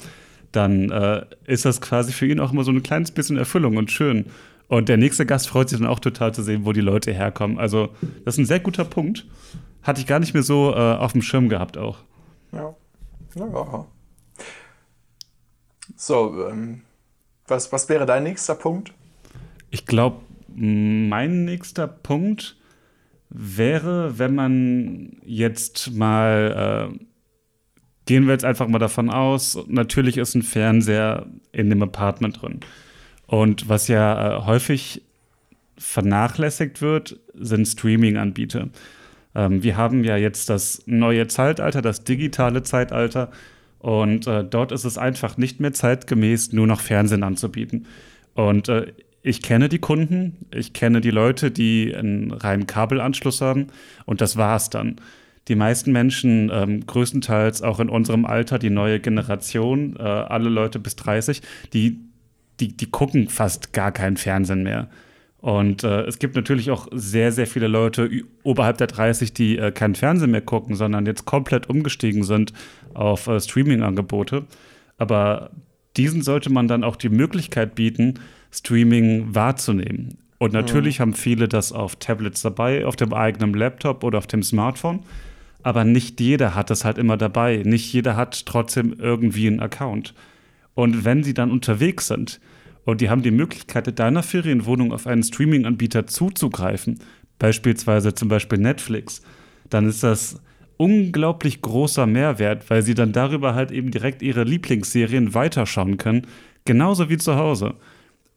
dann 0.51 0.89
äh, 0.89 1.25
ist 1.45 1.65
das 1.65 1.81
quasi 1.81 2.11
für 2.11 2.25
ihn 2.25 2.39
auch 2.39 2.51
immer 2.51 2.63
so 2.63 2.71
ein 2.71 2.83
kleines 2.83 3.11
bisschen 3.11 3.37
Erfüllung 3.37 3.77
und 3.77 3.91
schön. 3.91 4.25
Und 4.67 4.87
der 4.87 4.97
nächste 4.97 5.25
Gast 5.25 5.49
freut 5.49 5.69
sich 5.69 5.79
dann 5.79 5.87
auch 5.87 5.99
total 5.99 6.33
zu 6.33 6.43
sehen, 6.43 6.63
wo 6.63 6.73
die 6.73 6.81
Leute 6.81 7.11
herkommen. 7.11 7.57
Also, 7.57 7.89
das 8.23 8.35
ist 8.35 8.39
ein 8.39 8.45
sehr 8.45 8.59
guter 8.59 8.85
Punkt. 8.85 9.25
Hatte 9.81 9.99
ich 9.99 10.07
gar 10.07 10.19
nicht 10.19 10.33
mehr 10.33 10.43
so 10.43 10.71
äh, 10.71 10.75
auf 10.75 11.13
dem 11.13 11.23
Schirm 11.23 11.49
gehabt 11.49 11.77
auch. 11.77 11.97
Ja. 12.51 12.75
ja. 13.35 13.87
So, 15.95 16.47
ähm, 16.47 16.81
was, 17.47 17.71
was 17.71 17.89
wäre 17.89 18.05
dein 18.05 18.23
nächster 18.23 18.53
Punkt? 18.53 18.93
Ich 19.71 19.85
glaube, 19.85 20.21
mein 20.55 21.45
nächster 21.45 21.87
Punkt 21.87 22.57
wäre, 23.29 24.17
wenn 24.17 24.35
man 24.35 25.17
jetzt 25.23 25.91
mal, 25.93 26.91
äh, 26.91 27.05
gehen 28.05 28.25
wir 28.25 28.33
jetzt 28.33 28.45
einfach 28.45 28.67
mal 28.67 28.79
davon 28.79 29.09
aus, 29.09 29.57
natürlich 29.67 30.17
ist 30.17 30.35
ein 30.35 30.41
Fernseher 30.41 31.27
in 31.51 31.69
dem 31.69 31.83
Apartment 31.83 32.41
drin. 32.41 32.59
Und 33.27 33.69
was 33.69 33.87
ja 33.87 34.37
äh, 34.37 34.45
häufig 34.45 35.03
vernachlässigt 35.77 36.81
wird, 36.81 37.19
sind 37.35 37.67
Streaming-Anbieter. 37.67 38.69
Ähm, 39.35 39.61
wir 39.63 39.77
haben 39.77 40.03
ja 40.03 40.17
jetzt 40.17 40.49
das 40.49 40.81
neue 40.87 41.27
Zeitalter, 41.27 41.81
das 41.81 42.03
digitale 42.03 42.63
Zeitalter. 42.63 43.31
Und 43.77 44.27
äh, 44.27 44.43
dort 44.43 44.71
ist 44.71 44.83
es 44.83 44.97
einfach 44.97 45.37
nicht 45.37 45.59
mehr 45.59 45.71
zeitgemäß, 45.71 46.51
nur 46.51 46.67
noch 46.67 46.81
Fernsehen 46.81 47.23
anzubieten. 47.23 47.85
Und 48.33 48.67
äh, 48.67 48.87
ich 49.21 49.41
kenne 49.41 49.69
die 49.69 49.79
Kunden, 49.79 50.45
ich 50.53 50.73
kenne 50.73 51.01
die 51.01 51.11
Leute, 51.11 51.51
die 51.51 51.93
einen 51.95 52.31
reinen 52.31 52.67
Kabelanschluss 52.67 53.41
haben. 53.41 53.67
Und 54.05 54.21
das 54.21 54.37
war's 54.37 54.69
dann. 54.69 54.95
Die 55.47 55.55
meisten 55.55 55.91
Menschen, 55.91 56.51
ähm, 56.53 56.85
größtenteils 56.85 57.61
auch 57.61 57.79
in 57.79 57.89
unserem 57.89 58.25
Alter, 58.25 58.59
die 58.59 58.69
neue 58.69 58.99
Generation, 58.99 59.95
äh, 59.97 60.03
alle 60.03 60.49
Leute 60.49 60.79
bis 60.79 60.95
30, 60.95 61.41
die, 61.73 61.99
die, 62.59 62.75
die 62.75 62.85
gucken 62.85 63.29
fast 63.29 63.73
gar 63.73 63.91
keinen 63.91 64.17
Fernsehen 64.17 64.63
mehr. 64.63 64.89
Und 65.39 65.83
äh, 65.83 66.01
es 66.01 66.19
gibt 66.19 66.35
natürlich 66.35 66.69
auch 66.69 66.87
sehr, 66.91 67.31
sehr 67.31 67.47
viele 67.47 67.67
Leute 67.67 68.09
oberhalb 68.43 68.77
der 68.77 68.87
30, 68.87 69.33
die 69.33 69.57
äh, 69.57 69.71
keinen 69.71 69.95
Fernsehen 69.95 70.31
mehr 70.31 70.41
gucken, 70.41 70.75
sondern 70.75 71.05
jetzt 71.05 71.25
komplett 71.25 71.69
umgestiegen 71.69 72.23
sind 72.23 72.53
auf 72.93 73.27
äh, 73.27 73.39
Streaming-Angebote. 73.39 74.45
Aber 74.97 75.51
diesen 75.95 76.21
sollte 76.21 76.51
man 76.51 76.67
dann 76.67 76.83
auch 76.83 76.97
die 76.97 77.09
Möglichkeit 77.09 77.73
bieten, 77.73 78.15
Streaming 78.51 79.33
wahrzunehmen. 79.35 80.17
Und 80.37 80.53
natürlich 80.53 80.99
mhm. 80.99 81.01
haben 81.01 81.13
viele 81.13 81.47
das 81.47 81.71
auf 81.71 81.97
Tablets 81.97 82.41
dabei, 82.41 82.85
auf 82.85 82.95
dem 82.95 83.13
eigenen 83.13 83.53
Laptop 83.53 84.03
oder 84.03 84.17
auf 84.17 84.27
dem 84.27 84.43
Smartphone. 84.43 85.01
Aber 85.61 85.83
nicht 85.83 86.21
jeder 86.21 86.55
hat 86.55 86.69
das 86.69 86.85
halt 86.85 86.97
immer 86.97 87.17
dabei. 87.17 87.61
Nicht 87.65 87.91
jeder 87.91 88.15
hat 88.15 88.45
trotzdem 88.45 88.95
irgendwie 88.97 89.47
einen 89.47 89.59
Account. 89.59 90.13
Und 90.73 91.03
wenn 91.03 91.23
sie 91.23 91.33
dann 91.33 91.51
unterwegs 91.51 92.07
sind 92.07 92.39
und 92.85 93.01
die 93.01 93.09
haben 93.09 93.21
die 93.21 93.31
Möglichkeit, 93.31 93.87
in 93.89 93.95
deiner 93.95 94.23
Ferienwohnung 94.23 94.93
auf 94.93 95.05
einen 95.05 95.23
Streaming-Anbieter 95.23 96.07
zuzugreifen, 96.07 96.99
beispielsweise 97.37 98.13
zum 98.13 98.29
Beispiel 98.29 98.59
Netflix, 98.59 99.21
dann 99.69 99.87
ist 99.87 100.03
das 100.03 100.41
unglaublich 100.77 101.61
großer 101.61 102.07
Mehrwert, 102.07 102.69
weil 102.69 102.81
sie 102.81 102.93
dann 102.93 103.11
darüber 103.11 103.53
halt 103.53 103.71
eben 103.71 103.91
direkt 103.91 104.21
ihre 104.21 104.45
Lieblingsserien 104.45 105.33
weiterschauen 105.33 105.97
können, 105.97 106.25
genauso 106.63 107.09
wie 107.09 107.17
zu 107.17 107.35
Hause. 107.35 107.73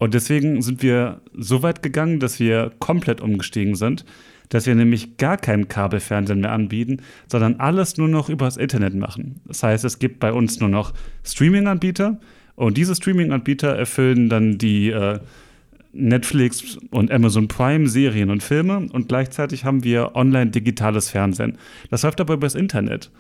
Und 0.03 0.15
deswegen 0.15 0.63
sind 0.63 0.83
wir 0.83 1.21
so 1.33 1.63
weit 1.63 1.81
gegangen, 1.81 2.19
dass 2.19 2.41
wir 2.41 2.73
komplett 2.81 3.21
umgestiegen 3.21 3.77
sind, 3.77 4.05
dass 4.49 4.67
wir 4.67 4.75
nämlich 4.75 5.17
gar 5.17 5.37
keinen 5.37 5.69
Kabelfernsehen 5.69 6.41
mehr 6.41 6.51
anbieten, 6.51 6.97
sondern 7.29 7.61
alles 7.61 7.99
nur 7.99 8.09
noch 8.09 8.29
übers 8.29 8.57
Internet 8.57 8.97
machen. 8.97 9.41
Das 9.47 9.63
heißt, 9.63 9.85
es 9.85 10.01
gibt 10.01 10.19
bei 10.19 10.33
uns 10.33 10.59
nur 10.59 10.71
noch 10.71 10.93
Streaming-Anbieter 11.23 12.19
und 12.57 12.79
diese 12.79 12.97
Streaming-Anbieter 12.97 13.77
erfüllen 13.77 14.29
dann 14.29 14.59
die 14.59 14.91
äh, 14.91 15.21
Netflix 15.93 16.79
und 16.91 17.13
Amazon 17.13 17.47
Prime 17.47 17.89
Serien 17.89 18.31
und 18.31 18.43
Filme 18.43 18.89
und 18.93 19.07
gleichzeitig 19.07 19.65
haben 19.65 19.85
wir 19.85 20.17
online 20.17 20.51
digitales 20.51 21.11
Fernsehen. 21.11 21.59
Das 21.91 22.03
läuft 22.03 22.21
aber 22.21 22.35
übers 22.35 22.57
Internet. 22.57 23.13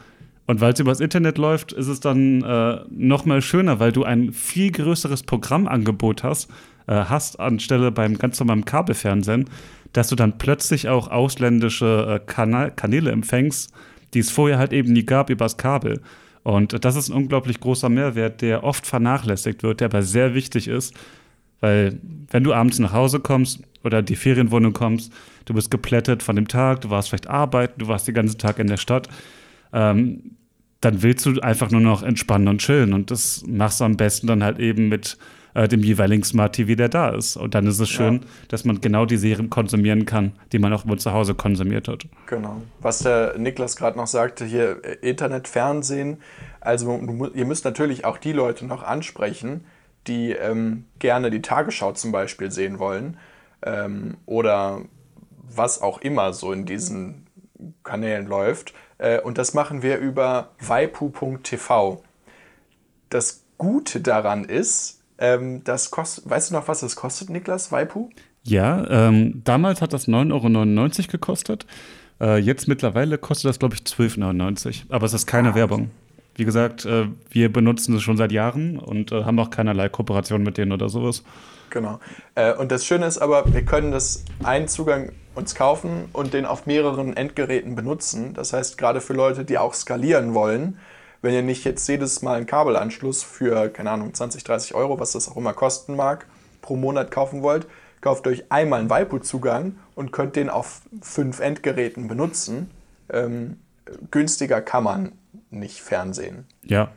Und 0.46 0.60
weil 0.60 0.72
es 0.72 0.80
übers 0.80 1.00
Internet 1.00 1.38
läuft, 1.38 1.72
ist 1.72 1.86
es 1.86 2.00
dann 2.00 2.42
äh, 2.42 2.80
noch 2.90 3.24
mal 3.24 3.40
schöner, 3.40 3.78
weil 3.78 3.92
du 3.92 4.02
ein 4.02 4.32
viel 4.32 4.72
größeres 4.72 5.22
Programmangebot 5.22 6.24
hast, 6.24 6.50
äh, 6.86 6.94
hast 6.94 7.40
anstelle 7.40 7.90
beim 7.90 8.18
ganz 8.18 8.38
normalen 8.40 8.64
Kabelfernsehen, 8.64 9.48
dass 9.92 10.08
du 10.08 10.16
dann 10.16 10.38
plötzlich 10.38 10.88
auch 10.88 11.08
ausländische 11.08 12.20
äh, 12.20 12.26
Kanal 12.26 12.70
Kanäle 12.70 13.10
empfängst, 13.10 13.72
die 14.14 14.20
es 14.20 14.30
vorher 14.30 14.58
halt 14.58 14.72
eben 14.72 14.92
nie 14.92 15.04
gab 15.04 15.30
übers 15.30 15.56
Kabel. 15.56 16.00
Und 16.42 16.84
das 16.84 16.96
ist 16.96 17.08
ein 17.08 17.16
unglaublich 17.16 17.60
großer 17.60 17.88
Mehrwert, 17.88 18.42
der 18.42 18.64
oft 18.64 18.86
vernachlässigt 18.86 19.62
wird, 19.62 19.80
der 19.80 19.86
aber 19.86 20.02
sehr 20.02 20.34
wichtig 20.34 20.66
ist, 20.66 20.94
weil 21.60 22.00
wenn 22.30 22.42
du 22.42 22.52
abends 22.52 22.80
nach 22.80 22.92
Hause 22.92 23.20
kommst 23.20 23.62
oder 23.84 24.02
die 24.02 24.16
Ferienwohnung 24.16 24.72
kommst, 24.72 25.12
du 25.44 25.54
bist 25.54 25.70
geplättet 25.70 26.22
von 26.22 26.34
dem 26.34 26.48
Tag, 26.48 26.80
du 26.80 26.90
warst 26.90 27.08
vielleicht 27.08 27.28
arbeiten, 27.28 27.78
du 27.78 27.88
warst 27.88 28.08
den 28.08 28.14
ganzen 28.14 28.38
Tag 28.38 28.58
in 28.58 28.66
der 28.66 28.76
Stadt, 28.76 29.08
ähm, 29.72 30.36
dann 30.80 31.02
willst 31.02 31.24
du 31.24 31.40
einfach 31.40 31.70
nur 31.70 31.80
noch 31.80 32.02
entspannen 32.02 32.48
und 32.48 32.60
chillen. 32.60 32.92
Und 32.92 33.12
das 33.12 33.44
machst 33.46 33.80
du 33.80 33.84
am 33.84 33.96
besten 33.96 34.26
dann 34.26 34.42
halt 34.42 34.58
eben 34.58 34.88
mit 34.88 35.16
äh, 35.54 35.68
dem 35.68 35.82
jeweiligen 35.82 36.24
Smart 36.24 36.54
TV, 36.54 36.74
der 36.74 36.88
da 36.88 37.10
ist. 37.10 37.36
Und 37.36 37.54
dann 37.54 37.66
ist 37.66 37.78
es 37.78 37.88
schön, 37.88 38.14
ja. 38.14 38.20
dass 38.48 38.64
man 38.64 38.80
genau 38.80 39.06
die 39.06 39.16
Serien 39.16 39.50
konsumieren 39.50 40.06
kann, 40.06 40.32
die 40.52 40.58
man 40.58 40.72
auch 40.72 40.86
wohl 40.86 40.98
zu 40.98 41.12
Hause 41.12 41.34
konsumiert 41.34 41.88
hat. 41.88 42.06
Genau. 42.26 42.62
Was 42.80 43.00
der 43.00 43.38
Niklas 43.38 43.76
gerade 43.76 43.96
noch 43.96 44.06
sagte, 44.06 44.44
hier 44.44 44.84
äh, 44.84 45.08
Internet, 45.08 45.48
Fernsehen. 45.48 46.18
Also 46.60 47.00
ihr 47.34 47.44
müsst 47.44 47.64
natürlich 47.64 48.04
auch 48.04 48.18
die 48.18 48.32
Leute 48.32 48.66
noch 48.66 48.82
ansprechen, 48.82 49.64
die 50.06 50.32
ähm, 50.32 50.84
gerne 50.98 51.30
die 51.30 51.42
Tagesschau 51.42 51.92
zum 51.92 52.12
Beispiel 52.12 52.50
sehen 52.50 52.78
wollen 52.78 53.16
ähm, 53.62 54.16
oder 54.26 54.82
was 55.54 55.82
auch 55.82 56.00
immer 56.00 56.32
so 56.32 56.52
in 56.52 56.64
diesen 56.64 57.26
Kanälen 57.84 58.26
läuft. 58.26 58.74
Äh, 58.98 59.20
und 59.20 59.38
das 59.38 59.54
machen 59.54 59.82
wir 59.82 59.98
über 59.98 60.50
waipu.tv. 60.60 62.02
Das 63.10 63.44
Gute 63.58 64.00
daran 64.00 64.44
ist, 64.44 65.01
ähm, 65.22 65.62
das 65.64 65.90
kostet, 65.90 66.28
weißt 66.28 66.50
du 66.50 66.54
noch, 66.54 66.66
was 66.68 66.80
das 66.80 66.96
kostet, 66.96 67.30
Niklas, 67.30 67.70
Waipu? 67.70 68.10
Ja, 68.42 68.84
ähm, 68.90 69.40
damals 69.44 69.80
hat 69.80 69.92
das 69.92 70.08
9,99 70.08 70.98
Euro 70.98 71.10
gekostet. 71.12 71.64
Äh, 72.20 72.38
jetzt 72.38 72.66
mittlerweile 72.66 73.18
kostet 73.18 73.48
das, 73.48 73.60
glaube 73.60 73.76
ich, 73.76 73.82
12,99 73.82 74.66
Euro. 74.66 74.76
Aber 74.88 75.06
es 75.06 75.12
ist 75.12 75.26
keine 75.26 75.50
ah, 75.50 75.54
Werbung. 75.54 75.90
Wie 76.34 76.44
gesagt, 76.44 76.84
äh, 76.86 77.06
wir 77.30 77.52
benutzen 77.52 77.94
es 77.94 78.02
schon 78.02 78.16
seit 78.16 78.32
Jahren 78.32 78.78
und 78.78 79.12
äh, 79.12 79.22
haben 79.22 79.38
auch 79.38 79.50
keinerlei 79.50 79.88
Kooperation 79.88 80.42
mit 80.42 80.58
denen 80.58 80.72
oder 80.72 80.88
sowas. 80.88 81.22
Genau. 81.70 82.00
Äh, 82.34 82.54
und 82.54 82.72
das 82.72 82.84
Schöne 82.84 83.06
ist 83.06 83.18
aber, 83.18 83.52
wir 83.54 83.64
können 83.64 83.92
das 83.92 84.24
einen 84.42 84.66
Zugang 84.66 85.12
uns 85.36 85.54
kaufen 85.54 86.08
und 86.12 86.34
den 86.34 86.46
auf 86.46 86.66
mehreren 86.66 87.16
Endgeräten 87.16 87.76
benutzen. 87.76 88.34
Das 88.34 88.52
heißt, 88.52 88.76
gerade 88.76 89.00
für 89.00 89.12
Leute, 89.14 89.44
die 89.44 89.56
auch 89.56 89.72
skalieren 89.72 90.34
wollen, 90.34 90.78
wenn 91.22 91.32
ihr 91.32 91.42
nicht 91.42 91.64
jetzt 91.64 91.88
jedes 91.88 92.20
Mal 92.20 92.36
einen 92.36 92.46
Kabelanschluss 92.46 93.22
für, 93.22 93.68
keine 93.68 93.92
Ahnung, 93.92 94.12
20, 94.12 94.44
30 94.44 94.74
Euro, 94.74 95.00
was 95.00 95.12
das 95.12 95.28
auch 95.28 95.36
immer 95.36 95.54
kosten 95.54 95.96
mag, 95.96 96.26
pro 96.60 96.76
Monat 96.76 97.10
kaufen 97.10 97.42
wollt, 97.42 97.66
kauft 98.00 98.26
euch 98.26 98.50
einmal 98.50 98.80
einen 98.80 98.90
Waipu-Zugang 98.90 99.76
und 99.94 100.12
könnt 100.12 100.36
den 100.36 100.50
auf 100.50 100.82
fünf 101.00 101.40
Endgeräten 101.40 102.08
benutzen. 102.08 102.70
Ähm, 103.08 103.58
günstiger 104.10 104.60
kann 104.60 104.84
man 104.84 105.12
nicht 105.50 105.80
fernsehen. 105.80 106.44
Ja, 106.64 106.90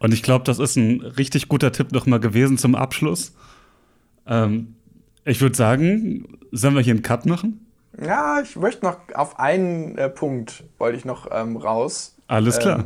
und 0.00 0.12
ich 0.12 0.22
glaube, 0.22 0.44
das 0.44 0.58
ist 0.58 0.76
ein 0.76 1.00
richtig 1.00 1.48
guter 1.48 1.72
Tipp 1.72 1.92
nochmal 1.92 2.20
gewesen 2.20 2.58
zum 2.58 2.74
Abschluss. 2.74 3.32
Ähm, 4.26 4.74
ich 5.24 5.40
würde 5.40 5.56
sagen, 5.56 6.38
sollen 6.52 6.74
wir 6.74 6.82
hier 6.82 6.94
einen 6.94 7.02
Cut 7.02 7.26
machen? 7.26 7.64
Ja, 8.00 8.40
ich 8.40 8.56
möchte 8.56 8.84
noch 8.84 8.98
auf 9.14 9.38
einen 9.38 9.98
äh, 9.98 10.08
Punkt, 10.08 10.64
wollte 10.78 10.96
ich 10.96 11.04
noch 11.04 11.28
ähm, 11.30 11.56
raus. 11.56 12.16
Alles 12.28 12.58
klar. 12.58 12.84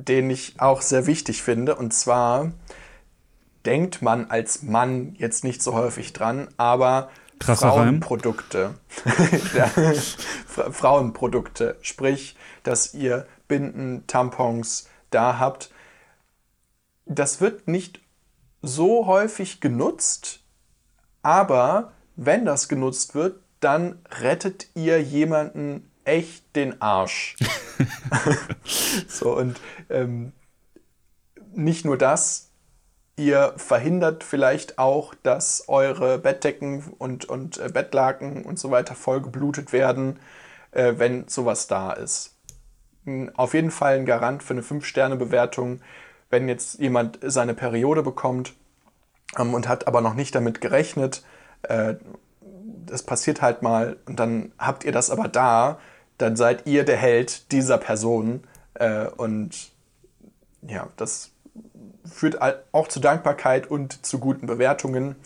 Den 0.00 0.30
ich 0.30 0.60
auch 0.60 0.80
sehr 0.80 1.06
wichtig 1.06 1.42
finde. 1.42 1.74
Und 1.74 1.92
zwar 1.92 2.52
denkt 3.66 4.00
man 4.00 4.30
als 4.30 4.62
Mann 4.62 5.14
jetzt 5.18 5.44
nicht 5.44 5.62
so 5.62 5.74
häufig 5.74 6.12
dran, 6.12 6.48
aber 6.56 7.10
Krasser 7.38 7.70
Frauenprodukte. 7.70 8.74
Frauenprodukte. 10.46 11.76
Sprich, 11.82 12.36
dass 12.62 12.94
ihr 12.94 13.26
Binden, 13.46 14.04
Tampons 14.06 14.88
da 15.10 15.38
habt. 15.38 15.70
Das 17.06 17.40
wird 17.40 17.68
nicht 17.68 18.00
so 18.60 19.06
häufig 19.06 19.60
genutzt, 19.60 20.40
aber 21.22 21.92
wenn 22.16 22.44
das 22.44 22.68
genutzt 22.68 23.14
wird, 23.14 23.40
dann 23.60 23.98
rettet 24.20 24.68
ihr 24.74 25.00
jemanden 25.02 25.87
echt 26.08 26.56
den 26.56 26.80
Arsch. 26.80 27.36
so, 29.08 29.36
und 29.36 29.60
ähm, 29.90 30.32
nicht 31.54 31.84
nur 31.84 31.98
das, 31.98 32.48
ihr 33.16 33.52
verhindert 33.56 34.24
vielleicht 34.24 34.78
auch, 34.78 35.14
dass 35.22 35.64
eure 35.68 36.18
Bettdecken 36.18 36.94
und, 36.96 37.26
und 37.26 37.58
äh, 37.58 37.68
Bettlaken 37.68 38.44
und 38.44 38.58
so 38.58 38.70
weiter 38.70 38.94
vollgeblutet 38.94 39.72
werden, 39.72 40.18
äh, 40.70 40.94
wenn 40.96 41.28
sowas 41.28 41.66
da 41.66 41.92
ist. 41.92 42.36
Auf 43.34 43.52
jeden 43.52 43.70
Fall 43.70 43.96
ein 43.96 44.06
Garant 44.06 44.42
für 44.42 44.54
eine 44.54 44.62
5-Sterne-Bewertung, 44.62 45.80
wenn 46.30 46.48
jetzt 46.48 46.78
jemand 46.78 47.18
seine 47.22 47.54
Periode 47.54 48.02
bekommt 48.02 48.54
ähm, 49.38 49.52
und 49.52 49.68
hat 49.68 49.86
aber 49.86 50.00
noch 50.00 50.14
nicht 50.14 50.34
damit 50.34 50.62
gerechnet. 50.62 51.22
Äh, 51.62 51.96
das 52.86 53.02
passiert 53.02 53.42
halt 53.42 53.60
mal 53.60 53.98
und 54.06 54.18
dann 54.18 54.52
habt 54.58 54.84
ihr 54.84 54.92
das 54.92 55.10
aber 55.10 55.28
da, 55.28 55.78
dann 56.18 56.36
seid 56.36 56.66
ihr 56.66 56.84
der 56.84 56.96
Held 56.96 57.52
dieser 57.52 57.78
Person. 57.78 58.44
Äh, 58.74 59.06
und 59.06 59.70
ja, 60.62 60.88
das 60.96 61.30
führt 62.04 62.38
auch 62.72 62.88
zu 62.88 63.00
Dankbarkeit 63.00 63.70
und 63.70 64.04
zu 64.04 64.18
guten 64.18 64.46
Bewertungen. 64.46 65.16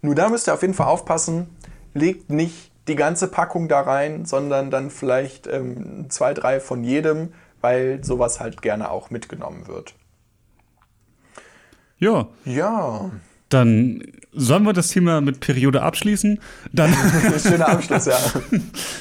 Nur 0.00 0.14
da 0.14 0.28
müsst 0.28 0.48
ihr 0.48 0.54
auf 0.54 0.62
jeden 0.62 0.74
Fall 0.74 0.88
aufpassen, 0.88 1.56
legt 1.94 2.30
nicht 2.30 2.72
die 2.88 2.96
ganze 2.96 3.28
Packung 3.28 3.68
da 3.68 3.80
rein, 3.80 4.24
sondern 4.24 4.70
dann 4.70 4.90
vielleicht 4.90 5.46
ähm, 5.46 6.10
zwei, 6.10 6.34
drei 6.34 6.58
von 6.58 6.82
jedem, 6.82 7.32
weil 7.60 8.02
sowas 8.02 8.40
halt 8.40 8.60
gerne 8.60 8.90
auch 8.90 9.10
mitgenommen 9.10 9.68
wird. 9.68 9.94
Ja. 11.98 12.28
Ja. 12.44 13.12
Dann 13.52 14.02
sollen 14.32 14.64
wir 14.64 14.72
das 14.72 14.88
Thema 14.88 15.20
mit 15.20 15.40
Periode 15.40 15.82
abschließen? 15.82 16.38
Dann 16.72 16.92
Schöner 17.42 17.68
Abschluss, 17.68 18.06
ja. 18.06 18.18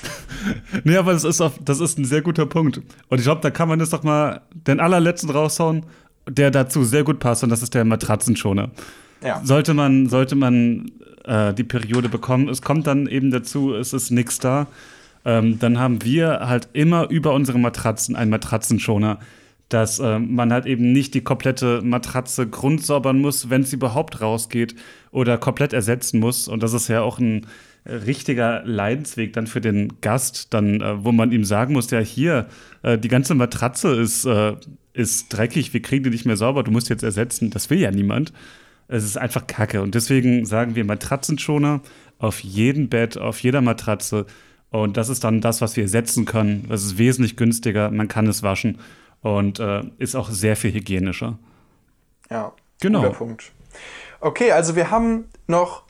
nee, 0.83 0.97
aber 0.97 1.13
das 1.13 1.23
ist, 1.23 1.41
auf, 1.41 1.53
das 1.63 1.79
ist 1.79 1.97
ein 1.97 2.05
sehr 2.05 2.21
guter 2.21 2.45
Punkt. 2.45 2.81
Und 3.07 3.17
ich 3.17 3.23
glaube, 3.23 3.41
da 3.41 3.49
kann 3.49 3.69
man 3.69 3.79
jetzt 3.79 3.93
doch 3.93 4.03
mal 4.03 4.41
den 4.51 4.79
allerletzten 4.79 5.29
raushauen, 5.29 5.85
der 6.27 6.51
dazu 6.51 6.83
sehr 6.83 7.03
gut 7.03 7.19
passt, 7.19 7.43
und 7.43 7.49
das 7.49 7.63
ist 7.63 7.73
der 7.73 7.85
Matratzenschoner. 7.85 8.71
Ja. 9.23 9.41
Sollte 9.43 9.73
man, 9.73 10.09
sollte 10.09 10.35
man 10.35 10.91
äh, 11.25 11.53
die 11.53 11.63
Periode 11.63 12.09
bekommen, 12.09 12.49
es 12.49 12.61
kommt 12.61 12.87
dann 12.87 13.07
eben 13.07 13.31
dazu, 13.31 13.73
es 13.73 13.93
ist 13.93 14.11
nichts 14.11 14.39
da, 14.39 14.67
ähm, 15.23 15.59
dann 15.59 15.79
haben 15.79 16.03
wir 16.03 16.41
halt 16.41 16.69
immer 16.73 17.09
über 17.09 17.33
unsere 17.33 17.59
Matratzen 17.59 18.15
einen 18.15 18.31
Matratzenschoner 18.31 19.19
dass 19.73 19.99
äh, 19.99 20.19
man 20.19 20.51
halt 20.51 20.65
eben 20.65 20.91
nicht 20.91 21.13
die 21.13 21.21
komplette 21.21 21.81
Matratze 21.81 22.47
grundsäubern 22.47 23.19
muss, 23.19 23.49
wenn 23.49 23.61
es 23.61 23.73
überhaupt 23.73 24.21
rausgeht 24.21 24.75
oder 25.11 25.37
komplett 25.37 25.73
ersetzen 25.73 26.19
muss. 26.19 26.47
Und 26.47 26.61
das 26.63 26.73
ist 26.73 26.87
ja 26.87 27.01
auch 27.01 27.19
ein 27.19 27.47
richtiger 27.85 28.63
Leidensweg 28.65 29.33
dann 29.33 29.47
für 29.47 29.61
den 29.61 30.01
Gast, 30.01 30.53
dann, 30.53 30.81
äh, 30.81 31.03
wo 31.03 31.11
man 31.11 31.31
ihm 31.31 31.45
sagen 31.45 31.73
muss, 31.73 31.89
ja, 31.91 31.99
hier, 31.99 32.47
äh, 32.83 32.97
die 32.97 33.07
ganze 33.07 33.33
Matratze 33.33 33.89
ist 33.95 34.25
äh, 34.25 34.55
ist 34.93 35.29
dreckig, 35.29 35.73
wir 35.73 35.81
kriegen 35.81 36.03
die 36.03 36.09
nicht 36.09 36.25
mehr 36.25 36.37
sauber, 36.37 36.63
du 36.63 36.71
musst 36.71 36.89
jetzt 36.89 37.03
ersetzen. 37.03 37.49
Das 37.49 37.69
will 37.69 37.79
ja 37.79 37.91
niemand. 37.91 38.33
Es 38.87 39.03
ist 39.03 39.17
einfach 39.17 39.47
Kacke. 39.47 39.81
Und 39.81 39.95
deswegen 39.95 40.45
sagen 40.45 40.75
wir 40.75 40.83
Matratzenschoner 40.83 41.81
auf 42.19 42.41
jedem 42.41 42.89
Bett, 42.89 43.17
auf 43.17 43.41
jeder 43.41 43.61
Matratze. 43.61 44.25
Und 44.69 44.97
das 44.97 45.09
ist 45.09 45.23
dann 45.23 45.41
das, 45.41 45.61
was 45.61 45.75
wir 45.77 45.83
ersetzen 45.83 46.25
können. 46.25 46.65
Das 46.67 46.83
ist 46.83 46.97
wesentlich 46.97 47.37
günstiger, 47.37 47.89
man 47.89 48.07
kann 48.07 48.27
es 48.27 48.43
waschen 48.43 48.77
und 49.21 49.59
äh, 49.59 49.83
ist 49.97 50.15
auch 50.15 50.29
sehr 50.29 50.55
viel 50.55 50.73
hygienischer. 50.73 51.37
Ja, 52.29 52.53
genau. 52.79 53.01
Guter 53.01 53.13
Punkt. 53.13 53.51
Okay, 54.19 54.51
also 54.51 54.75
wir 54.75 54.91
haben 54.91 55.29
noch, 55.47 55.83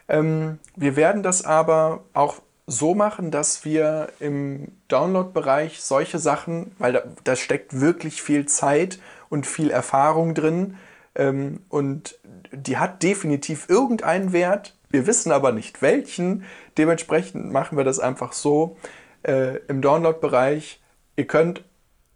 Ähm, 0.09 0.59
wir 0.75 0.97
werden 0.97 1.23
das 1.23 1.45
aber 1.45 2.03
auch 2.13 2.43
so 2.67 2.97
machen, 2.97 3.31
dass 3.31 3.65
wir 3.65 4.09
im 4.19 4.73
Download-Bereich 4.89 5.81
solche 5.81 6.19
Sachen, 6.19 6.75
weil 6.79 6.95
da, 6.95 7.05
da, 7.23 7.37
steckt 7.37 7.81
wirklich 7.81 8.21
viel 8.21 8.47
Zeit 8.47 8.99
und 9.29 9.47
viel 9.47 9.71
Erfahrung 9.71 10.35
drin 10.35 10.77
ähm, 11.15 11.61
und 11.69 12.19
die 12.51 12.79
hat 12.79 13.05
definitiv 13.05 13.69
irgendeinen 13.69 14.33
Wert. 14.33 14.75
Wir 14.97 15.07
wissen 15.07 15.31
aber 15.31 15.53
nicht 15.53 15.83
welchen. 15.83 16.45
Dementsprechend 16.79 17.53
machen 17.53 17.77
wir 17.77 17.85
das 17.85 18.01
einfach 18.01 18.33
so 18.33 18.79
äh, 19.25 19.59
im 19.69 19.83
Download-Bereich. 19.83 20.81
Ihr 21.17 21.27
könnt 21.27 21.65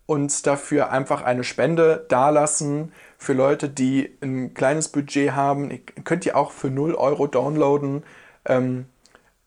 uns 0.06 0.40
dafür 0.40 0.90
einfach 0.90 1.20
eine 1.20 1.44
Spende 1.44 2.06
dalassen 2.08 2.92
für 3.18 3.34
Leute, 3.34 3.68
die 3.68 4.16
ein 4.22 4.54
kleines 4.54 4.88
Budget 4.88 5.32
haben. 5.32 5.70
Ihr 5.70 5.80
könnt 6.04 6.24
ihr 6.24 6.38
auch 6.38 6.52
für 6.52 6.70
0 6.70 6.94
Euro 6.94 7.26
downloaden. 7.26 8.02
Ähm, 8.46 8.86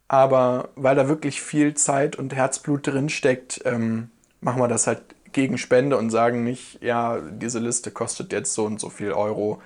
aber 0.07 0.69
weil 0.75 0.95
da 0.95 1.07
wirklich 1.07 1.41
viel 1.41 1.73
Zeit 1.73 2.15
und 2.15 2.35
Herzblut 2.35 2.85
drin 2.85 3.09
steckt, 3.09 3.61
ähm, 3.65 4.11
machen 4.41 4.61
wir 4.61 4.67
das 4.67 4.85
halt 4.85 5.01
gegen 5.31 5.57
Spende 5.57 5.97
und 5.97 6.11
sagen 6.11 6.43
nicht, 6.43 6.83
ja, 6.83 7.19
diese 7.19 7.57
Liste 7.57 7.89
kostet 7.89 8.31
jetzt 8.31 8.53
so 8.53 8.65
und 8.65 8.79
so 8.79 8.91
viel 8.91 9.11
Euro. 9.11 9.59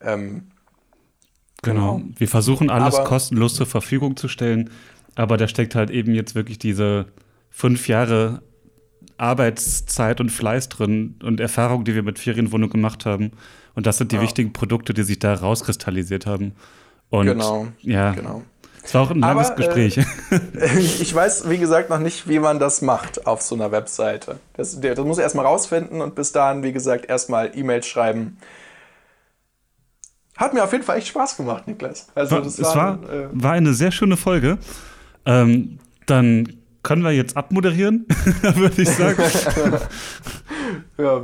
Ähm, 0.00 0.52
Genau. 1.62 1.96
genau. 1.96 2.08
Wir 2.16 2.28
versuchen 2.28 2.70
alles 2.70 2.96
aber, 2.96 3.04
kostenlos 3.04 3.54
zur 3.54 3.66
Verfügung 3.66 4.16
zu 4.16 4.28
stellen, 4.28 4.70
aber 5.14 5.36
da 5.36 5.48
steckt 5.48 5.74
halt 5.74 5.90
eben 5.90 6.14
jetzt 6.14 6.34
wirklich 6.34 6.58
diese 6.58 7.06
fünf 7.50 7.88
Jahre 7.88 8.42
Arbeitszeit 9.18 10.20
und 10.20 10.30
Fleiß 10.30 10.70
drin 10.70 11.16
und 11.22 11.40
Erfahrung, 11.40 11.84
die 11.84 11.94
wir 11.94 12.02
mit 12.02 12.18
Ferienwohnung 12.18 12.70
gemacht 12.70 13.04
haben. 13.04 13.32
Und 13.74 13.86
das 13.86 13.98
sind 13.98 14.12
die 14.12 14.16
ja. 14.16 14.22
wichtigen 14.22 14.52
Produkte, 14.52 14.94
die 14.94 15.02
sich 15.02 15.18
da 15.18 15.34
rauskristallisiert 15.34 16.26
haben. 16.26 16.54
Und 17.10 17.26
genau. 17.26 17.68
Ja. 17.82 18.12
Genau. 18.12 18.42
Es 18.82 18.94
war 18.94 19.02
auch 19.02 19.10
ein 19.10 19.20
langes 19.20 19.48
Aber, 19.48 19.56
Gespräch. 19.56 19.98
Äh, 19.98 20.78
ich 20.78 21.14
weiß, 21.14 21.50
wie 21.50 21.58
gesagt, 21.58 21.90
noch 21.90 21.98
nicht, 21.98 22.28
wie 22.28 22.38
man 22.38 22.58
das 22.58 22.80
macht 22.80 23.26
auf 23.26 23.42
so 23.42 23.54
einer 23.54 23.70
Webseite. 23.72 24.38
Das, 24.54 24.80
das 24.80 24.98
muss 25.00 25.18
ich 25.18 25.22
erstmal 25.22 25.44
rausfinden 25.44 26.00
und 26.00 26.14
bis 26.14 26.32
dahin, 26.32 26.62
wie 26.62 26.72
gesagt, 26.72 27.06
erstmal 27.06 27.52
E-Mails 27.54 27.86
schreiben 27.86 28.38
hat 30.40 30.54
mir 30.54 30.64
auf 30.64 30.72
jeden 30.72 30.84
Fall 30.84 30.96
echt 30.96 31.08
Spaß 31.08 31.36
gemacht, 31.36 31.68
Niklas. 31.68 32.08
Also, 32.14 32.40
das 32.40 32.58
es 32.58 32.74
war, 32.74 32.94
äh, 33.10 33.28
war 33.32 33.52
eine 33.52 33.74
sehr 33.74 33.92
schöne 33.92 34.16
Folge. 34.16 34.58
Ähm, 35.26 35.78
dann 36.06 36.48
können 36.82 37.02
wir 37.02 37.10
jetzt 37.10 37.36
abmoderieren, 37.36 38.06
würde 38.54 38.80
ich 38.80 38.88
sagen. 38.88 39.22
ja, 40.98 41.18
äh, 41.18 41.22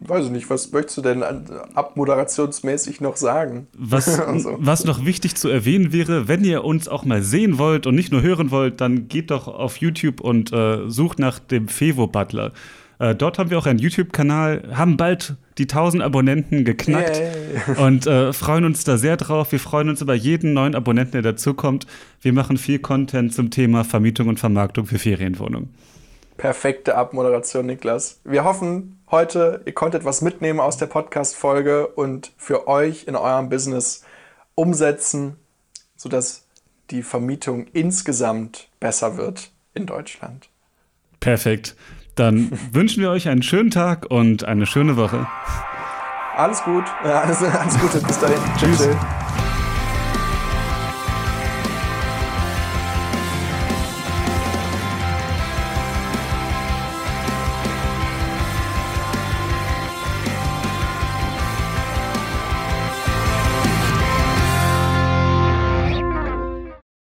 weiß 0.00 0.24
ich 0.26 0.30
nicht, 0.32 0.50
was 0.50 0.72
möchtest 0.72 0.98
du 0.98 1.02
denn 1.02 1.22
abmoderationsmäßig 1.22 3.00
noch 3.00 3.16
sagen? 3.16 3.68
Was, 3.78 4.18
also. 4.26 4.56
was 4.58 4.84
noch 4.84 5.04
wichtig 5.04 5.36
zu 5.36 5.48
erwähnen 5.48 5.92
wäre, 5.92 6.26
wenn 6.26 6.44
ihr 6.44 6.64
uns 6.64 6.88
auch 6.88 7.04
mal 7.04 7.22
sehen 7.22 7.58
wollt 7.58 7.86
und 7.86 7.94
nicht 7.94 8.10
nur 8.10 8.22
hören 8.22 8.50
wollt, 8.50 8.80
dann 8.80 9.06
geht 9.06 9.30
doch 9.30 9.46
auf 9.46 9.76
YouTube 9.76 10.20
und 10.20 10.52
äh, 10.52 10.88
sucht 10.88 11.20
nach 11.20 11.38
dem 11.38 11.68
Fevo 11.68 12.08
Butler. 12.08 12.52
Äh, 12.98 13.14
dort 13.14 13.38
haben 13.38 13.50
wir 13.50 13.58
auch 13.58 13.66
einen 13.66 13.78
YouTube-Kanal, 13.78 14.70
haben 14.74 14.96
bald 14.96 15.36
die 15.58 15.64
1000 15.64 16.02
Abonnenten 16.02 16.64
geknackt 16.64 17.16
Yay. 17.16 17.76
und 17.78 18.06
äh, 18.06 18.32
freuen 18.32 18.64
uns 18.64 18.84
da 18.84 18.96
sehr 18.96 19.16
drauf. 19.16 19.52
Wir 19.52 19.60
freuen 19.60 19.88
uns 19.88 20.00
über 20.00 20.14
jeden 20.14 20.54
neuen 20.54 20.74
Abonnenten, 20.74 21.12
der 21.12 21.22
dazukommt. 21.22 21.86
Wir 22.20 22.32
machen 22.32 22.56
viel 22.56 22.78
Content 22.78 23.34
zum 23.34 23.50
Thema 23.50 23.84
Vermietung 23.84 24.28
und 24.28 24.38
Vermarktung 24.38 24.86
für 24.86 24.98
Ferienwohnungen. 24.98 25.74
Perfekte 26.36 26.94
Abmoderation, 26.94 27.66
Niklas. 27.66 28.20
Wir 28.24 28.44
hoffen, 28.44 29.00
heute 29.10 29.62
ihr 29.64 29.74
konntet 29.74 30.04
was 30.04 30.22
mitnehmen 30.22 30.60
aus 30.60 30.76
der 30.76 30.86
Podcast-Folge 30.86 31.88
und 31.88 32.32
für 32.36 32.68
euch 32.68 33.08
in 33.08 33.16
eurem 33.16 33.48
Business 33.48 34.04
umsetzen, 34.54 35.36
sodass 35.96 36.46
die 36.90 37.02
Vermietung 37.02 37.66
insgesamt 37.72 38.68
besser 38.78 39.16
wird 39.16 39.50
in 39.74 39.86
Deutschland. 39.86 40.48
Perfekt. 41.18 41.74
Dann 42.18 42.50
wünschen 42.72 43.00
wir 43.00 43.10
euch 43.10 43.28
einen 43.28 43.42
schönen 43.44 43.70
Tag 43.70 44.06
und 44.10 44.44
eine 44.44 44.66
schöne 44.66 44.96
Woche. 44.96 45.26
Alles 46.36 46.62
gut. 46.62 46.84
Ja, 47.04 47.20
alles, 47.20 47.42
alles 47.42 47.78
Gute. 47.78 48.00
Bis 48.00 48.18
dahin. 48.18 48.38
Tschüss. 48.58 48.78
Tschüss. 48.78 48.96